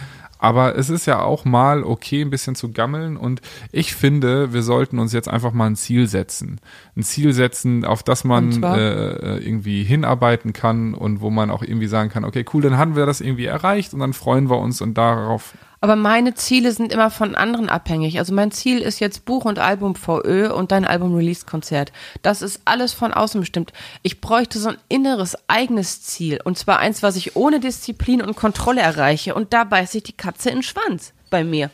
Aber 0.44 0.76
es 0.76 0.90
ist 0.90 1.06
ja 1.06 1.22
auch 1.22 1.46
mal 1.46 1.84
okay, 1.84 2.20
ein 2.20 2.28
bisschen 2.28 2.54
zu 2.54 2.70
gammeln. 2.70 3.16
Und 3.16 3.40
ich 3.72 3.94
finde, 3.94 4.52
wir 4.52 4.62
sollten 4.62 4.98
uns 4.98 5.14
jetzt 5.14 5.26
einfach 5.26 5.54
mal 5.54 5.66
ein 5.66 5.76
Ziel 5.76 6.06
setzen. 6.06 6.60
Ein 6.96 7.02
Ziel 7.02 7.32
setzen, 7.32 7.86
auf 7.86 8.02
das 8.02 8.24
man 8.24 8.52
zwar? 8.52 8.76
äh, 8.76 9.38
irgendwie 9.38 9.84
hinarbeiten 9.84 10.52
kann 10.52 10.92
und 10.92 11.22
wo 11.22 11.30
man 11.30 11.50
auch 11.50 11.62
irgendwie 11.62 11.86
sagen 11.86 12.10
kann, 12.10 12.26
okay, 12.26 12.44
cool, 12.52 12.60
dann 12.60 12.76
haben 12.76 12.94
wir 12.94 13.06
das 13.06 13.22
irgendwie 13.22 13.46
erreicht 13.46 13.94
und 13.94 14.00
dann 14.00 14.12
freuen 14.12 14.50
wir 14.50 14.58
uns 14.58 14.82
und 14.82 14.98
darauf. 14.98 15.54
Aber 15.84 15.96
meine 15.96 16.32
Ziele 16.32 16.72
sind 16.72 16.94
immer 16.94 17.10
von 17.10 17.34
anderen 17.34 17.68
abhängig. 17.68 18.18
Also 18.18 18.32
mein 18.32 18.50
Ziel 18.50 18.78
ist 18.80 19.00
jetzt 19.00 19.26
Buch 19.26 19.44
und 19.44 19.58
Album 19.58 19.96
VÖ 19.96 20.50
und 20.50 20.72
dein 20.72 20.86
Album-Release-Konzert. 20.86 21.92
Das 22.22 22.40
ist 22.40 22.62
alles 22.64 22.94
von 22.94 23.12
außen 23.12 23.38
bestimmt. 23.38 23.74
Ich 24.00 24.22
bräuchte 24.22 24.58
so 24.58 24.70
ein 24.70 24.78
inneres, 24.88 25.36
eigenes 25.46 26.00
Ziel. 26.00 26.40
Und 26.42 26.56
zwar 26.56 26.78
eins, 26.78 27.02
was 27.02 27.16
ich 27.16 27.36
ohne 27.36 27.60
Disziplin 27.60 28.22
und 28.22 28.34
Kontrolle 28.34 28.80
erreiche. 28.80 29.34
Und 29.34 29.52
da 29.52 29.64
beißt 29.64 29.92
sich 29.92 30.04
die 30.04 30.16
Katze 30.16 30.48
in 30.48 30.60
den 30.60 30.62
Schwanz 30.62 31.12
bei 31.28 31.44
mir. 31.44 31.68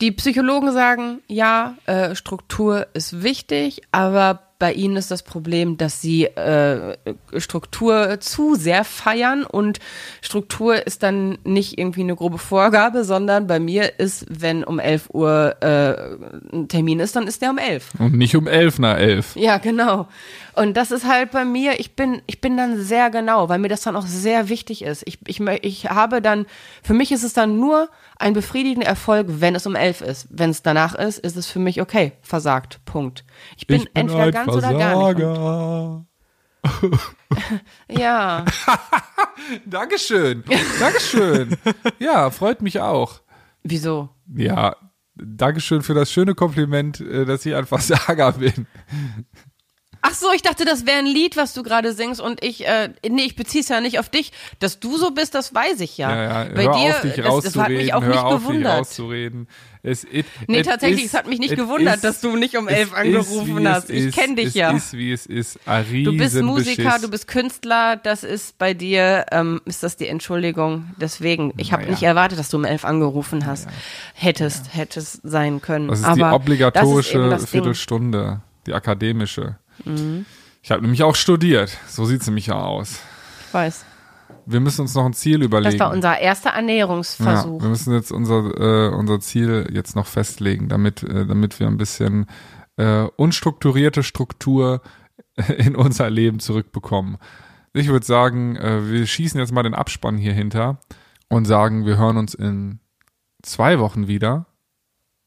Die 0.00 0.12
Psychologen 0.12 0.70
sagen, 0.70 1.18
ja, 1.26 1.74
äh, 1.86 2.14
Struktur 2.14 2.86
ist 2.94 3.24
wichtig, 3.24 3.82
aber 3.90 4.47
bei 4.58 4.72
ihnen 4.72 4.96
ist 4.96 5.10
das 5.10 5.22
Problem, 5.22 5.76
dass 5.76 6.00
sie 6.00 6.24
äh, 6.24 6.96
Struktur 7.36 8.18
zu 8.18 8.56
sehr 8.56 8.82
feiern 8.82 9.44
und 9.44 9.78
Struktur 10.20 10.84
ist 10.84 11.04
dann 11.04 11.38
nicht 11.44 11.78
irgendwie 11.78 12.00
eine 12.00 12.16
grobe 12.16 12.38
Vorgabe, 12.38 13.04
sondern 13.04 13.46
bei 13.46 13.60
mir 13.60 14.00
ist, 14.00 14.26
wenn 14.28 14.64
um 14.64 14.80
11 14.80 15.10
Uhr 15.12 15.56
äh, 15.60 16.54
ein 16.56 16.66
Termin 16.66 16.98
ist, 16.98 17.14
dann 17.14 17.28
ist 17.28 17.40
der 17.40 17.50
um 17.50 17.58
11. 17.58 17.92
Und 18.00 18.14
nicht 18.14 18.34
um 18.34 18.48
elf 18.48 18.80
nach 18.80 18.98
elf. 18.98 19.36
Ja, 19.36 19.58
genau. 19.58 20.08
Und 20.54 20.76
das 20.76 20.90
ist 20.90 21.06
halt 21.06 21.30
bei 21.30 21.44
mir, 21.44 21.78
ich 21.78 21.94
bin, 21.94 22.20
ich 22.26 22.40
bin 22.40 22.56
dann 22.56 22.82
sehr 22.82 23.10
genau, 23.10 23.48
weil 23.48 23.60
mir 23.60 23.68
das 23.68 23.82
dann 23.82 23.94
auch 23.94 24.06
sehr 24.06 24.48
wichtig 24.48 24.82
ist. 24.82 25.04
Ich, 25.06 25.20
ich, 25.28 25.40
ich 25.40 25.84
habe 25.84 26.20
dann, 26.20 26.46
für 26.82 26.94
mich 26.94 27.12
ist 27.12 27.22
es 27.22 27.32
dann 27.32 27.60
nur 27.60 27.88
ein 28.18 28.32
befriedigender 28.32 28.86
Erfolg, 28.86 29.26
wenn 29.28 29.54
es 29.54 29.66
um 29.66 29.74
elf 29.74 30.00
ist. 30.00 30.26
Wenn 30.30 30.50
es 30.50 30.62
danach 30.62 30.94
ist, 30.94 31.18
ist 31.18 31.36
es 31.36 31.46
für 31.46 31.58
mich 31.58 31.80
okay, 31.80 32.12
versagt. 32.22 32.80
Punkt. 32.84 33.24
Ich 33.56 33.66
bin, 33.66 33.86
entweder 33.94 34.32
ganz 34.32 34.52
oder 34.52 34.74
gar 34.74 35.14
nicht. 35.14 36.06
Ja, 37.90 38.44
Dankeschön. 39.66 40.44
Dankeschön. 40.78 41.56
ja, 41.98 42.30
freut 42.30 42.62
mich 42.62 42.80
auch. 42.80 43.20
wieso? 43.62 44.10
Ja, 44.34 44.76
Dankeschön 45.14 45.82
für 45.82 45.94
das 45.94 46.12
schöne 46.12 46.34
Kompliment, 46.34 47.00
äh, 47.00 47.24
dass 47.24 47.44
ich 47.44 47.54
einfach 47.54 47.80
Saga 47.80 48.30
bin. 48.32 48.66
Ach 50.10 50.14
so, 50.14 50.26
ich 50.34 50.40
dachte, 50.42 50.64
das 50.64 50.86
wäre 50.86 50.98
ein 50.98 51.06
Lied, 51.06 51.36
was 51.36 51.52
du 51.52 51.62
gerade 51.62 51.92
singst 51.92 52.20
und 52.20 52.42
ich, 52.42 52.66
äh, 52.66 52.88
nee, 53.08 53.24
ich 53.24 53.36
beziehe 53.36 53.60
es 53.62 53.68
ja 53.68 53.80
nicht 53.82 53.98
auf 53.98 54.08
dich. 54.08 54.32
Dass 54.58 54.80
du 54.80 54.96
so 54.96 55.10
bist, 55.10 55.34
das 55.34 55.52
weiß 55.54 55.80
ich 55.80 55.98
ja. 55.98 56.10
Ja, 56.10 56.44
ja, 56.44 56.54
Bei 56.54 56.64
hör 56.64 56.72
dir, 56.72 56.90
auf, 56.94 57.00
dich 57.02 57.14
das, 57.16 57.44
das 57.44 57.56
hat 57.56 57.68
mich 57.68 57.92
auch 57.92 58.00
hör 58.02 58.08
nicht 58.08 58.18
auf, 58.18 58.38
dich 58.40 58.48
gewundert. 58.48 58.78
rauszureden. 58.78 59.48
Es, 59.82 60.04
it, 60.04 60.26
Nee, 60.48 60.60
it 60.60 60.66
tatsächlich, 60.66 61.04
is- 61.04 61.12
es 61.12 61.18
hat 61.18 61.26
mich 61.28 61.38
nicht 61.38 61.56
gewundert, 61.56 61.96
is- 61.96 62.00
dass 62.02 62.20
du 62.20 62.36
nicht 62.36 62.56
um 62.56 62.66
es 62.68 62.74
elf 62.74 62.88
ist, 62.88 62.94
angerufen 62.94 63.58
wie 63.62 63.68
hast. 63.68 63.84
es 63.84 63.90
Ich 63.90 64.04
ist, 64.06 64.14
kenn 64.16 64.34
dich 64.36 64.46
es 64.48 64.54
ja. 64.54 64.70
ist, 64.72 64.92
wie 64.94 65.12
es 65.12 65.26
ist. 65.26 65.58
Du 66.04 66.16
bist 66.16 66.40
Musiker, 66.42 66.98
du 67.00 67.08
bist 67.08 67.28
Künstler, 67.28 67.96
das 67.96 68.24
ist 68.24 68.58
bei 68.58 68.74
dir, 68.74 69.26
ähm, 69.30 69.60
ist 69.66 69.82
das 69.82 69.96
die 69.96 70.08
Entschuldigung. 70.08 70.86
Deswegen, 71.00 71.52
ich 71.58 71.72
habe 71.72 71.82
Naja. 71.82 71.92
nicht 71.94 72.02
erwartet, 72.02 72.38
dass 72.38 72.48
du 72.48 72.56
um 72.56 72.64
elf 72.64 72.84
angerufen 72.84 73.46
hast. 73.46 73.68
Hättest, 74.14 74.74
hättest 74.74 75.20
sein 75.22 75.60
können. 75.60 75.88
Das 75.88 76.00
ist 76.00 76.04
Aber 76.06 76.14
die 76.14 76.20
das 76.22 76.30
ist 76.30 76.34
obligatorische 76.36 77.18
das 77.28 77.28
Ding. 77.28 77.40
Mhm. 77.42 77.46
Viertelstunde, 77.46 78.40
die 78.66 78.74
akademische. 78.74 79.56
Ich 80.62 80.70
habe 80.70 80.82
nämlich 80.82 81.02
auch 81.02 81.14
studiert. 81.14 81.76
So 81.88 82.04
sieht's 82.04 82.26
nämlich 82.26 82.46
ja 82.46 82.60
aus. 82.60 83.00
Ich 83.46 83.54
weiß. 83.54 83.84
Wir 84.44 84.60
müssen 84.60 84.82
uns 84.82 84.94
noch 84.94 85.04
ein 85.04 85.12
Ziel 85.12 85.42
überlegen. 85.42 85.76
Das 85.76 85.86
war 85.86 85.92
unser 85.92 86.18
erster 86.18 86.54
Annäherungsversuch. 86.54 87.58
Ja, 87.58 87.62
wir 87.62 87.68
müssen 87.68 87.92
jetzt 87.92 88.10
unser, 88.10 88.88
äh, 88.88 88.94
unser 88.94 89.20
Ziel 89.20 89.68
jetzt 89.72 89.94
noch 89.94 90.06
festlegen, 90.06 90.68
damit, 90.68 91.02
äh, 91.02 91.26
damit 91.26 91.60
wir 91.60 91.66
ein 91.66 91.76
bisschen 91.76 92.26
äh, 92.76 93.02
unstrukturierte 93.16 94.02
Struktur 94.02 94.80
in 95.58 95.76
unser 95.76 96.08
Leben 96.08 96.40
zurückbekommen. 96.40 97.18
Ich 97.74 97.88
würde 97.88 98.06
sagen, 98.06 98.56
äh, 98.56 98.90
wir 98.90 99.06
schießen 99.06 99.38
jetzt 99.38 99.52
mal 99.52 99.62
den 99.62 99.74
Abspann 99.74 100.16
hier 100.16 100.32
hinter 100.32 100.80
und 101.28 101.44
sagen, 101.44 101.84
wir 101.84 101.98
hören 101.98 102.16
uns 102.16 102.34
in 102.34 102.80
zwei 103.42 103.78
Wochen 103.78 104.08
wieder. 104.08 104.46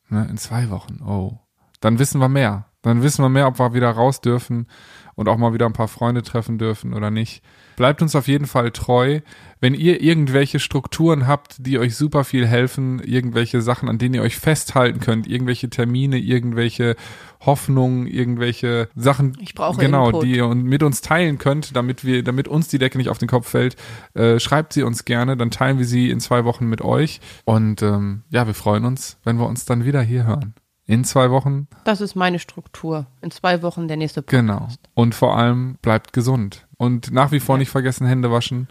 Ne, 0.09 0.27
in 0.29 0.37
zwei 0.37 0.69
Wochen, 0.69 1.01
oh. 1.05 1.39
Dann 1.79 1.99
wissen 1.99 2.19
wir 2.19 2.29
mehr. 2.29 2.65
Dann 2.81 3.03
wissen 3.03 3.23
wir 3.23 3.29
mehr, 3.29 3.47
ob 3.47 3.59
wir 3.59 3.73
wieder 3.73 3.91
raus 3.91 4.21
dürfen 4.21 4.67
und 5.15 5.29
auch 5.29 5.37
mal 5.37 5.53
wieder 5.53 5.65
ein 5.65 5.73
paar 5.73 5.87
Freunde 5.87 6.23
treffen 6.23 6.57
dürfen 6.57 6.93
oder 6.93 7.11
nicht. 7.11 7.43
Bleibt 7.75 8.01
uns 8.01 8.15
auf 8.15 8.27
jeden 8.27 8.47
Fall 8.47 8.71
treu. 8.71 9.21
Wenn 9.59 9.73
ihr 9.73 10.01
irgendwelche 10.01 10.59
Strukturen 10.59 11.27
habt, 11.27 11.65
die 11.65 11.77
euch 11.79 11.95
super 11.95 12.23
viel 12.23 12.47
helfen, 12.47 12.99
irgendwelche 12.99 13.61
Sachen, 13.61 13.89
an 13.89 13.97
denen 13.97 14.15
ihr 14.15 14.21
euch 14.21 14.37
festhalten 14.37 14.99
könnt, 14.99 15.27
irgendwelche 15.27 15.69
Termine, 15.69 16.17
irgendwelche 16.17 16.95
Hoffnungen, 17.39 18.07
irgendwelche 18.07 18.89
Sachen, 18.95 19.37
Ich 19.39 19.53
brauche 19.53 19.79
genau, 19.79 20.07
Input. 20.07 20.23
die 20.23 20.35
ihr 20.35 20.47
und 20.47 20.63
mit 20.63 20.83
uns 20.83 21.01
teilen 21.01 21.37
könnt, 21.37 21.75
damit 21.75 22.03
wir, 22.03 22.23
damit 22.23 22.47
uns 22.47 22.67
die 22.67 22.77
Decke 22.77 22.97
nicht 22.97 23.09
auf 23.09 23.17
den 23.17 23.27
Kopf 23.27 23.47
fällt, 23.47 23.75
äh, 24.13 24.39
schreibt 24.39 24.73
sie 24.73 24.83
uns 24.83 25.05
gerne, 25.05 25.37
dann 25.37 25.51
teilen 25.51 25.77
wir 25.77 25.85
sie 25.85 26.09
in 26.09 26.19
zwei 26.19 26.45
Wochen 26.45 26.65
mit 26.65 26.81
euch. 26.81 27.19
Und 27.45 27.81
ähm, 27.81 28.23
ja, 28.29 28.47
wir 28.47 28.53
freuen 28.53 28.85
uns, 28.85 29.17
wenn 29.23 29.37
wir 29.37 29.47
uns 29.47 29.65
dann 29.65 29.85
wieder 29.85 30.01
hier 30.01 30.25
hören. 30.25 30.55
In 30.91 31.05
zwei 31.05 31.31
Wochen, 31.31 31.69
Das 31.85 32.01
ist 32.01 32.15
meine 32.15 32.37
Struktur. 32.37 33.05
In 33.21 33.31
zwei 33.31 33.61
Wochen 33.61 33.87
der 33.87 33.95
nächste 33.95 34.21
Podcast. 34.21 34.41
genau. 34.41 34.67
Und 34.93 35.15
vor 35.15 35.37
allem 35.37 35.75
bleibt 35.81 36.11
gesund. 36.11 36.67
Und 36.75 37.11
nach 37.13 37.31
wie 37.31 37.39
vor 37.39 37.57
nicht 37.57 37.69
vergessen, 37.69 38.05
Hände 38.05 38.29
waschen 38.29 38.67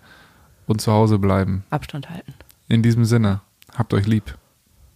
und 0.67 0.83
zu 0.83 0.93
Hause 0.93 1.19
bleiben. 1.19 1.65
Abstand 1.71 2.11
halten. 2.11 2.35
In 2.69 2.83
diesem 2.83 3.07
Sinne, 3.07 3.41
habt 3.75 3.95
euch 3.95 4.07
lieb. 4.07 4.37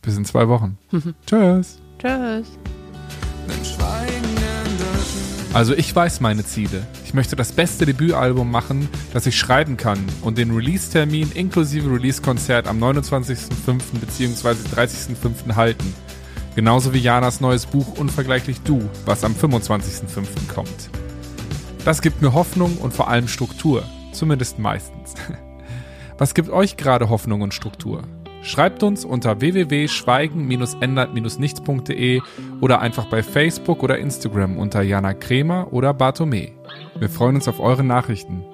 Bis 0.03 0.19
in 0.19 0.27
zwei 0.27 0.49
Wochen. 0.49 0.77
Tschüss. 1.27 1.79
Tschüss. 1.99 2.59
Also 5.55 5.73
ich 5.75 5.97
weiß 5.97 6.21
meine 6.21 6.45
Ziele. 6.45 6.87
Ich 7.07 7.15
möchte 7.15 7.37
das 7.37 7.53
beste 7.53 7.87
Debütalbum 7.87 8.51
machen, 8.51 8.87
das 9.15 9.25
ich 9.25 9.39
schreiben 9.39 9.79
kann 9.79 10.01
und 10.21 10.37
den 10.37 10.51
Release-Termin 10.51 11.33
inklusive 11.33 11.91
Release-Konzert 11.91 12.69
am 12.69 12.83
29.05. 12.83 13.81
bzw. 13.99 14.49
30.05. 14.77 15.55
halten. 15.55 15.95
Genauso 16.55 16.95
wie 16.95 16.99
Janas 16.99 17.41
neues 17.41 17.67
Buch 17.67 17.99
Unvergleichlich 17.99 18.61
Du, 18.61 18.89
was 19.07 19.25
am 19.25 19.35
25.05. 19.35 20.55
kommt. 20.55 20.91
Das 21.85 22.01
gibt 22.01 22.23
mir 22.23 22.33
Hoffnung 22.33 22.79
und 22.79 22.95
vor 22.95 23.09
allem 23.09 23.27
Struktur. 23.29 23.83
Zumindest 24.13 24.59
meistens. 24.59 25.15
Was 26.17 26.35
gibt 26.35 26.49
euch 26.49 26.77
gerade 26.77 27.09
Hoffnung 27.09 27.43
und 27.43 27.53
Struktur? 27.53 28.05
Schreibt 28.43 28.85
uns 28.85 29.05
unter 29.05 29.41
www.schweigen-ändert-nichts.de 29.41 32.21
oder 32.61 32.81
einfach 32.81 33.07
bei 33.07 33.25
Facebook 33.25 33.83
oder 33.83 33.99
Instagram 33.99 34.57
unter 34.57 34.83
Jana 34.83 35.15
Kremer 35.15 35.73
oder 35.73 35.93
Bartome. 35.93 36.53
Wir 36.99 37.11
freuen 37.11 37.35
uns 37.35 37.49
auf 37.49 37.59
eure 37.59 37.83
Nachrichten. 37.83 38.45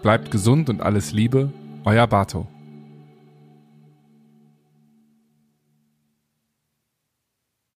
Bleibt 0.00 0.30
gesund 0.30 0.70
und 0.70 0.80
alles 0.80 1.12
Liebe, 1.12 1.52
euer 1.84 2.06
Barto. 2.06 2.46